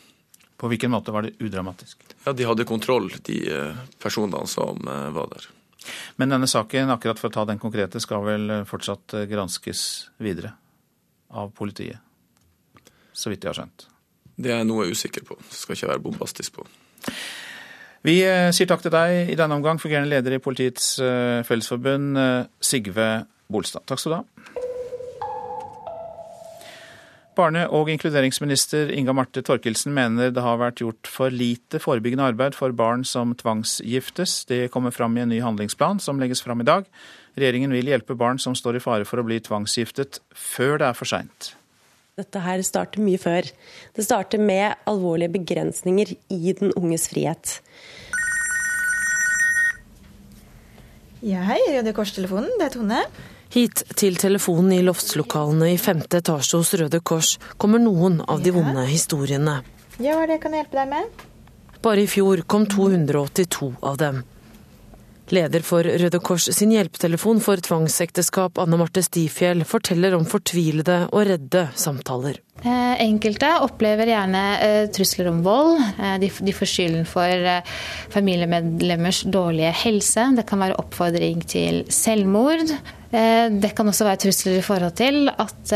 På 0.56 0.68
hvilken 0.68 0.90
måte 0.90 1.12
var 1.12 1.22
det 1.22 1.36
udramatisk? 1.38 1.98
Ja, 2.24 2.32
De 2.32 2.44
hadde 2.44 2.64
kontroll, 2.64 3.10
de 3.22 3.36
eh, 3.52 3.76
personene 4.02 4.46
som 4.48 4.88
eh, 4.88 5.08
var 5.12 5.28
der. 5.34 5.48
Men 6.16 6.32
denne 6.32 6.48
saken, 6.50 6.90
akkurat 6.90 7.20
for 7.20 7.30
å 7.30 7.34
ta 7.34 7.44
den 7.46 7.60
konkrete, 7.62 8.00
skal 8.00 8.24
vel 8.24 8.50
eh, 8.50 8.64
fortsatt 8.68 9.18
granskes 9.28 9.82
videre 10.22 10.54
av 11.28 11.52
politiet? 11.56 12.00
Så 13.12 13.32
vidt 13.32 13.44
jeg 13.44 13.52
har 13.52 13.60
skjønt. 13.60 13.88
Det 14.36 14.52
er 14.52 14.64
noe 14.68 14.84
jeg 14.84 14.92
er 14.92 14.98
usikker 14.98 15.28
på. 15.28 15.38
Skal 15.52 15.76
ikke 15.76 15.92
være 15.92 16.04
bombastisk 16.04 16.58
på. 16.58 16.66
Vi 18.06 18.18
sier 18.54 18.68
takk 18.68 18.84
til 18.84 18.92
deg 18.92 19.32
i 19.32 19.38
denne 19.38 19.56
omgang, 19.56 19.80
fungerende 19.82 20.12
leder 20.12 20.36
i 20.36 20.42
Politiets 20.42 20.92
Fellesforbund, 21.48 22.20
Sigve 22.62 23.08
Bolstad. 23.50 23.88
Takk 23.88 24.02
skal 24.04 24.12
du 24.12 24.18
ha. 24.20 24.65
Barne- 27.36 27.66
og 27.68 27.90
inkluderingsminister 27.92 28.88
Inga 28.96 29.12
Marte 29.12 29.42
Torkelsen 29.44 29.92
mener 29.92 30.30
det 30.32 30.40
har 30.40 30.56
vært 30.60 30.80
gjort 30.80 31.10
for 31.10 31.32
lite 31.32 31.80
forebyggende 31.82 32.24
arbeid 32.32 32.56
for 32.56 32.72
barn 32.72 33.04
som 33.04 33.34
tvangsgiftes. 33.36 34.46
Det 34.48 34.70
kommer 34.72 34.94
fram 34.94 35.16
i 35.18 35.24
en 35.24 35.28
ny 35.28 35.42
handlingsplan 35.44 36.00
som 36.00 36.20
legges 36.22 36.40
fram 36.40 36.64
i 36.64 36.68
dag. 36.68 36.88
Regjeringen 37.36 37.74
vil 37.76 37.92
hjelpe 37.92 38.16
barn 38.16 38.40
som 38.40 38.56
står 38.56 38.78
i 38.78 38.82
fare 38.84 39.04
for 39.04 39.20
å 39.20 39.26
bli 39.26 39.36
tvangsgiftet, 39.44 40.22
før 40.32 40.80
det 40.80 40.88
er 40.88 40.96
for 40.96 41.12
seint. 41.12 41.52
Dette 42.16 42.40
her 42.40 42.62
starter 42.64 43.04
mye 43.04 43.20
før. 43.20 43.44
Det 43.92 44.04
starter 44.06 44.40
med 44.40 44.72
alvorlige 44.88 45.34
begrensninger 45.36 46.14
i 46.32 46.56
den 46.56 46.72
unges 46.72 47.10
frihet. 47.12 47.58
Ja, 51.20 51.44
hei, 51.44 51.60
Røde 51.74 51.92
Kors-telefonen. 51.92 52.56
Det 52.56 52.70
er 52.70 52.78
Tone. 52.78 53.04
Hit 53.54 53.84
til 53.94 54.16
telefonen 54.18 54.72
i 54.74 54.82
loftslokalene 54.84 55.70
i 55.72 55.78
femte 55.78 56.18
etasje 56.20 56.58
hos 56.58 56.74
Røde 56.80 57.00
Kors 57.00 57.36
kommer 57.56 57.82
noen 57.82 58.18
av 58.26 58.42
de 58.42 58.52
vonde 58.56 58.86
historiene. 58.90 59.60
Ja, 60.02 60.18
det 60.28 60.40
kan 60.42 60.52
jeg 60.52 60.66
hjelpe 60.66 60.80
deg 60.82 60.90
med? 60.92 61.26
Bare 61.84 62.02
i 62.02 62.08
fjor 62.10 62.42
kom 62.50 62.66
282 62.66 63.76
av 63.86 64.00
dem. 64.02 64.24
Leder 65.34 65.62
for 65.66 65.82
Røde 65.82 66.18
Kors 66.22 66.44
sin 66.54 66.70
hjelpetelefon 66.70 67.40
for 67.42 67.58
tvangsekteskap, 67.58 68.60
Anne 68.62 68.78
Marte 68.78 69.02
Stifjell, 69.02 69.64
forteller 69.66 70.14
om 70.14 70.26
fortvilede 70.28 71.00
og 71.08 71.24
redde 71.26 71.64
samtaler. 71.74 72.38
Eh, 72.62 72.92
enkelte 73.02 73.50
opplever 73.64 74.12
gjerne 74.12 74.44
eh, 74.62 74.84
trusler 74.94 75.32
om 75.32 75.40
vold. 75.46 75.82
Eh, 75.98 76.14
de, 76.22 76.54
får 76.54 76.70
skylden 76.70 77.08
for 77.10 77.48
familiemedlemmers 78.14 79.24
dårlige 79.26 79.74
helse. 79.82 80.28
Det 80.38 80.46
kan 80.46 80.62
være 80.62 80.78
oppfordring 80.82 81.42
til 81.50 81.82
selvmord. 81.90 82.70
Det 83.06 83.70
kan 83.76 83.86
også 83.86 84.04
være 84.04 84.18
trusler 84.26 84.56
i 84.58 84.64
forhold 84.66 84.96
til 84.98 85.28
at 85.30 85.74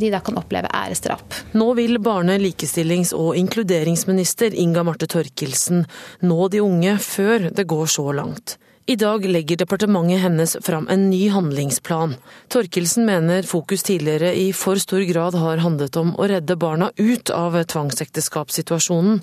de 0.00 0.10
da 0.12 0.20
kan 0.20 0.36
oppleve 0.36 0.68
æresdrap. 0.68 1.38
Nå 1.56 1.70
vil 1.78 1.96
barne-, 2.04 2.36
likestillings- 2.42 3.14
og 3.16 3.32
inkluderingsminister 3.40 4.52
Inga 4.52 4.84
Marte 4.84 5.08
Torkelsen 5.08 5.86
nå 6.28 6.50
de 6.52 6.60
unge 6.62 6.98
før 7.00 7.48
det 7.56 7.64
går 7.70 7.88
så 7.96 8.10
langt. 8.12 8.58
I 8.86 8.96
dag 8.98 9.22
legger 9.24 9.56
departementet 9.56 10.18
hennes 10.20 10.56
fram 10.60 10.88
en 10.90 11.04
ny 11.10 11.28
handlingsplan. 11.30 12.16
Torkelsen 12.50 13.04
mener 13.06 13.42
fokus 13.46 13.82
tidligere 13.86 14.32
i 14.34 14.48
for 14.52 14.80
stor 14.82 15.04
grad 15.06 15.36
har 15.38 15.60
handlet 15.62 15.94
om 16.00 16.10
å 16.18 16.26
redde 16.26 16.56
barna 16.58 16.88
ut 16.96 17.30
av 17.30 17.54
tvangsekteskapssituasjonen, 17.70 19.20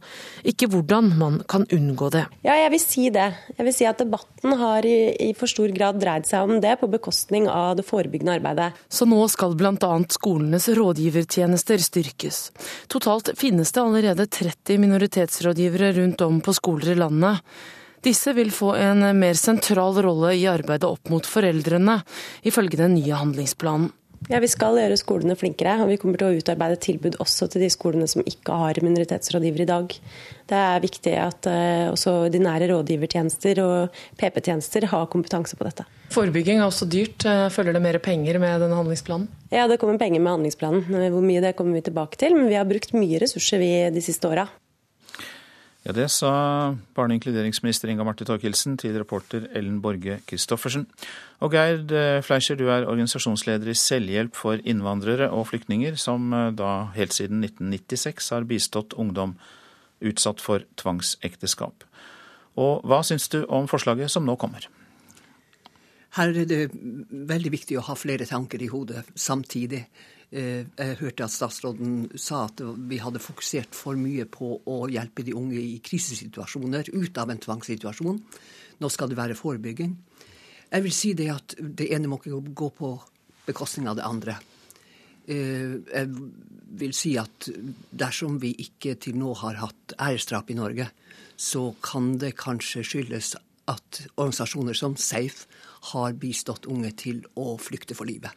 ikke 0.47 0.69
hvordan 0.71 1.09
man 1.19 1.41
kan 1.51 1.65
unngå 1.75 2.07
det. 2.13 2.21
Ja, 2.47 2.55
jeg 2.55 2.71
vil 2.71 2.81
si 2.83 3.09
det. 3.11 3.25
Jeg 3.57 3.67
vil 3.67 3.75
si 3.75 3.87
at 3.89 3.99
debatten 3.99 4.55
har 4.61 4.87
i, 4.87 5.11
i 5.27 5.33
for 5.35 5.51
stor 5.51 5.73
grad 5.75 5.99
dreid 5.99 6.29
seg 6.29 6.47
om 6.47 6.61
det, 6.63 6.77
på 6.79 6.87
bekostning 6.93 7.49
av 7.51 7.75
det 7.81 7.83
forebyggende 7.89 8.37
arbeidet. 8.39 8.69
Så 8.87 9.09
nå 9.11 9.19
skal 9.27 9.57
bl.a. 9.59 9.91
skolenes 10.15 10.69
rådgivertjenester 10.79 11.83
styrkes. 11.83 12.39
Totalt 12.87 13.33
finnes 13.35 13.75
det 13.75 13.83
allerede 13.83 14.29
30 14.39 14.79
minoritetsrådgivere 14.85 15.91
rundt 15.99 16.23
om 16.23 16.39
på 16.39 16.55
skoler 16.55 16.95
i 16.95 16.97
landet. 17.03 17.43
Disse 18.05 18.33
vil 18.37 18.51
få 18.55 18.73
en 18.79 19.03
mer 19.19 19.35
sentral 19.39 19.97
rolle 20.05 20.33
i 20.37 20.45
arbeidet 20.47 20.87
opp 20.87 21.09
mot 21.11 21.25
foreldrene, 21.25 21.99
ifølge 22.47 22.79
den 22.79 22.95
nye 22.95 23.17
handlingsplanen. 23.19 23.91
Ja, 24.27 24.39
Vi 24.43 24.49
skal 24.51 24.75
gjøre 24.75 24.97
skolene 24.99 25.35
flinkere, 25.39 25.77
og 25.79 25.89
vi 25.93 25.97
kommer 25.97 26.19
til 26.19 26.27
å 26.27 26.41
utarbeide 26.41 26.79
tilbud 26.83 27.15
også 27.23 27.47
til 27.49 27.63
de 27.63 27.69
skolene 27.71 28.07
som 28.09 28.25
ikke 28.27 28.57
har 28.61 28.81
minoritetsrådgiver 28.83 29.63
i 29.63 29.69
dag. 29.69 29.95
Det 30.49 30.59
er 30.59 30.83
viktig 30.83 31.13
at 31.21 31.47
uh, 31.47 31.93
også 31.93 32.15
ordinære 32.25 32.67
rådgivertjenester 32.73 33.63
og 33.63 34.01
PP-tjenester 34.19 34.89
har 34.91 35.07
kompetanse 35.13 35.55
på 35.55 35.67
dette. 35.67 35.87
Forebygging 36.11 36.59
er 36.59 36.67
også 36.67 36.89
dyrt. 36.89 37.23
Eh, 37.29 37.47
følger 37.53 37.75
det 37.77 37.83
mer 37.85 37.99
penger 38.01 38.39
med 38.41 38.63
denne 38.63 38.77
handlingsplanen? 38.77 39.27
Ja, 39.53 39.67
det 39.69 39.77
kommer 39.81 39.99
penger 40.01 40.23
med 40.25 40.39
handlingsplanen. 40.39 40.87
Hvor 40.89 41.25
mye 41.25 41.43
det 41.43 41.53
kommer 41.57 41.77
vi 41.77 41.85
tilbake 41.85 42.17
til, 42.17 42.33
men 42.35 42.49
vi 42.49 42.57
har 42.57 42.65
brukt 42.69 42.95
mye 42.97 43.21
ressurser 43.21 43.61
vi 43.61 43.69
de 43.93 44.03
siste 44.03 44.25
åra. 44.25 44.47
Ja, 45.85 45.93
Det 45.93 46.11
sa 46.11 46.75
barne- 46.93 47.13
og 47.13 47.21
inkluderingsminister 47.21 47.87
Inga 47.87 48.03
Marte 48.03 48.25
Thorkildsen 48.25 48.77
til 48.77 48.97
reporter 48.99 49.47
Ellen 49.55 49.81
Borge 49.81 50.19
Christoffersen. 50.27 50.87
Og 51.39 51.51
Gerd 51.51 51.91
eh, 51.91 52.21
Fleischer, 52.21 52.55
du 52.55 52.67
er 52.67 52.85
organisasjonsleder 52.85 53.69
i 53.69 53.73
Selvhjelp 53.73 54.35
for 54.35 54.59
innvandrere 54.65 55.31
og 55.31 55.47
flyktninger, 55.47 55.95
som 55.95 56.33
eh, 56.33 56.51
da 56.51 56.91
helt 56.95 57.13
siden 57.13 57.43
1996 57.43 58.29
har 58.29 58.43
bistått 58.43 58.93
ungdom 58.93 59.37
utsatt 60.01 60.41
for 60.41 60.67
tvangsekteskap. 60.75 61.87
Og 62.59 62.83
hva 62.83 62.99
syns 63.01 63.29
du 63.31 63.45
om 63.47 63.67
forslaget 63.67 64.11
som 64.11 64.25
nå 64.27 64.35
kommer? 64.35 64.67
Her 66.17 66.33
er 66.33 66.45
det 66.49 66.71
veldig 66.73 67.51
viktig 67.53 67.77
å 67.79 67.85
ha 67.87 67.95
flere 67.95 68.25
tanker 68.27 68.61
i 68.61 68.67
hodet 68.67 69.05
samtidig. 69.15 69.85
Eh, 70.29 70.65
jeg 70.77 70.97
hørte 70.99 71.25
at 71.25 71.33
statsråden 71.33 72.03
sa 72.13 72.43
at 72.45 72.61
vi 72.61 72.99
hadde 73.01 73.21
fokusert 73.21 73.73
for 73.73 73.97
mye 73.97 74.27
på 74.29 74.51
å 74.69 74.83
hjelpe 74.91 75.25
de 75.25 75.33
unge 75.33 75.57
i 75.57 75.79
krisesituasjoner 75.81 76.91
ut 76.93 77.17
av 77.17 77.33
en 77.33 77.41
tvangssituasjon. 77.41 78.19
Nå 78.79 78.91
skal 78.93 79.09
det 79.09 79.17
være 79.17 79.37
forebygging. 79.37 79.95
Jeg 80.69 80.85
vil 80.85 80.93
si 80.93 81.15
det 81.17 81.31
at 81.33 81.57
det 81.57 81.89
ene 81.95 82.11
må 82.11 82.19
ikke 82.19 82.53
gå 82.53 82.69
på 82.77 82.93
bekostning 83.47 83.89
av 83.89 83.97
det 83.97 84.05
andre. 84.05 84.37
Eh, 85.25 85.81
jeg 85.81 86.13
vil 86.79 86.93
si 86.93 87.15
at 87.17 87.49
dersom 87.89 88.37
vi 88.41 88.53
ikke 88.61 88.99
til 89.01 89.17
nå 89.17 89.33
har 89.41 89.57
hatt 89.63 89.97
æresdrap 89.97 90.53
i 90.53 90.59
Norge, 90.61 90.91
så 91.39 91.71
kan 91.81 92.19
det 92.21 92.35
kanskje 92.37 92.85
skyldes 92.85 93.33
at 93.69 94.03
organisasjoner 94.15 94.77
som 94.77 94.93
Safe 94.97 95.49
har 95.93 96.13
bistått 96.21 96.69
unge 96.69 96.91
til 96.97 97.23
å 97.39 97.55
flykte 97.61 97.97
for 97.97 98.09
livet. 98.09 98.29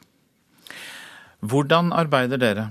Hvordan 1.43 1.90
arbeider 1.93 2.38
dere? 2.38 2.68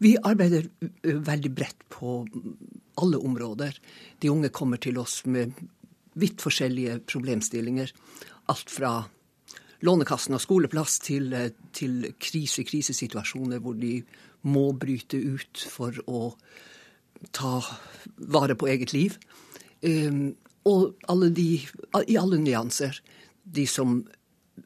Vi 0.00 0.14
arbeider 0.16 0.68
veldig 1.04 1.50
bredt 1.52 1.82
på 1.92 2.22
alle 3.00 3.20
områder. 3.20 3.76
De 4.20 4.30
unge 4.32 4.48
kommer 4.48 4.80
til 4.80 4.96
oss 4.98 5.20
med 5.28 5.52
vidt 6.20 6.40
forskjellige 6.40 7.02
problemstillinger. 7.08 7.92
Alt 8.48 8.72
fra 8.72 8.94
Lånekassen 9.84 10.36
og 10.36 10.42
skoleplass 10.44 10.98
til, 11.04 11.32
til 11.76 12.10
krise-krisesituasjoner 12.20 13.60
hvor 13.64 13.76
de 13.80 14.00
må 14.48 14.70
bryte 14.76 15.16
ut 15.20 15.62
for 15.72 15.96
å 16.08 16.34
ta 17.36 17.60
vare 18.16 18.56
på 18.56 18.68
eget 18.72 18.92
liv. 18.96 19.16
Og 20.68 20.82
alle 21.12 21.30
de, 21.36 21.48
i 22.08 22.18
alle 22.20 22.40
nyanser. 22.40 23.00
De 23.44 23.64
som 23.68 24.02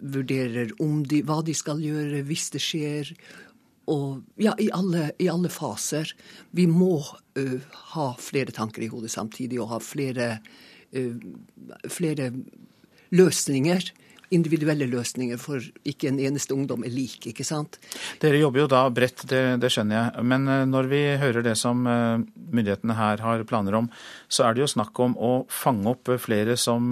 vurderer 0.00 0.72
de, 1.08 1.22
hva 1.26 1.40
de 1.44 1.54
skal 1.56 1.82
gjøre 1.82 2.22
hvis 2.28 2.50
det 2.54 2.62
skjer. 2.62 3.12
Og 3.92 4.22
ja, 4.40 4.54
i 4.60 4.70
alle, 4.72 5.10
i 5.20 5.28
alle 5.28 5.50
faser. 5.52 6.14
Vi 6.56 6.66
må 6.70 6.96
uh, 7.02 7.58
ha 7.94 8.06
flere 8.20 8.54
tanker 8.54 8.84
i 8.84 8.88
hodet 8.92 9.12
samtidig 9.12 9.60
og 9.60 9.74
ha 9.74 9.82
flere, 9.84 10.38
uh, 10.96 11.28
flere 11.92 12.32
løsninger 13.14 13.92
individuelle 14.34 14.86
løsninger, 14.90 15.38
for 15.38 15.62
ikke 15.86 16.08
en 16.08 16.16
eneste 16.18 16.54
ungdom 16.56 16.82
er 16.82 16.90
lik. 16.90 17.26
ikke 17.30 17.44
sant? 17.46 17.76
Dere 18.22 18.40
jobber 18.40 18.64
jo 18.64 18.70
da 18.72 18.80
bredt, 18.90 19.22
det, 19.30 19.42
det, 19.62 19.70
skjønner 19.70 19.98
jeg. 19.98 20.24
Men 20.26 20.48
når 20.72 20.88
vi 20.90 21.02
hører 21.20 21.44
det 21.44 21.52
som 21.60 21.84
myndighetene 21.84 22.96
her 22.98 23.22
har 23.22 23.44
planer 23.46 23.76
om, 23.78 23.90
så 24.26 24.48
er 24.48 24.56
det 24.56 24.64
jo 24.64 24.72
snakk 24.74 24.98
om 25.04 25.14
å 25.14 25.32
fange 25.52 25.92
opp 25.92 26.10
flere 26.24 26.56
som 26.58 26.90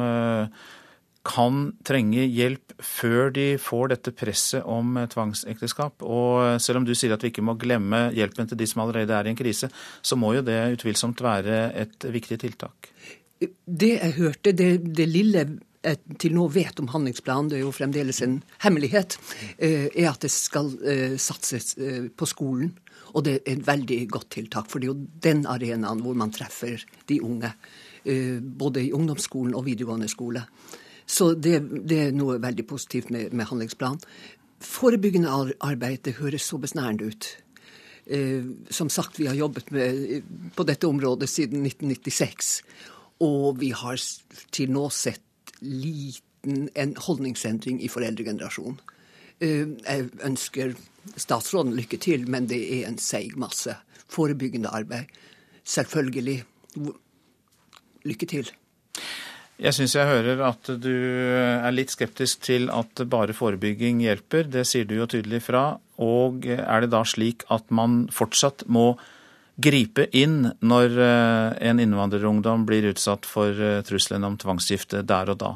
kan 1.23 1.73
trenge 1.87 2.25
hjelp 2.27 2.75
før 2.83 3.31
de 3.35 3.47
får 3.63 3.93
dette 3.95 4.13
presset 4.19 4.67
om 4.67 4.97
tvangsekteskap. 5.11 6.03
Og 6.03 6.61
selv 6.63 6.81
om 6.81 6.87
du 6.87 6.95
sier 6.99 7.15
at 7.15 7.23
vi 7.23 7.31
ikke 7.31 7.45
må 7.47 7.55
glemme 7.61 8.09
hjelpen 8.17 8.51
til 8.51 8.59
de 8.59 8.67
som 8.69 8.83
allerede 8.83 9.15
er 9.15 9.29
i 9.29 9.33
en 9.33 9.39
krise, 9.39 9.71
så 10.03 10.19
må 10.19 10.35
jo 10.37 10.47
det 10.47 10.59
utvilsomt 10.79 11.23
være 11.23 11.65
et 11.85 12.09
viktig 12.11 12.41
tiltak. 12.43 12.91
Det 13.43 13.95
jeg 13.97 14.17
hørte, 14.19 14.55
det, 14.55 14.73
det 14.95 15.07
lille 15.11 15.47
jeg 15.83 16.19
til 16.23 16.35
nå 16.37 16.47
vet 16.55 16.79
om 16.79 16.91
handlingsplanen, 16.93 17.51
det 17.51 17.59
er 17.59 17.65
jo 17.65 17.75
fremdeles 17.75 18.23
en 18.23 18.37
hemmelighet, 18.63 19.17
eh, 19.59 19.89
er 19.91 20.13
at 20.13 20.23
det 20.23 20.31
skal 20.31 20.71
eh, 20.87 21.17
satses 21.19 21.75
eh, 21.79 22.07
på 22.07 22.29
skolen. 22.31 22.71
Og 23.13 23.27
det 23.27 23.35
er 23.41 23.57
et 23.57 23.67
veldig 23.67 23.99
godt 24.09 24.31
tiltak, 24.39 24.71
for 24.71 24.81
det 24.81 24.89
er 24.89 24.93
jo 24.95 25.09
den 25.27 25.43
arenaen 25.51 26.01
hvor 26.01 26.15
man 26.17 26.31
treffer 26.33 26.81
de 27.11 27.19
unge. 27.21 27.51
Både 28.03 28.81
i 28.83 28.95
ungdomsskolen 28.97 29.53
og 29.55 29.67
videregående 29.67 30.09
skole. 30.11 30.41
Så 31.07 31.33
det, 31.35 31.59
det, 31.89 31.99
er 31.99 32.17
noe 32.17 32.39
veldig 32.43 32.67
positivt 32.69 33.11
med, 33.11 33.33
med 33.33 33.49
handlingsplanen. 33.51 34.01
Forebyggende 34.63 35.33
arbeid 35.61 36.05
det 36.07 36.19
høres 36.21 36.47
så 36.47 36.59
besnærende 36.63 37.11
ut. 37.11 37.29
Eh, 38.07 38.45
som 38.71 38.91
sagt, 38.91 39.19
vi 39.21 39.27
har 39.27 39.35
jobbet 39.35 39.71
med, 39.71 40.23
på 40.55 40.67
dette 40.67 40.87
området 40.87 41.29
siden 41.31 41.67
1996. 41.67 42.63
Og 43.23 43.61
vi 43.61 43.73
har 43.75 44.01
til 44.51 44.73
nå 44.75 44.89
sett 44.91 45.55
liten 45.63 46.69
en 46.75 46.97
holdningsendring 46.99 47.83
i 47.83 47.91
foreldregenerasjonen. 47.91 48.81
Eh, 49.43 49.69
jeg 49.83 50.09
ønsker 50.23 50.75
statsråden 51.17 51.75
lykke 51.77 51.99
til, 52.03 52.29
men 52.31 52.49
det 52.51 52.63
er 52.79 52.89
en 52.89 52.99
seig 52.99 53.37
masse. 53.39 53.75
Forebyggende 54.13 54.71
arbeid. 54.71 55.11
Selvfølgelig. 55.65 56.43
Lykke 58.05 58.27
til. 58.27 58.51
Jeg 59.63 59.77
syns 59.77 59.93
jeg 59.95 60.09
hører 60.09 60.41
at 60.43 60.69
du 60.83 60.91
er 60.91 61.71
litt 61.75 61.93
skeptisk 61.95 62.41
til 62.43 62.67
at 62.75 63.05
bare 63.07 63.35
forebygging 63.37 64.01
hjelper. 64.03 64.49
Det 64.51 64.65
sier 64.67 64.89
du 64.89 64.97
jo 64.97 65.07
tydelig 65.07 65.45
fra. 65.47 65.77
Og 66.03 66.49
er 66.51 66.83
det 66.83 66.91
da 66.91 67.05
slik 67.07 67.45
at 67.53 67.71
man 67.71 68.09
fortsatt 68.11 68.65
må 68.67 68.97
gripe 69.63 70.09
inn 70.17 70.49
når 70.65 70.97
eh, 70.99 71.69
en 71.69 71.83
innvandrerungdom 71.83 72.65
blir 72.67 72.89
utsatt 72.91 73.29
for 73.29 73.55
eh, 73.55 73.83
trusselen 73.87 74.27
om 74.27 74.39
tvangsgifte 74.41 75.05
der 75.07 75.31
og 75.31 75.39
da? 75.45 75.53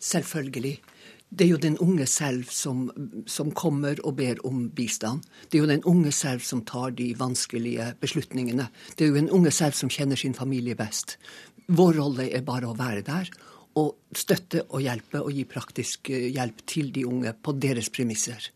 Selvfølgelig. 0.00 0.78
Det 1.28 1.44
er 1.44 1.50
jo 1.50 1.60
den 1.60 1.76
unge 1.84 2.06
selv 2.08 2.48
som, 2.48 2.86
som, 3.28 3.50
kommer 3.52 3.98
og 4.04 4.16
ber 4.16 4.40
om 4.48 4.68
bistand. 4.72 5.26
Det 5.48 5.58
er 5.58 5.64
jo 5.64 5.70
den 5.70 5.84
unge 5.84 6.12
selv 6.12 6.40
som 6.40 6.62
tar 6.64 6.94
de 6.96 7.10
vanskelige 7.18 7.92
beslutningene. 8.00 8.70
Det 8.96 9.04
er 9.04 9.12
jo 9.12 9.18
den 9.20 9.30
unge 9.30 9.52
selv 9.52 9.76
som 9.76 9.92
kjenner 9.92 10.16
sin 10.16 10.34
familie 10.34 10.76
best. 10.78 11.18
Vår 11.68 11.98
rolle 12.00 12.30
er 12.32 12.46
bare 12.46 12.70
å 12.70 12.76
være 12.76 13.04
der 13.04 13.28
og 13.78 14.16
støtte 14.16 14.64
og 14.72 14.80
hjelpe 14.82 15.20
og 15.20 15.34
gi 15.36 15.44
praktisk 15.48 16.08
eh, 16.10 16.30
hjelp 16.34 16.64
til 16.66 16.88
de 16.94 17.04
unge 17.06 17.34
på 17.36 17.52
deres 17.60 17.92
premisser. 17.94 18.48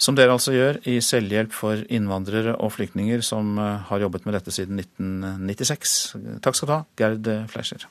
Som 0.00 0.16
dere 0.16 0.36
altså 0.36 0.52
gjør 0.54 0.78
i 0.88 1.00
Selvhjelp 1.04 1.52
for 1.56 1.80
innvandrere 1.92 2.54
og 2.60 2.74
flyktninger, 2.76 3.24
som 3.26 3.56
eh, 3.58 3.88
har 3.88 4.04
jobbet 4.04 4.28
med 4.28 4.36
dette 4.36 4.54
siden 4.54 4.84
1996. 4.84 5.96
Takk 6.44 6.60
skal 6.60 6.70
du 6.70 6.76
ha, 6.76 6.84
Gerd 7.00 7.32
Fleischer. 7.50 7.88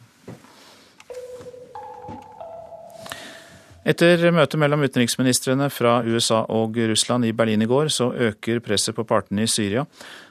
Etter 3.89 4.21
møtet 4.35 4.59
mellom 4.61 4.83
utenriksministrene 4.85 5.65
fra 5.73 5.99
USA 6.05 6.43
og 6.53 6.75
Russland 6.91 7.25
i 7.25 7.33
Berlin 7.33 7.63
i 7.65 7.67
går, 7.69 7.87
så 7.89 8.11
øker 8.13 8.59
presset 8.61 8.93
på 8.93 9.05
partene 9.07 9.47
i 9.47 9.49
Syria. 9.49 9.87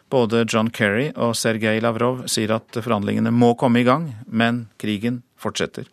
Både 0.08 0.44
John 0.46 0.70
Kerry 0.70 1.08
og 1.16 1.34
Sergej 1.36 1.80
Lavrov 1.82 2.22
sier 2.30 2.54
at 2.54 2.78
forhandlingene 2.78 3.32
må 3.34 3.56
komme 3.58 3.82
i 3.82 3.88
gang, 3.88 4.12
men 4.30 4.68
krigen 4.78 5.24
fortsetter. 5.42 5.88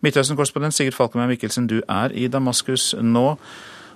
Midtøsten-korrespondent 0.00 0.74
Sigurd 0.74 0.96
Falkenberg 0.96 1.34
Mikkelsen, 1.34 1.68
du 1.68 1.82
er 1.84 2.14
i 2.16 2.24
Damaskus 2.32 2.94
nå. 2.96 3.26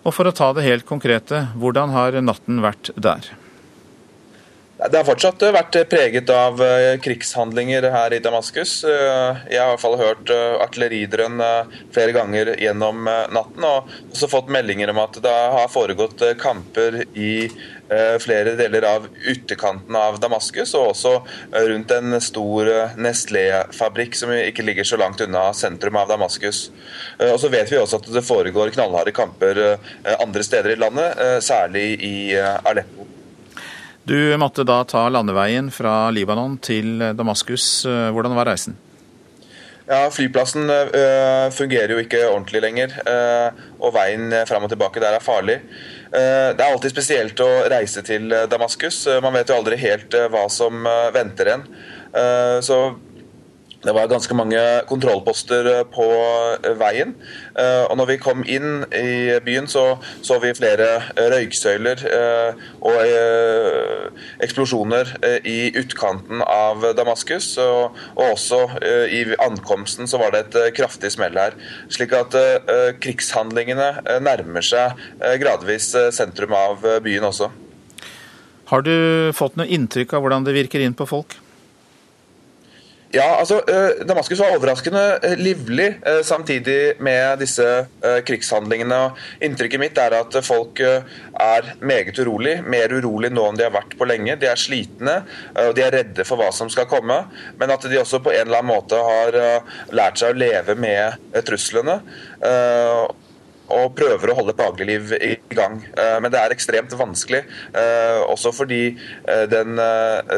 Og 0.05 0.13
for 0.13 0.29
å 0.29 0.37
ta 0.37 0.51
det 0.53 0.67
helt 0.67 0.85
konkrete, 0.85 1.47
hvordan 1.57 1.97
har 1.97 2.21
natten 2.21 2.61
vært 2.61 2.93
der? 3.01 3.33
Det 4.85 4.99
har 4.99 5.07
fortsatt 5.09 5.41
vært 5.55 5.77
preget 5.89 6.29
av 6.29 6.59
eh, 6.61 6.99
krigshandlinger 7.01 7.87
her 7.89 8.13
i 8.13 8.19
Damaskus. 8.21 8.73
Eh, 8.85 9.39
jeg 9.49 9.57
har 9.57 9.71
i 9.71 9.73
hvert 9.73 9.81
fall 9.81 9.97
hørt 9.97 10.33
eh, 10.33 10.57
artilleridrønn 10.61 11.41
flere 11.95 12.13
ganger 12.13 12.51
gjennom 12.61 13.07
natten, 13.09 13.65
og 13.65 13.89
også 14.13 14.29
fått 14.29 14.51
meldinger 14.53 14.93
om 14.93 15.01
at 15.01 15.17
det 15.25 15.33
har 15.55 15.73
foregått 15.73 16.27
kamper 16.41 17.01
i 17.17 17.49
flere 18.21 18.55
deler 18.57 18.83
av 18.89 19.05
ytterkanten 19.29 19.97
av 20.01 20.17
Damaskus, 20.19 20.73
og 20.75 20.95
også 20.95 21.13
rundt 21.69 21.93
en 21.93 22.17
stor 22.25 22.71
Nestlé-fabrikk 22.97 24.17
som 24.19 24.33
ikke 24.33 24.65
ligger 24.65 24.89
så 24.89 24.99
langt 24.99 25.21
unna 25.21 25.47
sentrum 25.55 26.01
av 26.01 26.09
Damaskus. 26.11 26.67
Og 27.29 27.37
så 27.45 27.53
vet 27.53 27.71
vi 27.71 27.79
også 27.79 28.01
at 28.01 28.13
det 28.17 28.25
foregår 28.25 28.73
knallharde 28.75 29.15
kamper 29.15 29.65
andre 30.17 30.49
steder 30.49 30.75
i 30.75 30.81
landet, 30.81 31.27
særlig 31.45 31.91
i 32.09 32.17
Aleppo. 32.41 33.14
Du 34.05 34.37
måtte 34.37 34.67
da 34.69 34.83
ta 34.85 35.07
landeveien 35.09 35.71
fra 35.73 36.11
Libanon 36.13 36.59
til 36.61 36.99
Damaskus. 37.17 37.87
Hvordan 37.89 38.35
var 38.37 38.51
reisen? 38.51 38.77
Ja, 39.89 40.11
Flyplassen 40.13 40.69
øh, 40.71 41.49
fungerer 41.53 41.93
jo 41.93 42.01
ikke 42.01 42.23
ordentlig 42.29 42.61
lenger, 42.65 42.93
øh, 43.05 43.65
og 43.81 43.93
veien 43.97 44.33
fram 44.49 44.65
og 44.65 44.73
tilbake 44.73 45.01
der 45.01 45.17
er 45.17 45.25
farlig. 45.25 45.59
Det 46.15 46.61
er 46.63 46.69
alltid 46.71 46.93
spesielt 46.93 47.41
å 47.43 47.49
reise 47.73 48.05
til 48.07 48.29
Damaskus. 48.47 49.01
Man 49.25 49.35
vet 49.35 49.49
jo 49.51 49.57
aldri 49.59 49.81
helt 49.81 50.15
hva 50.31 50.45
som 50.53 50.85
venter 51.17 51.51
en. 51.57 51.65
Så 52.63 52.77
det 53.85 53.93
var 53.93 54.09
ganske 54.09 54.35
mange 54.37 54.61
kontrollposter 54.89 55.69
eh, 55.71 55.83
på 55.93 56.07
eh, 56.65 56.73
veien. 56.81 57.15
Eh, 57.53 57.85
og 57.91 57.99
når 58.01 58.11
vi 58.13 58.19
kom 58.23 58.45
inn 58.49 58.87
i 58.97 59.37
byen, 59.45 59.69
så 59.69 59.85
så 60.25 60.39
vi 60.41 60.55
flere 60.57 60.87
røyksøyler 61.15 62.01
og 62.85 62.97
eksplosjoner 64.43 65.11
i 65.47 65.71
utkanten 65.79 66.43
av 66.43 66.83
Damaskus. 66.97 67.51
Og 67.61 67.99
også 68.21 68.61
i 69.13 69.23
ankomsten 69.45 70.09
så 70.11 70.21
var 70.21 70.35
det 70.35 70.43
et 70.45 70.77
kraftig 70.79 71.13
smell 71.15 71.37
her. 71.39 71.57
Slik 71.93 72.15
at 72.17 72.37
krigshandlingene 73.05 73.91
nærmer 74.25 74.65
seg 74.65 74.99
gradvis 75.43 75.93
sentrum 76.17 76.57
av 76.57 76.85
byen 77.05 77.29
også. 77.31 77.51
Har 78.73 78.85
du 78.87 78.97
fått 79.37 79.59
noe 79.61 79.69
inntrykk 79.69 80.17
av 80.17 80.25
hvordan 80.25 80.49
det 80.49 80.57
virker 80.57 80.85
inn 80.85 80.97
på 80.97 81.09
folk? 81.09 81.37
Ja, 83.15 83.37
altså, 83.39 83.61
eh, 83.71 84.01
Damaskus 84.07 84.41
var 84.43 84.57
overraskende 84.57 85.03
eh, 85.23 85.37
livlig 85.39 85.87
eh, 86.03 86.21
samtidig 86.27 86.97
med 86.99 87.39
disse 87.39 87.87
krigshandlingene. 88.27 88.99
Inntrykket 89.47 89.81
mitt 89.81 89.99
er 90.03 90.17
at 90.19 90.35
folk 90.43 90.81
er 90.83 91.69
meget 91.79 92.19
urolig, 92.19 92.57
mer 92.67 92.91
urolig 92.91 93.31
nå 93.31 93.47
enn 93.49 93.61
de 93.61 93.67
har 93.69 93.75
vært 93.75 93.95
på 94.01 94.09
lenge. 94.09 94.35
De 94.41 94.51
er 94.51 94.59
slitne 94.59 95.21
og 95.63 95.77
de 95.79 95.85
er 95.87 95.95
redde 95.95 96.27
for 96.27 96.41
hva 96.41 96.51
som 96.55 96.71
skal 96.73 96.89
komme, 96.91 97.21
men 97.61 97.75
at 97.75 97.87
de 97.87 98.01
også 98.01 98.19
på 98.25 98.35
en 98.35 98.49
eller 98.49 98.65
annen 98.65 98.73
måte 98.73 98.99
har 98.99 99.39
lært 99.95 100.19
seg 100.19 100.35
å 100.35 100.41
leve 100.45 100.75
med 100.79 101.39
truslene 101.47 102.01
og 103.73 103.95
prøver 103.97 104.31
å 104.31 104.37
holde 104.39 104.57
dagligliv 104.59 105.13
i 105.17 105.35
gang. 105.55 105.79
Eh, 105.97 106.17
men 106.23 106.33
det 106.33 106.41
er 106.41 106.55
ekstremt 106.55 106.93
vanskelig, 106.99 107.45
eh, 107.73 108.21
også 108.29 108.53
fordi 108.55 108.83
eh, 108.93 109.45
den 109.51 109.79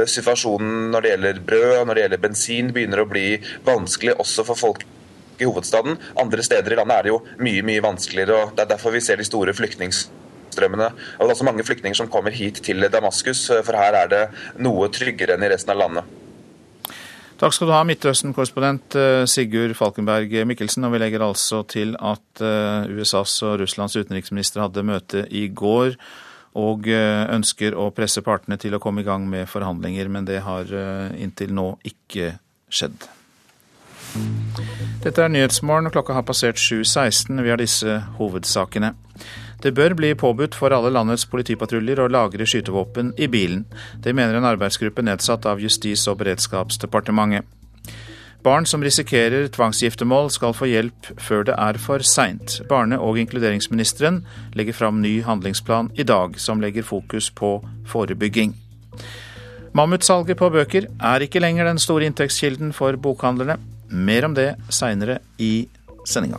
situasjonen 0.09 0.91
når 0.93 1.03
det 1.03 1.13
gjelder 1.13 1.41
brød 1.49 1.73
og 1.77 1.87
når 1.89 1.95
det 1.99 2.05
gjelder 2.05 2.23
bensin, 2.23 2.75
begynner 2.75 3.03
å 3.03 3.09
bli 3.11 3.27
vanskelig 3.67 4.17
også 4.23 4.47
for 4.47 4.61
folk 4.61 4.85
i 5.37 5.45
hovedstaden. 5.45 5.99
Andre 6.21 6.45
steder 6.47 6.73
i 6.73 6.79
landet 6.79 6.97
er 6.97 7.07
det 7.07 7.13
jo 7.13 7.23
mye 7.45 7.65
mye 7.67 7.85
vanskeligere. 7.85 8.37
og 8.37 8.55
Det 8.57 8.65
er 8.65 8.75
derfor 8.77 8.95
vi 8.95 9.03
ser 9.05 9.21
de 9.21 9.27
store 9.29 9.53
flyktningstrømmene. 9.57 10.93
Og 11.19 11.25
det 11.25 11.29
er 11.29 11.35
også 11.35 11.49
mange 11.49 11.67
flyktninger 11.67 11.99
som 11.99 12.09
kommer 12.13 12.33
hit 12.33 12.63
til 12.65 12.89
Damaskus, 12.93 13.49
for 13.67 13.77
her 13.77 13.99
er 14.05 14.13
det 14.13 14.23
noe 14.65 14.89
tryggere 14.89 15.37
enn 15.37 15.45
i 15.45 15.53
resten 15.53 15.75
av 15.75 15.83
landet. 15.83 16.17
Takk 17.37 17.53
skal 17.53 17.69
du 17.69 17.73
ha, 17.75 17.83
Midtøsten-korrespondent 17.85 18.95
eh, 18.97 19.23
Sigurd 19.29 19.75
Falkenberg 19.77 20.33
Mikkelsen. 20.49 20.87
Og 20.89 20.95
vi 20.95 21.01
legger 21.03 21.25
altså 21.27 21.61
til 21.69 21.93
at 22.01 22.41
eh, 22.41 22.87
USAs 22.97 23.35
og 23.45 23.59
Russlands 23.61 23.97
utenriksminister 23.99 24.63
hadde 24.65 24.85
møte 24.87 25.27
i 25.29 25.45
går 25.53 25.99
og 26.57 26.89
eh, 26.89 27.27
ønsker 27.37 27.77
å 27.77 27.91
presse 27.93 28.25
partene 28.25 28.57
til 28.57 28.79
å 28.79 28.81
komme 28.81 29.05
i 29.05 29.09
gang 29.09 29.29
med 29.29 29.51
forhandlinger, 29.53 30.09
men 30.09 30.25
det 30.25 30.41
har 30.47 30.73
inntil 31.21 31.53
nå 31.53 31.67
ikke 31.85 32.39
skjedd. 32.73 33.05
Dette 35.05 35.21
er 35.21 35.29
Nyhetsmorgen, 35.29 35.91
og 35.91 35.93
klokka 35.99 36.17
har 36.17 36.25
passert 36.25 36.57
7.16. 36.57 37.37
Vi 37.45 37.53
har 37.53 37.61
disse 37.61 37.99
hovedsakene. 38.17 38.95
Det 39.63 39.73
bør 39.75 39.95
bli 39.97 40.13
påbudt 40.15 40.55
for 40.55 40.75
alle 40.75 40.93
landets 40.93 41.25
politipatruljer 41.33 42.03
å 42.03 42.11
lagre 42.13 42.47
skytevåpen 42.47 43.15
i 43.17 43.29
bilen. 43.33 43.65
Det 44.05 44.15
mener 44.15 44.37
en 44.37 44.49
arbeidsgruppe 44.49 45.05
nedsatt 45.05 45.47
av 45.49 45.63
Justis- 45.63 46.07
og 46.11 46.21
beredskapsdepartementet. 46.21 47.47
Barn 48.47 48.67
som 48.69 48.83
risikerer 48.85 49.49
tvangsgiftermål 49.51 50.29
skal 50.31 50.53
få 50.55 50.69
hjelp 50.71 51.09
før 51.19 51.49
det 51.49 51.57
er 51.59 51.81
for 51.83 52.05
seint. 52.07 52.61
Barne- 52.71 53.01
og 53.03 53.19
inkluderingsministeren 53.19 54.21
legger 54.55 54.77
fram 54.77 55.01
ny 55.03 55.19
handlingsplan 55.27 55.91
i 55.99 56.07
dag, 56.07 56.39
som 56.39 56.63
legger 56.63 56.87
fokus 56.87 57.31
på 57.31 57.59
forebygging. 57.91 58.55
Mammutsalget 59.75 60.39
på 60.39 60.51
bøker 60.55 60.87
er 60.87 61.25
ikke 61.27 61.43
lenger 61.43 61.67
den 61.67 61.83
store 61.83 62.07
inntektskilden 62.07 62.71
for 62.73 62.97
bokhandlerne. 62.97 63.59
Mer 63.91 64.25
om 64.25 64.35
det 64.35 64.55
seinere 64.71 65.19
i 65.39 65.67
sendinga. 66.07 66.39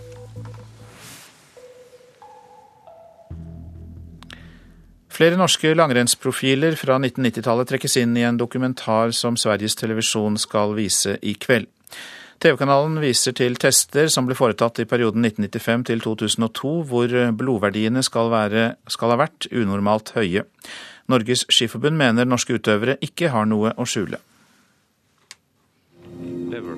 Flere 5.18 5.38
norske 5.40 5.72
langrennsprofiler 5.74 6.76
fra 6.78 7.00
1990-tallet 7.00 7.72
trekkes 7.72 7.96
inn 7.98 8.12
i 8.20 8.26
en 8.28 8.38
dokumentar 8.38 9.10
som 9.18 9.34
Sveriges 9.40 9.74
Televisjon 9.80 10.38
skal 10.38 10.76
vise 10.78 11.16
i 11.26 11.34
kveld. 11.34 11.66
TV-kanalen 12.38 13.00
viser 13.02 13.34
til 13.34 13.58
tester 13.58 14.12
som 14.14 14.28
ble 14.28 14.38
foretatt 14.38 14.84
i 14.84 14.86
perioden 14.86 15.26
1995 15.26 15.88
til 15.90 16.04
2002, 16.06 16.76
hvor 16.92 17.16
blodverdiene 17.40 18.06
skal, 18.06 18.30
være, 18.30 18.68
skal 18.94 19.16
ha 19.16 19.18
vært 19.24 19.50
unormalt 19.50 20.14
høye. 20.20 20.46
Norges 21.10 21.48
Skiforbund 21.50 21.98
mener 21.98 22.30
norske 22.30 22.54
utøvere 22.54 23.00
ikke 23.02 23.34
har 23.34 23.50
noe 23.50 23.74
å 23.74 23.90
skjule. 23.90 24.22
Never. 26.22 26.78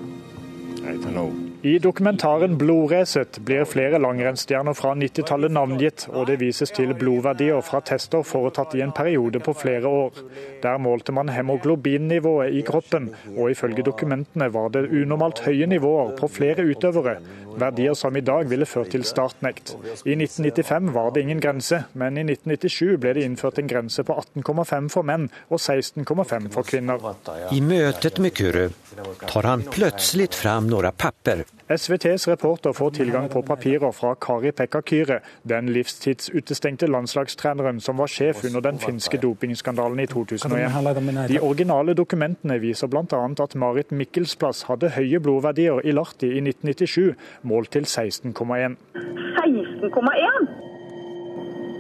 I 0.88 0.96
don't 0.96 1.12
know. 1.12 1.49
I 1.62 1.80
dokumentaren 1.80 2.58
'Blodracet' 2.58 3.40
blir 3.40 3.66
flere 3.66 4.00
langrennsstjerner 4.00 4.74
fra 4.74 4.94
90-tallet 4.96 5.52
navngitt, 5.52 6.06
og 6.08 6.30
det 6.30 6.38
vises 6.40 6.72
til 6.72 6.94
blodverdier 6.96 7.60
fra 7.68 7.82
tester 7.84 8.24
foretatt 8.24 8.78
i 8.80 8.84
en 8.86 8.94
periode 8.96 9.42
på 9.44 9.54
flere 9.54 9.92
år. 9.92 10.22
Der 10.64 10.78
målte 10.80 11.12
man 11.12 11.28
hemoglobinnivået 11.30 12.56
i 12.56 12.62
kroppen, 12.64 13.10
og 13.36 13.52
ifølge 13.52 13.84
dokumentene 13.84 14.48
var 14.54 14.72
det 14.72 14.88
unormalt 14.88 15.44
høye 15.44 15.68
nivåer 15.68 16.16
på 16.16 16.32
flere 16.32 16.64
utøvere, 16.64 17.18
verdier 17.60 17.94
som 17.94 18.16
i 18.16 18.24
dag 18.24 18.48
ville 18.50 18.66
ført 18.66 18.94
til 18.96 19.04
startnekt. 19.04 19.76
I 20.06 20.16
1995 20.16 20.94
var 20.96 21.12
det 21.12 21.26
ingen 21.28 21.44
grense, 21.44 21.84
men 21.94 22.18
i 22.18 22.24
1997 22.24 22.96
ble 23.04 23.14
det 23.18 23.28
innført 23.28 23.60
en 23.60 23.68
grense 23.68 24.08
på 24.08 24.16
18,5 24.16 24.90
for 24.96 25.04
menn 25.04 25.28
og 25.50 25.60
16,5 25.60 26.50
for 26.56 26.64
kvinner. 26.64 27.04
I 27.52 27.60
møtet 27.60 28.24
med 28.24 28.32
Kuru 28.32 28.70
tar 29.28 29.52
han 29.52 29.68
plutselig 29.68 30.32
fram 30.40 30.72
noen 30.72 30.96
papper 30.96 31.49
SVTs 31.70 32.28
reporter 32.28 32.74
får 32.74 32.90
tilgang 32.90 33.30
på 33.30 33.42
papirer 33.42 33.92
fra 33.92 34.16
Kari 34.16 34.52
Pekka 34.52 34.82
Kyre, 34.82 35.20
den 35.44 35.70
livstidsutestengte 35.70 36.88
landslagstreneren 36.88 37.80
som 37.80 37.98
var 37.98 38.08
sjef 38.10 38.44
under 38.46 38.62
den 38.66 38.80
finske 38.80 39.18
dopingskandalen 39.22 40.00
i 40.00 40.06
2001. 40.06 41.30
De 41.30 41.40
originale 41.40 41.94
dokumentene 41.94 42.60
viser 42.60 42.88
bl.a. 42.88 43.22
at 43.44 43.56
Marit 43.56 43.92
Mikkelsplass 43.92 44.64
hadde 44.70 44.90
høye 44.98 45.20
blodverdier 45.20 45.82
i 45.86 45.94
Lahti 45.94 46.32
i 46.34 46.42
1997, 46.42 47.14
målt 47.44 47.72
til 47.72 47.86
16,1. 47.86 48.78
16,1? 49.38 50.50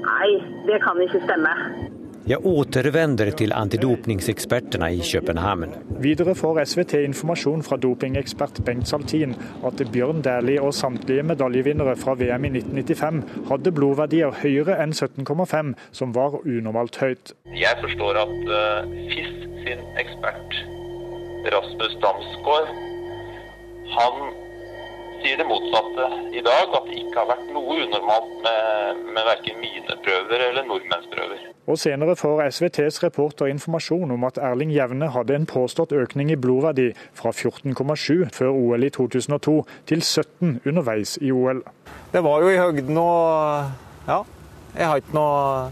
Nei, 0.05 0.30
det 0.70 0.84
kan 0.86 1.01
ikke 1.01 1.26
stemme. 1.26 1.99
Jeg 2.30 2.46
återvender 2.46 3.32
til 3.34 3.50
antidopningsekspertene 3.58 4.92
i 4.94 5.00
København. 5.02 5.72
Videre 6.04 6.36
får 6.38 6.60
SVT 6.70 7.00
informasjon 7.08 7.64
fra 7.66 7.78
dopingekspert 7.82 8.60
Bengt 8.66 8.88
Saltin 8.88 9.34
at 9.66 9.82
Bjørn 9.94 10.22
Dæhlie 10.22 10.62
og 10.62 10.74
samtlige 10.78 11.24
medaljevinnere 11.26 11.96
fra 11.98 12.14
VM 12.20 12.46
i 12.46 12.52
1995 12.60 13.50
hadde 13.50 13.74
blodverdier 13.74 14.36
høyere 14.44 14.78
enn 14.84 14.94
17,5, 14.94 15.74
som 15.92 16.14
var 16.14 16.38
unormalt 16.44 17.02
høyt. 17.02 17.34
Jeg 17.50 17.82
forstår 17.82 18.22
at 18.22 18.38
uh, 18.60 18.94
FIS 19.10 19.34
sin 19.66 19.82
ekspert 19.98 20.62
Rasmus 21.50 21.98
Damsgaard 22.06 22.70
han 23.98 24.49
sier 25.24 25.39
det 25.39 25.45
motsatte 25.47 26.07
i 26.36 26.41
dag, 26.45 26.74
at 26.78 26.88
det 26.89 26.97
ikke 27.01 27.22
har 27.22 27.30
vært 27.32 27.47
noe 27.55 27.78
unormalt 27.84 28.34
med, 28.45 29.01
med 29.15 29.28
verken 29.28 29.59
mine 29.61 29.97
prøver 30.05 30.45
eller 30.49 30.67
nordmenns 30.67 31.09
prøver. 31.11 31.45
Og 31.70 31.78
Senere 31.78 32.15
får 32.17 32.41
SVTs 32.55 33.03
reporter 33.03 33.51
informasjon 33.51 34.15
om 34.15 34.24
at 34.26 34.39
Erling 34.41 34.72
Jevne 34.74 35.11
hadde 35.13 35.36
en 35.38 35.45
påstått 35.49 35.93
økning 35.93 36.32
i 36.34 36.39
blodverdi 36.39 36.88
fra 37.17 37.30
14,7 37.30 38.32
før 38.34 38.49
OL 38.55 38.88
i 38.88 38.89
2002 38.95 39.55
til 39.91 40.01
17 40.01 40.61
underveis 40.65 41.17
i 41.22 41.32
OL. 41.32 41.61
Det 42.13 42.24
var 42.26 42.41
jo 42.41 42.49
i 42.49 42.57
høgden 42.57 42.97
og 42.97 44.09
ja, 44.09 44.24
jeg 44.76 44.86
har 44.88 45.01
ikke 45.01 45.17
noe 45.17 45.70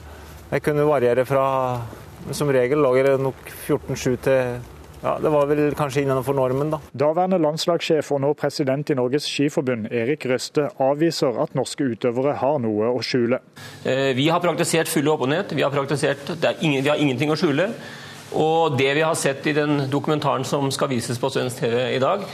Jeg 0.47 0.63
kunne 0.63 0.85
variere 0.87 1.25
fra 1.27 1.45
Som 2.31 2.49
regel 2.55 2.79
lå 2.79 2.93
det 3.03 3.17
nok 3.19 3.49
14,7 3.67 4.15
til 4.23 4.76
ja, 5.03 5.17
Det 5.21 5.29
var 5.29 5.45
vel 5.49 5.61
kanskje 5.77 6.03
innenfor 6.05 6.35
normen, 6.37 6.71
da. 6.73 6.79
Daværende 6.91 7.39
landslagssjef 7.41 8.09
og 8.15 8.21
nå 8.23 8.33
president 8.39 8.89
i 8.89 8.97
Norges 8.97 9.27
Skiforbund, 9.29 9.91
Erik 9.93 10.25
Røste, 10.29 10.69
avviser 10.83 11.37
at 11.43 11.55
norske 11.57 11.85
utøvere 11.93 12.37
har 12.41 12.57
noe 12.63 12.91
å 12.93 13.03
skjule. 13.05 13.39
Eh, 13.85 14.11
vi 14.17 14.27
har 14.33 14.41
praktisert 14.43 14.89
full 14.91 15.07
åpenhet. 15.13 15.53
Vi 15.53 15.65
har, 15.65 15.73
praktisert, 15.73 16.33
ingen, 16.61 16.83
vi 16.83 16.89
har 16.89 16.97
ingenting 16.97 17.31
å 17.33 17.39
skjule. 17.39 17.69
Og 18.37 18.77
det 18.77 18.89
vi 18.97 19.05
har 19.05 19.15
sett 19.15 19.45
i 19.47 19.55
den 19.55 19.85
dokumentaren 19.91 20.45
som 20.45 20.71
skal 20.73 20.91
vises 20.91 21.19
på 21.21 21.31
svensk 21.31 21.61
TV 21.63 21.93
i 21.95 22.01
dag, 22.03 22.25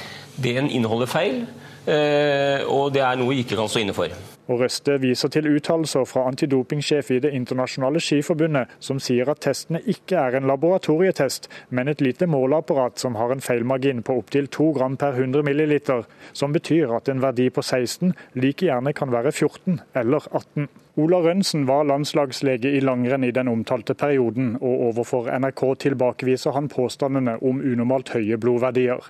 den 0.42 0.72
inneholder 0.72 1.12
feil. 1.12 1.44
Eh, 1.86 2.64
og 2.72 2.94
det 2.96 3.04
er 3.04 3.20
noe 3.20 3.36
vi 3.36 3.44
ikke 3.44 3.60
kan 3.60 3.70
stå 3.70 3.84
inne 3.84 3.98
for. 3.98 4.33
Og 4.52 4.60
Røste 4.60 4.98
viser 5.00 5.32
til 5.32 5.48
uttalelser 5.54 6.04
fra 6.10 6.26
antidopingsjef 6.28 7.12
i 7.16 7.20
Det 7.24 7.32
internasjonale 7.32 8.02
skiforbundet, 8.04 8.76
som 8.80 9.00
sier 9.00 9.30
at 9.32 9.40
testene 9.46 9.80
ikke 9.88 10.20
er 10.20 10.36
en 10.38 10.48
laboratorietest, 10.50 11.50
men 11.70 11.88
et 11.88 12.02
lite 12.02 12.28
måleapparat 12.28 13.00
som 13.00 13.16
har 13.16 13.32
en 13.32 13.42
feilmargin 13.42 14.04
på 14.04 14.18
opptil 14.20 14.52
2 14.52 14.72
gram 14.78 14.98
per 14.98 15.16
100 15.16 15.44
milliliter, 15.48 16.04
som 16.34 16.52
betyr 16.52 16.92
at 16.96 17.10
en 17.10 17.24
verdi 17.24 17.50
på 17.50 17.64
16 17.64 18.14
like 18.36 18.66
gjerne 18.66 18.94
kan 18.94 19.12
være 19.12 19.32
14 19.32 19.80
eller 19.96 20.28
18. 20.32 20.68
Ola 20.94 21.18
Rønsen 21.26 21.64
var 21.66 21.88
landslagslege 21.90 22.70
i 22.78 22.82
langrenn 22.86 23.24
i 23.26 23.32
den 23.34 23.48
omtalte 23.50 23.96
perioden, 23.98 24.52
og 24.60 24.84
overfor 24.92 25.26
NRK 25.42 25.64
tilbakeviser 25.82 26.54
han 26.54 26.68
påstandene 26.70 27.40
om 27.42 27.64
unormalt 27.66 28.12
høye 28.14 28.38
blodverdier. 28.38 29.02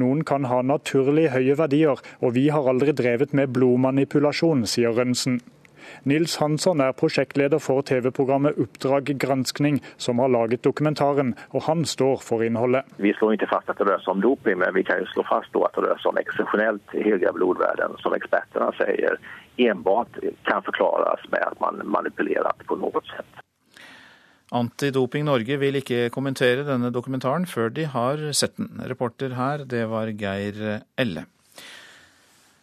Noen 0.00 0.22
kan 0.24 0.48
ha 0.48 0.62
naturlig 0.64 1.26
høye 1.34 1.58
verdier, 1.60 2.00
og 2.24 2.32
vi 2.38 2.46
har 2.48 2.70
aldri 2.72 2.96
drevet 2.96 3.36
med 3.36 3.52
blodmanipulasjon, 3.52 4.64
sier 4.64 4.96
Rønsen. 4.96 5.42
Nils 6.06 6.36
Hansson 6.38 6.78
er 6.78 6.92
prosjektleder 6.94 7.58
for 7.58 7.82
TV-programmet 7.82 8.60
Oppdrag 8.62 9.08
granskning, 9.18 9.80
som 9.98 10.20
har 10.22 10.30
laget 10.30 10.62
dokumentaren, 10.62 11.32
og 11.50 11.64
han 11.66 11.82
står 11.82 12.22
for 12.22 12.44
innholdet. 12.46 12.86
Vi 13.02 13.10
slår 13.18 13.34
ikke 13.34 13.48
fast 13.50 13.72
at 13.72 13.80
det 13.80 13.88
rører 13.88 14.04
seg 14.04 14.12
om 14.14 14.22
doping, 14.22 14.60
men 14.62 14.70
vi 14.76 14.84
kan 14.86 15.02
jo 15.02 15.08
slå 15.10 15.26
fast 15.26 15.50
at 15.50 15.74
det 15.74 15.82
rører 15.82 15.98
seg 16.04 16.12
om 16.12 16.22
eksepsjonelt 16.22 16.94
høye 16.94 17.34
blodverden, 17.34 17.98
som 18.04 18.14
ekspertene 18.14 18.70
sier 18.78 19.18
enbart 19.66 20.22
kan 20.46 20.62
forklares 20.62 21.26
med 21.34 21.42
at 21.42 21.58
man 21.64 21.82
manipulerer 21.82 22.66
på 22.70 22.78
noe 22.78 23.02
sett. 23.10 23.42
Antidoping 24.54 25.26
Norge 25.26 25.58
vil 25.58 25.82
ikke 25.82 26.04
kommentere 26.14 26.62
denne 26.68 26.94
dokumentaren 26.94 27.50
før 27.50 27.72
de 27.74 27.90
har 27.90 28.28
sett 28.30 28.54
den. 28.60 28.76
Reporter 28.86 29.34
her, 29.34 29.66
det 29.66 29.88
var 29.90 30.14
Geir 30.14 30.84
Elle. 30.94 31.26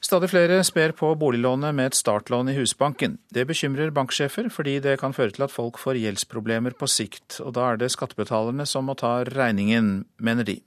Stadig 0.04 0.28
flere 0.34 0.58
sper 0.68 0.92
på 1.00 1.14
boliglånet 1.16 1.72
med 1.76 1.88
et 1.90 1.96
startlån 1.96 2.50
i 2.52 2.58
Husbanken. 2.58 3.16
Det 3.32 3.46
bekymrer 3.48 3.94
banksjefer, 3.96 4.50
fordi 4.52 4.76
det 4.84 4.98
kan 5.00 5.16
føre 5.16 5.32
til 5.32 5.46
at 5.46 5.54
folk 5.54 5.80
får 5.80 5.96
gjeldsproblemer 6.02 6.76
på 6.76 6.90
sikt. 6.92 7.40
Og 7.40 7.54
da 7.56 7.70
er 7.70 7.80
det 7.80 7.94
skattebetalerne 7.94 8.66
som 8.68 8.90
må 8.90 8.98
ta 9.00 9.22
regningen, 9.24 10.04
mener 10.20 10.50
de. 10.50 10.58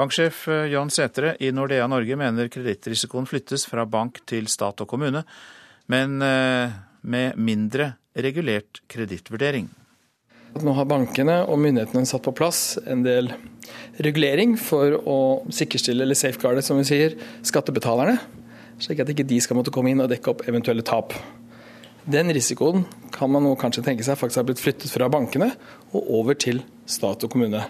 Banksjef 0.00 0.46
Jan 0.72 0.88
Sætre 0.88 1.34
i 1.44 1.52
Nordea 1.52 1.90
Norge 1.92 2.16
mener 2.16 2.48
kredittrisikoen 2.48 3.28
flyttes 3.28 3.66
fra 3.68 3.84
bank 3.84 4.22
til 4.24 4.48
stat 4.48 4.80
og 4.80 4.88
kommune, 4.88 5.26
men 5.92 6.16
eh, 6.24 6.72
med 7.04 7.36
mindre 7.36 7.92
regulert 8.16 8.80
kredittvurdering. 8.88 9.68
Nå 10.64 10.72
har 10.74 10.88
bankene 10.88 11.42
og 11.44 11.60
myndighetene 11.60 12.08
satt 12.08 12.24
på 12.24 12.32
plass 12.34 12.78
en 12.88 13.04
del 13.04 13.28
regulering 14.00 14.56
for 14.58 14.96
å 15.04 15.20
sikkerstille, 15.52 16.08
eller 16.08 16.18
safeguarde, 16.18 16.64
som 16.64 16.80
vi 16.80 16.88
sier, 16.88 17.20
skattebetalerne. 17.46 18.39
Slik 18.80 19.02
at 19.02 19.12
ikke 19.12 19.28
de 19.28 19.38
skal 19.44 19.58
måtte 19.58 19.72
komme 19.74 19.92
inn 19.92 20.00
og 20.00 20.10
dekke 20.12 20.32
opp 20.32 20.46
eventuelle 20.48 20.84
tap. 20.86 21.12
Den 22.10 22.32
risikoen 22.32 22.86
kan 23.12 23.30
man 23.32 23.44
nå 23.44 23.52
kanskje 23.60 23.84
tenke 23.84 24.04
seg 24.06 24.16
faktisk 24.18 24.40
har 24.40 24.46
blitt 24.48 24.62
flyttet 24.62 24.92
fra 24.92 25.10
bankene 25.12 25.50
og 25.92 26.08
over 26.20 26.38
til 26.38 26.62
stat 26.88 27.26
og 27.26 27.32
kommune. 27.34 27.60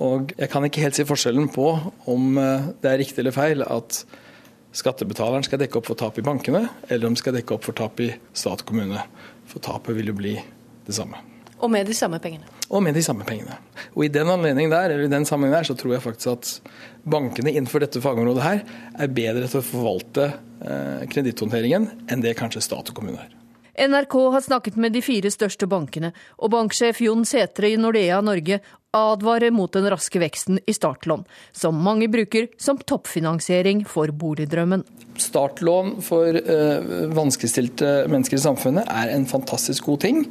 Og 0.00 0.32
jeg 0.38 0.48
kan 0.52 0.64
ikke 0.64 0.84
helt 0.84 0.96
si 0.96 1.04
forskjellen 1.06 1.50
på 1.52 1.66
om 2.08 2.38
eh, 2.40 2.70
det 2.80 2.90
er 2.90 3.00
riktig 3.02 3.22
eller 3.22 3.34
feil 3.34 3.64
at 3.66 4.04
skattebetaleren 4.78 5.44
skal 5.46 5.60
dekke 5.60 5.80
opp 5.80 5.88
for 5.90 5.98
tap 5.98 6.20
i 6.20 6.24
bankene, 6.24 6.68
eller 6.88 7.08
om 7.08 7.16
de 7.16 7.20
skal 7.20 7.34
dekke 7.36 7.56
opp 7.56 7.66
for 7.66 7.76
tap 7.76 8.00
i 8.04 8.12
stat 8.32 8.62
og 8.62 8.70
kommune. 8.70 9.02
For 9.48 9.64
tapet 9.64 9.96
vil 9.98 10.12
jo 10.12 10.16
bli 10.16 10.36
det 10.86 10.96
samme. 10.96 11.20
Og 11.58 11.70
med 11.72 11.88
de 11.88 11.94
samme 11.96 12.20
pengene? 12.22 12.46
Og 12.68 12.82
med 12.84 12.94
de 12.94 13.02
samme 13.02 13.24
pengene. 13.26 13.56
Og 13.94 14.04
I 14.06 14.12
den 14.12 14.30
anledning 14.30 14.70
der, 14.70 14.92
eller 14.92 15.08
i 15.08 15.12
den 15.12 15.26
sammenheng 15.26 15.56
der, 15.56 15.66
så 15.66 15.74
tror 15.78 15.96
jeg 15.96 16.04
faktisk 16.04 16.30
at 16.34 16.72
bankene 17.08 17.54
innenfor 17.54 17.82
dette 17.82 18.02
fagområdet 18.04 18.44
her 18.44 18.62
er 18.98 19.10
bedre 19.10 19.48
til 19.48 19.62
å 19.62 19.66
forvalte 19.66 20.28
kredithåndteringen 20.58 21.18
kreditthåndteringen 21.38 21.90
enn 22.10 22.24
det 22.24 22.36
kanskje 22.38 22.64
stat 22.64 22.90
og 22.90 22.98
kommune 22.98 23.22
er. 23.22 23.34
NRK 23.78 24.14
har 24.34 24.42
snakket 24.42 24.76
med 24.76 24.92
de 24.92 25.02
fire 25.02 25.30
største 25.30 25.68
bankene, 25.70 26.10
og 26.42 26.50
banksjef 26.50 26.98
Jon 27.04 27.22
Sætre 27.28 27.70
i 27.70 27.76
Nordea 27.78 28.18
Norge 28.26 28.58
advarer 28.96 29.52
mot 29.54 29.70
den 29.72 29.86
raske 29.92 30.18
veksten 30.18 30.58
i 30.66 30.74
startlån, 30.74 31.22
som 31.52 31.78
mange 31.84 32.08
bruker 32.10 32.48
som 32.58 32.80
toppfinansiering 32.80 33.84
for 33.86 34.10
boligdrømmen. 34.10 34.82
Startlån 35.18 35.98
for 36.02 36.34
uh, 36.34 37.12
vanskeligstilte 37.14 38.08
mennesker 38.10 38.40
i 38.40 38.42
samfunnet 38.48 38.88
er 38.90 39.12
en 39.14 39.28
fantastisk 39.30 39.86
god 39.92 40.02
ting. 40.06 40.24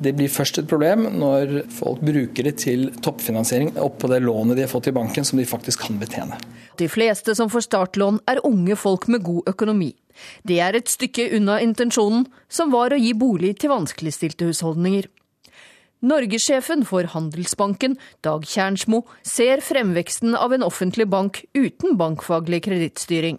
Det 0.00 0.14
blir 0.16 0.32
først 0.32 0.62
et 0.62 0.68
problem 0.68 1.04
når 1.20 1.66
folk 1.76 2.00
bruker 2.00 2.46
det 2.48 2.54
til 2.62 2.86
toppfinansiering 3.04 3.74
oppå 3.84 4.08
det 4.08 4.22
lånet 4.24 4.56
de 4.56 4.64
har 4.64 4.72
fått 4.72 4.88
i 4.88 4.94
banken 4.96 5.26
som 5.28 5.36
de 5.36 5.44
faktisk 5.48 5.84
kan 5.84 5.98
betjene. 6.00 6.38
De 6.80 6.88
fleste 6.88 7.34
som 7.36 7.50
får 7.52 7.66
startlån 7.66 8.22
er 8.30 8.40
unge 8.48 8.78
folk 8.80 9.04
med 9.12 9.26
god 9.26 9.50
økonomi. 9.52 9.90
Det 10.48 10.56
er 10.64 10.76
et 10.76 10.88
stykke 10.88 11.28
unna 11.36 11.58
intensjonen, 11.60 12.24
som 12.48 12.72
var 12.72 12.94
å 12.94 13.00
gi 13.00 13.12
bolig 13.12 13.58
til 13.60 13.72
vanskeligstilte 13.74 14.48
husholdninger. 14.48 15.08
Norgessjefen 16.00 16.86
for 16.88 17.04
Handelsbanken, 17.12 17.98
Dag 18.24 18.46
Kjernsmo, 18.48 19.02
ser 19.20 19.60
fremveksten 19.60 20.32
av 20.32 20.54
en 20.56 20.64
offentlig 20.64 21.10
bank 21.12 21.42
uten 21.52 21.98
bankfaglig 22.00 22.62
kredittstyring. 22.64 23.36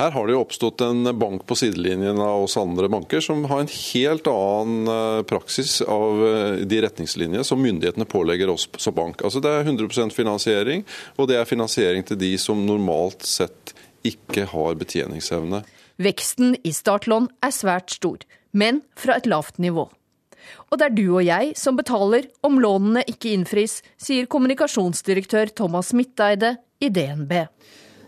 Her 0.00 0.14
har 0.14 0.26
det 0.26 0.32
jo 0.32 0.40
oppstått 0.40 0.80
en 0.80 1.18
bank 1.18 1.42
på 1.46 1.56
sidelinjen 1.60 2.20
av 2.24 2.46
oss 2.46 2.54
andre 2.56 2.88
banker 2.88 3.20
som 3.20 3.42
har 3.50 3.60
en 3.60 3.68
helt 3.68 4.28
annen 4.30 4.88
eh, 4.88 5.22
praksis 5.28 5.82
av 5.84 6.22
eh, 6.24 6.62
de 6.70 6.78
retningslinjene 6.86 7.44
som 7.44 7.60
myndighetene 7.60 8.06
pålegger 8.08 8.48
oss 8.48 8.64
som 8.80 8.96
bank. 8.96 9.20
Altså 9.20 9.42
Det 9.44 9.52
er 9.52 9.68
100% 9.68 10.14
finansiering, 10.16 10.86
og 11.20 11.28
det 11.28 11.36
er 11.36 11.50
finansiering 11.50 12.06
til 12.08 12.16
de 12.22 12.30
som 12.40 12.62
normalt 12.64 13.26
sett 13.28 13.74
ikke 14.08 14.46
har 14.54 14.78
betjeningsevne. 14.80 15.60
Veksten 16.00 16.56
i 16.64 16.72
startlån 16.72 17.28
er 17.44 17.52
svært 17.52 17.92
stor, 17.92 18.24
men 18.56 18.80
fra 18.96 19.18
et 19.20 19.28
lavt 19.28 19.60
nivå. 19.60 19.84
Og 20.70 20.80
det 20.80 20.88
er 20.88 20.96
du 20.96 21.04
og 21.10 21.26
jeg 21.26 21.52
som 21.60 21.76
betaler 21.76 22.30
om 22.46 22.56
lånene 22.62 23.04
ikke 23.04 23.34
innfris, 23.34 23.82
sier 24.00 24.32
kommunikasjonsdirektør 24.32 25.52
Thomas 25.60 25.92
Midteide 25.92 26.56
i 26.80 26.88
DNB. 26.88 27.36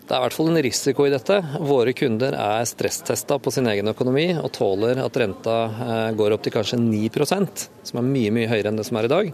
Det 0.02 0.10
er 0.10 0.18
i 0.18 0.24
hvert 0.24 0.34
fall 0.34 0.48
en 0.50 0.62
risiko 0.66 1.04
i 1.06 1.12
dette. 1.12 1.36
Våre 1.62 1.92
kunder 1.94 2.34
er 2.34 2.64
stresstesta 2.66 3.36
på 3.38 3.52
sin 3.54 3.68
egen 3.70 3.86
økonomi 3.92 4.32
og 4.34 4.50
tåler 4.56 4.98
at 4.98 5.18
renta 5.22 5.58
eh, 5.70 6.08
går 6.18 6.34
opp 6.34 6.42
til 6.42 6.54
kanskje 6.56 6.80
9% 6.82 7.66
som 7.86 8.00
er 8.00 8.08
mye 8.08 8.32
mye 8.34 8.48
høyere 8.50 8.72
enn 8.72 8.80
det 8.80 8.86
som 8.88 8.98
er 8.98 9.06
i 9.06 9.12
dag. 9.12 9.30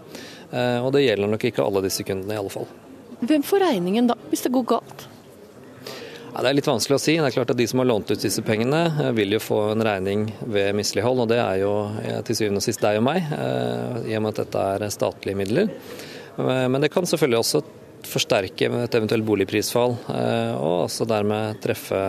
Eh, 0.53 0.77
og 0.85 0.91
det 0.93 1.07
gjelder 1.07 1.31
nok 1.33 1.47
ikke 1.49 1.65
alle 1.65 1.81
disse 1.87 2.05
kundene, 2.05 2.35
i 2.37 2.41
alle 2.41 2.53
fall. 2.53 2.69
Hvem 3.19 3.45
får 3.49 3.63
regningen 3.65 4.11
da, 4.11 4.19
hvis 4.29 4.45
det 4.45 4.53
går 4.53 4.67
galt? 4.75 5.07
Ja, 6.29 6.43
det 6.45 6.51
er 6.51 6.59
litt 6.59 6.69
vanskelig 6.69 6.99
å 6.99 7.01
si. 7.01 7.17
Det 7.17 7.25
er 7.31 7.37
klart 7.39 7.55
at 7.55 7.59
De 7.59 7.67
som 7.67 7.81
har 7.81 7.89
lånt 7.89 8.13
ut 8.13 8.27
disse 8.27 8.45
pengene, 8.45 8.83
eh, 8.93 9.11
vil 9.17 9.33
jo 9.39 9.41
få 9.41 9.59
en 9.71 9.83
regning 9.89 10.29
ved 10.45 10.77
mislighold. 10.77 11.25
og 11.25 11.33
Det 11.33 11.41
er 11.41 11.63
jo 11.63 11.73
til 12.29 12.43
syvende 12.43 12.61
og 12.61 12.67
sist 12.69 12.85
deg 12.85 13.01
og 13.01 13.07
meg, 13.09 13.25
i 14.05 14.13
og 14.13 14.21
med 14.21 14.37
at 14.37 14.45
dette 14.45 14.69
er 14.77 14.89
statlige 14.93 15.41
midler. 15.41 15.73
Men 16.37 16.79
det 16.79 16.93
kan 16.93 17.09
selvfølgelig 17.09 17.41
også 17.41 17.65
forsterke 18.07 18.71
et 18.83 18.99
eventuelt 18.99 19.25
boligprisfall, 19.27 19.97
og 20.09 20.75
også 20.85 21.07
dermed 21.09 21.59
treffe 21.63 22.03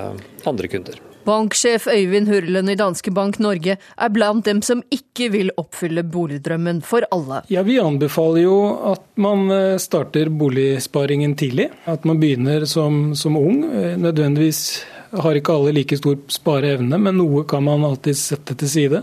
andre 0.47 0.70
kunder. 0.70 1.01
Banksjef 1.24 1.86
Øyvind 1.86 2.28
Hurlen 2.28 2.68
i 2.68 2.76
Danske 2.78 3.12
Bank 3.12 3.38
Norge 3.38 3.76
er 3.76 4.12
blant 4.12 4.45
dem 4.49 4.62
som 4.64 4.80
ikke 4.93 5.28
vil 5.34 5.53
oppfylle 5.61 6.05
boligdrømmen 6.09 6.80
for 6.86 7.05
alle. 7.12 7.43
Ja, 7.53 7.62
Vi 7.62 7.78
anbefaler 7.80 8.43
jo 8.43 8.57
at 8.93 9.05
man 9.20 9.51
eh, 9.53 9.76
starter 9.78 10.30
boligsparingen 10.32 11.36
tidlig. 11.36 11.68
At 11.84 12.05
man 12.09 12.20
begynner 12.20 12.64
som, 12.64 13.14
som 13.14 13.36
ung. 13.36 13.64
Eh, 13.68 13.99
nødvendigvis 14.01 14.82
har 15.12 15.36
ikke 15.36 15.53
alle 15.53 15.74
like 15.76 15.99
stor 15.99 16.16
spareevne, 16.30 16.99
men 16.99 17.18
noe 17.18 17.45
kan 17.49 17.66
man 17.66 17.84
alltid 17.84 18.16
sette 18.16 18.57
til 18.57 18.70
side. 18.70 19.03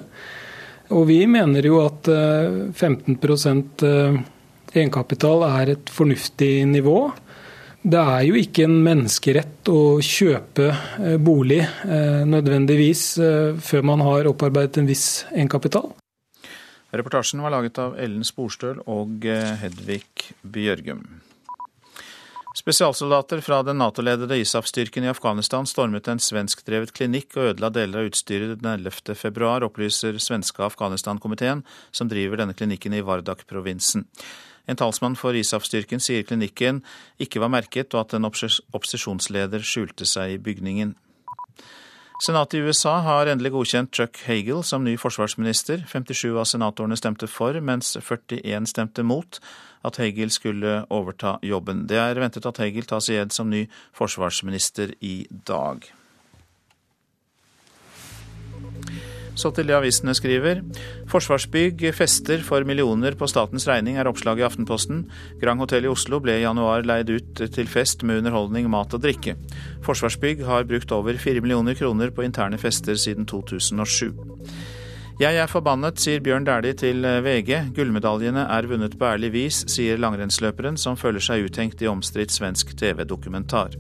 Og 0.90 1.06
vi 1.10 1.20
mener 1.28 1.66
jo 1.68 1.82
at 1.84 2.08
15 2.08 3.18
eh, 3.20 4.20
egenkapital 4.76 5.46
er 5.48 5.74
et 5.76 5.92
fornuftig 5.94 6.66
nivå. 6.70 7.12
Det 7.88 8.00
er 8.02 8.24
jo 8.28 8.40
ikke 8.40 8.66
en 8.68 8.80
menneskerett 8.84 9.70
å 9.72 10.00
kjøpe 10.04 10.72
eh, 10.72 11.16
bolig 11.22 11.62
eh, 11.62 12.24
nødvendigvis 12.28 13.04
eh, 13.24 13.62
før 13.64 13.86
man 13.88 14.04
har 14.04 14.28
opparbeidet 14.32 14.82
en 14.82 14.90
viss 14.90 15.08
egenkapital. 15.30 15.94
Reportasjen 16.98 17.44
var 17.44 17.54
laget 17.54 17.80
av 17.84 17.96
Ellen 18.00 18.26
Sporstøl 18.28 18.82
og 18.88 19.24
Hedvig 19.62 20.04
Bjørgum. 20.42 21.04
Spesialsoldater 22.58 23.42
fra 23.46 23.60
den 23.62 23.78
Nato-ledede 23.78 24.40
ISAF-styrken 24.42 25.06
i 25.06 25.12
Afghanistan 25.12 25.68
stormet 25.70 26.08
en 26.10 26.20
svenskdrevet 26.20 26.90
klinikk 26.96 27.36
og 27.38 27.52
ødela 27.52 27.70
deler 27.70 28.02
av 28.02 28.10
utstyret 28.10 28.56
den 28.64 28.72
11. 28.72 29.14
februar, 29.20 29.64
opplyser 29.68 30.18
svenske 30.18 30.64
Afghanistan-komiteen, 30.66 31.62
som 31.92 32.10
driver 32.10 32.42
denne 32.42 32.58
klinikken 32.58 32.98
i 32.98 33.04
Vardak-provinsen. 33.06 34.08
En 34.68 34.80
talsmann 34.80 35.16
for 35.16 35.36
ISAF-styrken 35.38 36.04
sier 36.04 36.26
klinikken 36.28 36.84
ikke 37.24 37.42
var 37.44 37.52
merket, 37.54 37.94
og 37.96 38.06
at 38.06 38.18
en 38.18 38.28
opposisjonsleder 38.28 39.64
skjulte 39.64 40.08
seg 40.08 40.36
i 40.36 40.42
bygningen. 40.44 40.96
Senatet 42.18 42.58
i 42.58 42.66
USA 42.66 42.96
har 43.06 43.30
endelig 43.30 43.52
godkjent 43.54 43.94
Chuck 43.94 44.24
Hagel 44.26 44.64
som 44.66 44.82
ny 44.84 44.96
forsvarsminister. 44.98 45.84
57 45.86 46.32
av 46.34 46.48
senatorene 46.50 46.98
stemte 46.98 47.30
for, 47.30 47.60
mens 47.62 47.94
41 48.02 48.66
stemte 48.72 49.06
mot 49.06 49.38
at 49.86 50.00
Hagel 50.02 50.34
skulle 50.34 50.80
overta 50.90 51.36
jobben. 51.46 51.86
Det 51.88 52.00
er 52.02 52.18
ventet 52.18 52.50
at 52.50 52.58
Hagel 52.64 52.90
tas 52.90 53.12
i 53.14 53.20
ed 53.22 53.36
som 53.36 53.54
ny 53.54 53.68
forsvarsminister 53.96 54.96
i 55.06 55.28
dag. 55.30 55.86
Så 59.38 59.52
til 59.54 59.70
det 59.70 59.76
avisene 59.78 60.16
skriver. 60.18 60.64
Forsvarsbygg 61.12 61.84
fester 61.96 62.42
for 62.46 62.66
millioner 62.66 63.14
på 63.18 63.30
statens 63.30 63.68
regning, 63.70 64.00
er 64.02 64.10
oppslaget 64.10 64.42
i 64.42 64.48
Aftenposten. 64.48 65.04
Grand 65.42 65.62
Hotell 65.62 65.86
i 65.86 65.92
Oslo 65.92 66.20
ble 66.24 66.40
i 66.40 66.46
januar 66.46 66.88
leid 66.88 67.12
ut 67.14 67.44
til 67.54 67.70
fest 67.70 68.02
med 68.08 68.24
underholdning, 68.24 68.70
mat 68.74 68.98
og 68.98 69.04
drikke. 69.06 69.36
Forsvarsbygg 69.86 70.42
har 70.48 70.66
brukt 70.70 70.92
over 70.96 71.22
fire 71.22 71.44
millioner 71.46 71.78
kroner 71.78 72.10
på 72.10 72.26
interne 72.26 72.58
fester 72.58 72.98
siden 72.98 73.30
2007. 73.30 74.18
Jeg 75.18 75.34
er 75.42 75.50
forbannet, 75.50 75.98
sier 75.98 76.22
Bjørn 76.22 76.46
Dæhlie 76.46 76.78
til 76.78 77.06
VG. 77.26 77.72
Gullmedaljene 77.78 78.44
er 78.54 78.68
vunnet 78.70 78.98
på 78.98 79.08
ærlig 79.10 79.32
vis, 79.34 79.64
sier 79.74 79.98
langrennsløperen 79.98 80.78
som 80.78 80.98
føler 80.98 81.24
seg 81.26 81.48
uthengt 81.48 81.82
i 81.82 81.90
omstridt 81.90 82.34
svensk 82.34 82.76
TV-dokumentar. 82.78 83.74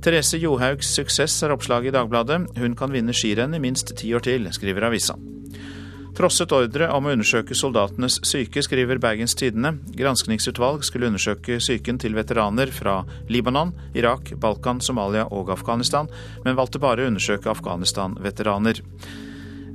Therese 0.00 0.38
Johaugs 0.40 0.94
suksess 0.96 1.42
er 1.44 1.52
oppslaget 1.52 1.90
i 1.90 1.96
Dagbladet. 1.98 2.38
Hun 2.56 2.76
kan 2.76 2.92
vinne 2.94 3.12
skirenn 3.12 3.52
i 3.52 3.60
minst 3.60 3.92
ti 4.00 4.14
år 4.16 4.24
til, 4.24 4.48
skriver 4.48 4.86
avisa. 4.88 5.18
Trosset 6.16 6.52
ordre 6.56 6.88
om 6.92 7.04
å 7.04 7.12
undersøke 7.12 7.54
soldatenes 7.56 8.16
syke, 8.26 8.62
skriver 8.64 8.98
Bergens 9.00 9.36
Tidende. 9.36 9.74
Granskningsutvalg 9.96 10.86
skulle 10.88 11.10
undersøke 11.12 11.60
psyken 11.60 12.00
til 12.00 12.16
veteraner 12.16 12.72
fra 12.72 13.02
Libanon, 13.28 13.74
Irak, 13.92 14.32
Balkan, 14.40 14.80
Somalia 14.80 15.26
og 15.28 15.52
Afghanistan, 15.52 16.08
men 16.46 16.56
valgte 16.56 16.80
bare 16.80 17.04
å 17.04 17.12
undersøke 17.12 17.52
Afghanistan-veteraner. 17.52 18.80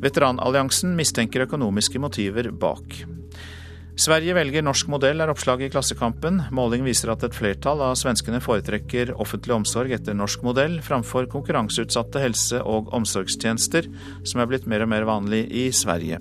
Veteranalliansen 0.02 0.98
mistenker 0.98 1.46
økonomiske 1.46 2.02
motiver 2.02 2.50
bak. 2.50 3.06
Sverige 3.96 4.34
velger 4.36 4.64
norsk 4.66 4.90
modell, 4.92 5.22
er 5.24 5.32
oppslaget 5.32 5.70
i 5.70 5.72
Klassekampen. 5.72 6.42
Måling 6.56 6.84
viser 6.84 7.14
at 7.14 7.22
et 7.24 7.36
flertall 7.36 7.80
av 7.80 7.94
svenskene 7.96 8.42
foretrekker 8.44 9.14
offentlig 9.16 9.56
omsorg 9.56 9.94
etter 9.96 10.18
norsk 10.18 10.44
modell, 10.44 10.82
framfor 10.84 11.30
konkurranseutsatte 11.32 12.20
helse- 12.20 12.60
og 12.60 12.92
omsorgstjenester, 12.98 13.88
som 14.28 14.42
er 14.44 14.50
blitt 14.52 14.68
mer 14.68 14.84
og 14.84 14.92
mer 14.92 15.08
vanlig 15.08 15.46
i 15.48 15.70
Sverige. 15.72 16.20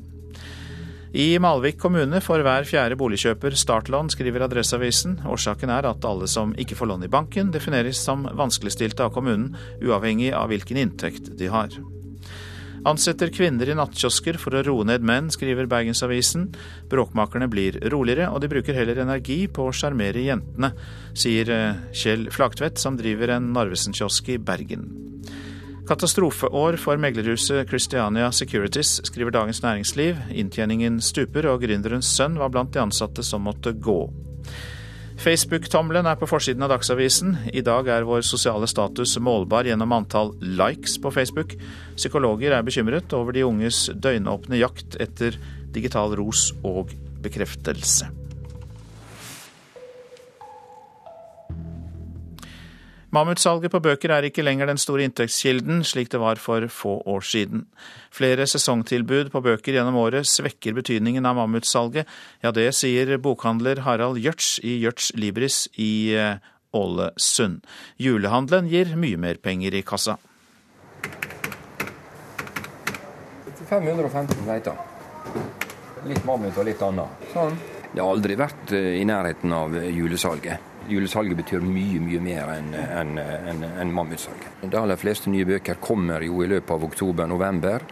I 1.15 1.27
Malvik 1.43 1.81
kommune 1.83 2.19
får 2.23 2.43
hver 2.47 2.67
fjerde 2.67 2.99
boligkjøper 2.99 3.55
startlån, 3.59 4.13
skriver 4.15 4.47
Adresseavisen. 4.47 5.21
Årsaken 5.31 5.71
er 5.75 5.91
at 5.91 6.07
alle 6.07 6.31
som 6.31 6.55
ikke 6.59 6.79
får 6.79 6.91
lån 6.93 7.07
i 7.07 7.11
banken, 7.11 7.51
defineres 7.55 7.99
som 8.03 8.23
vanskeligstilte 8.39 9.03
av 9.07 9.15
kommunen, 9.15 9.51
uavhengig 9.83 10.31
av 10.35 10.51
hvilken 10.51 10.79
inntekt 10.87 11.35
de 11.39 11.51
har. 11.51 11.75
Ansetter 12.85 13.31
kvinner 13.33 13.71
i 13.73 13.75
nattkiosker 13.79 14.37
for 14.37 14.53
å 14.53 14.61
roe 14.67 14.85
ned 14.85 15.05
menn, 15.09 15.31
skriver 15.33 15.65
Bergensavisen. 15.71 16.51
Bråkmakerne 16.93 17.49
blir 17.49 17.79
roligere, 17.93 18.29
og 18.29 18.43
de 18.45 18.51
bruker 18.53 18.77
heller 18.77 19.01
energi 19.01 19.47
på 19.49 19.65
å 19.65 19.73
sjarmere 19.73 20.21
jentene, 20.27 20.75
sier 21.17 21.49
eh, 21.49 21.81
Kjell 21.97 22.29
Flagtvedt, 22.35 22.77
som 22.83 22.99
driver 23.01 23.33
en 23.39 23.49
Narvesen-kiosk 23.57 24.29
i 24.35 24.37
Bergen. 24.37 24.85
Katastrofeår 25.89 26.77
for 26.81 27.01
meglerhuset 27.01 27.69
Christiania 27.73 28.29
Securities, 28.33 28.99
skriver 29.09 29.33
Dagens 29.33 29.63
Næringsliv. 29.65 30.21
Inntjeningen 30.37 31.01
stuper, 31.01 31.49
og 31.49 31.65
gründerens 31.65 32.13
sønn 32.13 32.37
var 32.41 32.53
blant 32.53 32.77
de 32.77 32.85
ansatte 32.85 33.25
som 33.25 33.49
måtte 33.49 33.73
gå. 33.73 34.03
Facebook-tommelen 35.21 36.09
er 36.11 36.19
på 36.19 36.27
forsiden 36.29 36.65
av 36.67 36.73
Dagsavisen. 36.75 37.37
I 37.55 37.63
dag 37.65 37.89
er 37.93 38.07
vår 38.09 38.25
sosiale 38.27 38.67
status 38.71 39.15
målbar 39.23 39.69
gjennom 39.69 39.95
antall 39.95 40.35
likes 40.43 40.99
på 41.01 41.13
Facebook. 41.15 41.55
Psykologer 41.95 42.57
er 42.57 42.67
bekymret 42.67 43.15
over 43.17 43.37
de 43.37 43.47
unges 43.47 43.87
døgnåpne 43.95 44.59
jakt 44.61 44.99
etter 45.03 45.39
digital 45.75 46.17
ros 46.19 46.51
og 46.67 46.93
bekreftelse. 47.25 48.24
Mammutsalget 53.15 53.71
på 53.71 53.79
bøker 53.79 54.11
er 54.11 54.27
ikke 54.27 54.43
lenger 54.43 54.67
den 54.67 54.81
store 54.81 55.05
inntektskilden, 55.07 55.85
slik 55.87 56.09
det 56.11 56.19
var 56.19 56.41
for 56.43 56.65
få 56.67 56.97
år 57.07 57.23
siden. 57.23 57.67
Flere 58.11 58.47
sesongtilbud 58.51 59.31
på 59.31 59.43
bøker 59.45 59.77
gjennom 59.77 60.01
året 60.03 60.27
svekker 60.27 60.75
betydningen 60.75 61.29
av 61.29 61.37
mammutsalget. 61.39 62.11
Ja, 62.43 62.51
det 62.51 62.73
sier 62.75 63.15
bokhandler 63.23 63.85
Harald 63.87 64.19
Gjørts 64.19 64.57
i 64.67 64.81
Gjørts 64.83 65.13
Libris 65.15 65.61
i 65.79 66.17
eh, 66.19 66.43
Ålesund. 66.75 67.63
Julehandelen 68.03 68.73
gir 68.73 68.97
mye 68.99 69.21
mer 69.29 69.39
penger 69.39 69.79
i 69.79 69.87
kassa. 69.87 70.19
515 73.71 74.43
veiter. 74.49 74.85
Litt 76.11 76.27
mammut 76.27 76.59
og 76.59 76.67
litt 76.67 76.83
annet. 76.83 77.27
Sånn. 77.31 77.59
Det 77.95 78.03
har 78.03 78.11
aldri 78.11 78.43
vært 78.43 78.75
eh, 78.75 78.95
i 78.99 79.07
nærheten 79.07 79.55
av 79.55 79.79
julesalget. 79.87 80.74
Julesalget 80.89 81.39
betyr 81.39 81.65
mye 81.65 82.01
mye 82.03 82.21
mer 82.23 82.51
enn 82.57 82.75
en, 82.75 83.15
en, 83.19 83.63
en 83.83 83.95
mammutsalget. 83.95 84.61
De 84.63 84.81
aller 84.81 85.01
fleste 85.01 85.31
nye 85.33 85.47
bøker 85.49 85.81
kommer 85.83 86.25
jo 86.27 86.43
i 86.45 86.51
løpet 86.51 86.75
av 86.75 86.85
oktober-november. 86.89 87.87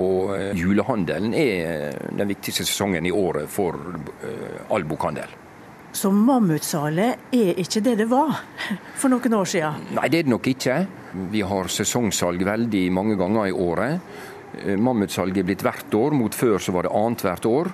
Og 0.00 0.34
eh, 0.34 0.50
julehandelen 0.58 1.34
er 1.38 1.94
den 2.10 2.28
viktigste 2.32 2.66
sesongen 2.66 3.06
i 3.06 3.14
året 3.14 3.50
for 3.50 3.78
eh, 4.26 4.60
all 4.74 4.86
bokhandel. 4.88 5.40
Så 5.94 6.10
mammutsalet 6.10 7.30
er 7.30 7.60
ikke 7.62 7.82
det 7.86 7.94
det 8.00 8.08
var 8.10 8.40
for 8.98 9.12
noen 9.12 9.36
år 9.38 9.46
siden? 9.46 9.84
Nei, 9.94 10.08
det 10.10 10.24
er 10.24 10.26
det 10.26 10.32
nok 10.32 10.48
ikke. 10.50 10.78
Vi 11.30 11.44
har 11.46 11.70
sesongsalg 11.70 12.42
veldig 12.48 12.84
mange 12.96 13.14
ganger 13.20 13.46
i 13.46 13.54
året. 13.54 14.08
Eh, 14.64 14.74
mammutsalget 14.74 15.44
er 15.44 15.48
blitt 15.52 15.62
hvert 15.62 15.94
år, 15.94 16.16
mot 16.18 16.34
før 16.34 16.58
så 16.58 16.74
var 16.74 16.88
det 16.88 16.96
annethvert 16.98 17.46
år. 17.46 17.70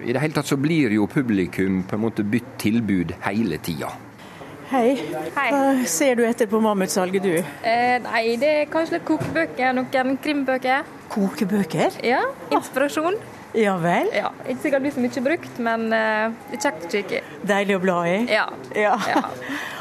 I 0.00 0.14
det 0.14 0.22
hele 0.22 0.34
tatt 0.34 0.48
så 0.48 0.56
blir 0.56 0.94
jo 0.94 1.06
publikum 1.10 1.82
på 1.88 1.98
en 1.98 2.02
måte 2.06 2.24
bytt 2.24 2.56
tilbud 2.62 3.12
hele 3.26 3.58
tida. 3.62 3.92
Hei. 4.72 4.96
Hei. 5.36 5.48
Hva 5.52 5.88
ser 5.90 6.16
du 6.16 6.22
etter 6.24 6.48
på 6.48 6.56
mammutsalget, 6.64 7.26
du? 7.26 7.34
Eh, 7.68 7.98
nei, 8.06 8.22
det 8.40 8.52
er 8.62 8.70
kanskje 8.72 8.96
litt 8.96 9.04
kokebøker, 9.04 9.74
noen 9.76 10.16
krimbøker. 10.24 10.88
Kokebøker? 11.12 11.98
Ja, 12.08 12.22
Inspirasjon. 12.56 13.18
Ja 13.52 13.74
vel? 13.76 14.08
Ja, 14.16 14.30
Ikke 14.46 14.62
sikkert 14.62 14.86
blir 14.86 14.94
så 14.94 15.02
mye 15.04 15.22
brukt, 15.26 15.58
men 15.60 15.84
uh, 15.92 16.32
det 16.48 16.56
er 16.56 16.62
kjekt 16.64 16.86
å 16.86 16.92
kikke 16.94 17.18
i. 17.18 17.20
Deilig 17.50 17.76
å 17.76 17.82
bla 17.82 17.98
i? 18.08 18.16
Ja. 18.32 18.46
ja. 18.72 18.94
ja. 19.10 19.20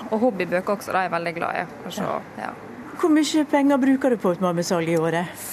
Og 0.10 0.26
hobbybøker 0.26 0.76
også, 0.76 0.92
de 0.92 1.00
er 1.00 1.08
jeg 1.08 1.14
veldig 1.16 1.34
glad 1.38 1.62
i. 1.62 1.64
Så, 1.96 2.10
ja. 2.42 2.52
Hvor 3.00 3.16
mye 3.16 3.46
penger 3.48 3.80
bruker 3.86 4.12
du 4.12 4.20
på 4.20 4.36
et 4.36 4.44
mammutsalg 4.44 4.92
i 4.92 5.00
året? 5.00 5.48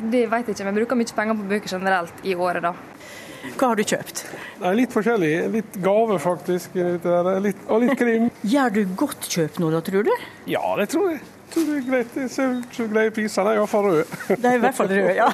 Det 0.00 0.24
vet 0.32 0.48
jeg 0.48 0.56
ikke, 0.56 0.64
men 0.64 0.72
jeg 0.72 0.78
bruker 0.80 0.98
mye 1.02 1.16
penger 1.20 1.36
på 1.36 1.50
bøker 1.52 1.76
generelt 1.76 2.24
i 2.24 2.32
året, 2.32 2.64
da. 2.64 2.72
Hva 3.56 3.72
har 3.72 3.80
du 3.80 3.84
kjøpt? 3.84 4.24
Nei, 4.60 4.72
litt 4.82 4.94
forskjellig. 4.94 5.32
Litt 5.54 5.76
gave, 5.84 6.18
faktisk. 6.22 6.76
Litt, 6.76 7.60
og 7.68 7.84
litt 7.84 7.96
krim. 8.00 8.28
Gjør 8.54 8.74
du 8.76 8.80
godt 8.98 9.28
kjøp 9.32 9.60
nå, 9.62 9.70
da, 9.74 9.82
tror 9.84 10.06
du? 10.08 10.12
Ja, 10.50 10.62
det 10.80 10.90
tror 10.94 11.10
jeg. 11.12 11.20
jeg 11.20 11.54
tror 11.54 11.68
det 11.68 11.78
er 11.78 11.88
greit. 11.88 12.20
Jeg 12.22 12.32
ser 12.34 12.54
ikke 12.60 12.88
greie 12.92 13.14
priser. 13.16 13.48
De 13.48 13.54
er 13.54 13.60
iallfall 13.62 13.88
røde. 13.88 14.22
De 14.30 14.40
er 14.52 14.60
i 14.60 14.62
hvert 14.64 14.78
fall 14.78 14.92
røde, 14.92 15.16
ja. 15.22 15.30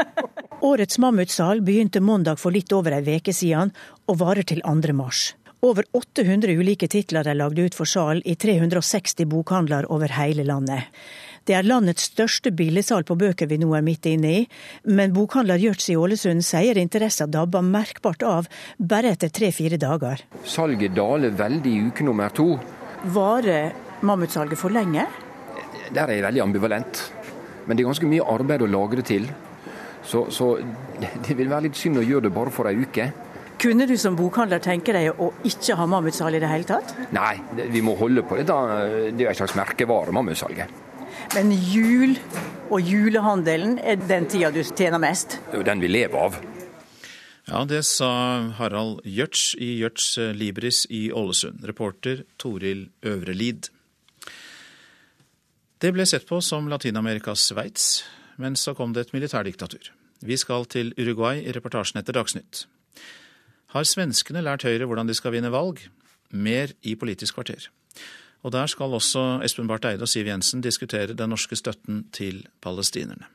Årets 0.70 1.00
mammutsal 1.00 1.62
begynte 1.64 2.02
mandag 2.04 2.40
for 2.40 2.52
litt 2.52 2.72
over 2.76 2.98
ei 2.98 3.16
uke 3.16 3.32
siden, 3.32 3.72
og 4.10 4.20
varer 4.20 4.44
til 4.44 4.60
2. 4.66 4.92
mars. 4.96 5.30
Over 5.64 5.84
800 5.96 6.56
ulike 6.56 6.88
titler 6.88 7.26
er 7.28 7.36
lagd 7.36 7.58
ut 7.60 7.74
for 7.76 7.88
sal 7.88 8.22
i 8.24 8.32
360 8.36 9.26
bokhandler 9.28 9.88
over 9.92 10.12
hele 10.16 10.44
landet. 10.48 10.88
Det 11.48 11.56
er 11.56 11.66
landets 11.66 12.10
største 12.10 12.52
billigsalg 12.52 13.06
på 13.08 13.16
bøker 13.18 13.48
vi 13.50 13.58
nå 13.60 13.70
er 13.76 13.84
midt 13.84 14.06
inne 14.10 14.32
i, 14.40 14.40
men 14.84 15.14
bokhandler 15.16 15.60
Gjørts 15.62 15.88
i 15.92 15.96
Ålesund 15.96 16.44
sier 16.44 16.78
interessen 16.80 17.32
dabber 17.32 17.64
merkbart 17.64 18.24
av 18.26 18.50
bare 18.76 19.14
etter 19.14 19.32
tre-fire 19.32 19.78
dager. 19.80 20.20
Salget 20.44 20.94
daler 20.96 21.32
veldig 21.36 21.72
i 21.72 21.86
uke 21.88 22.04
nummer 22.06 22.34
to. 22.36 22.52
Varer 23.14 23.72
mammutsalget 24.04 24.60
for 24.60 24.72
lenge? 24.74 25.06
Der 25.90 26.04
er 26.06 26.18
jeg 26.18 26.26
veldig 26.28 26.44
ambivalent. 26.44 27.00
Men 27.66 27.76
det 27.76 27.84
er 27.84 27.90
ganske 27.90 28.10
mye 28.10 28.26
arbeid 28.34 28.62
å 28.64 28.68
lagre 28.70 29.02
til. 29.06 29.26
Så, 30.04 30.26
så 30.34 30.52
det 31.26 31.36
vil 31.38 31.50
være 31.50 31.68
litt 31.68 31.80
synd 31.80 32.02
å 32.02 32.04
gjøre 32.04 32.28
det 32.28 32.34
bare 32.36 32.52
for 32.54 32.68
ei 32.68 32.76
uke. 32.84 33.08
Kunne 33.60 33.84
du 33.84 33.96
som 34.00 34.14
bokhandler 34.16 34.60
tenke 34.64 34.92
deg 34.96 35.18
å 35.20 35.32
ikke 35.44 35.76
ha 35.76 35.88
mammutsalg 35.88 36.38
i 36.38 36.40
det 36.40 36.48
hele 36.48 36.68
tatt? 36.68 36.94
Nei, 37.12 37.34
vi 37.68 37.82
må 37.84 37.92
holde 37.98 38.24
på 38.24 38.38
dette. 38.38 38.56
Det 39.12 39.26
er 39.26 39.34
en 39.34 39.40
slags 39.42 39.56
merkevare, 39.58 40.14
mammutsalget. 40.16 40.89
Men 41.30 41.52
jul 41.54 42.16
og 42.74 42.80
julehandelen 42.82 43.76
er 43.78 44.00
den 44.02 44.24
tida 44.26 44.48
du 44.50 44.64
tjener 44.66 44.98
mest? 44.98 45.36
Det 45.46 45.54
er 45.54 45.60
jo 45.62 45.66
den 45.68 45.82
vi 45.82 45.90
lever 45.90 46.18
av. 46.18 46.38
Ja, 47.46 47.60
det 47.70 47.84
sa 47.86 48.10
Harald 48.58 48.98
Gjørts 49.06 49.52
i 49.62 49.76
Gjørts 49.78 50.08
Libris 50.34 50.84
i 50.90 51.04
Ålesund. 51.14 51.62
Reporter 51.66 52.24
Toril 52.38 52.88
Øvrelid. 53.06 53.70
Det 55.80 55.94
ble 55.94 56.04
sett 56.06 56.26
på 56.26 56.42
som 56.42 56.66
Latin-Amerikas 56.68 57.46
Sveits, 57.52 58.04
men 58.36 58.58
så 58.58 58.74
kom 58.74 58.92
det 58.92 59.06
et 59.06 59.14
militærdiktatur. 59.14 59.92
Vi 60.20 60.36
skal 60.36 60.66
til 60.66 60.92
Uruguay 60.98 61.44
i 61.46 61.54
reportasjen 61.54 62.02
etter 62.02 62.18
Dagsnytt. 62.18 62.66
Har 63.70 63.86
svenskene 63.86 64.42
lært 64.42 64.66
Høyre 64.66 64.90
hvordan 64.90 65.06
de 65.06 65.14
skal 65.14 65.38
vinne 65.38 65.54
valg? 65.54 65.78
Mer 66.30 66.74
i 66.82 66.98
Politisk 66.98 67.38
kvarter. 67.38 67.70
Og 68.42 68.52
der 68.52 68.66
skal 68.66 68.96
også 68.96 69.40
Espen 69.44 69.68
Barth 69.68 69.88
Eide 69.88 70.06
og 70.06 70.08
Siv 70.08 70.26
Jensen 70.26 70.62
diskutere 70.64 71.14
den 71.16 71.32
norske 71.32 71.56
støtten 71.56 72.06
til 72.12 72.46
palestinerne. 72.62 73.28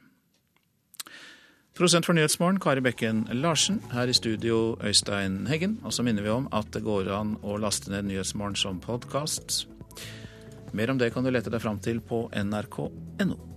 Prosent 1.75 2.07
for 2.07 2.15
Nyhetsmorgen, 2.15 2.59
Kari 2.59 2.79
Bekken 2.79 3.25
Larsen. 3.35 3.81
Her 3.91 4.07
i 4.07 4.13
studio, 4.13 4.77
Øystein 4.83 5.47
Heggen. 5.47 5.79
Og 5.83 5.93
så 5.93 6.03
minner 6.03 6.23
vi 6.23 6.31
om 6.31 6.47
at 6.55 6.71
det 6.73 6.85
går 6.85 7.11
an 7.11 7.35
å 7.43 7.57
laste 7.59 7.91
ned 7.91 8.07
Nyhetsmorgen 8.07 8.55
som 8.55 8.79
podkast. 8.79 9.65
Mer 10.71 10.93
om 10.93 10.97
det 11.01 11.11
kan 11.13 11.23
du 11.23 11.33
lete 11.35 11.51
deg 11.51 11.61
fram 11.61 11.81
til 11.83 11.99
på 11.99 12.29
nrk.no. 12.31 13.54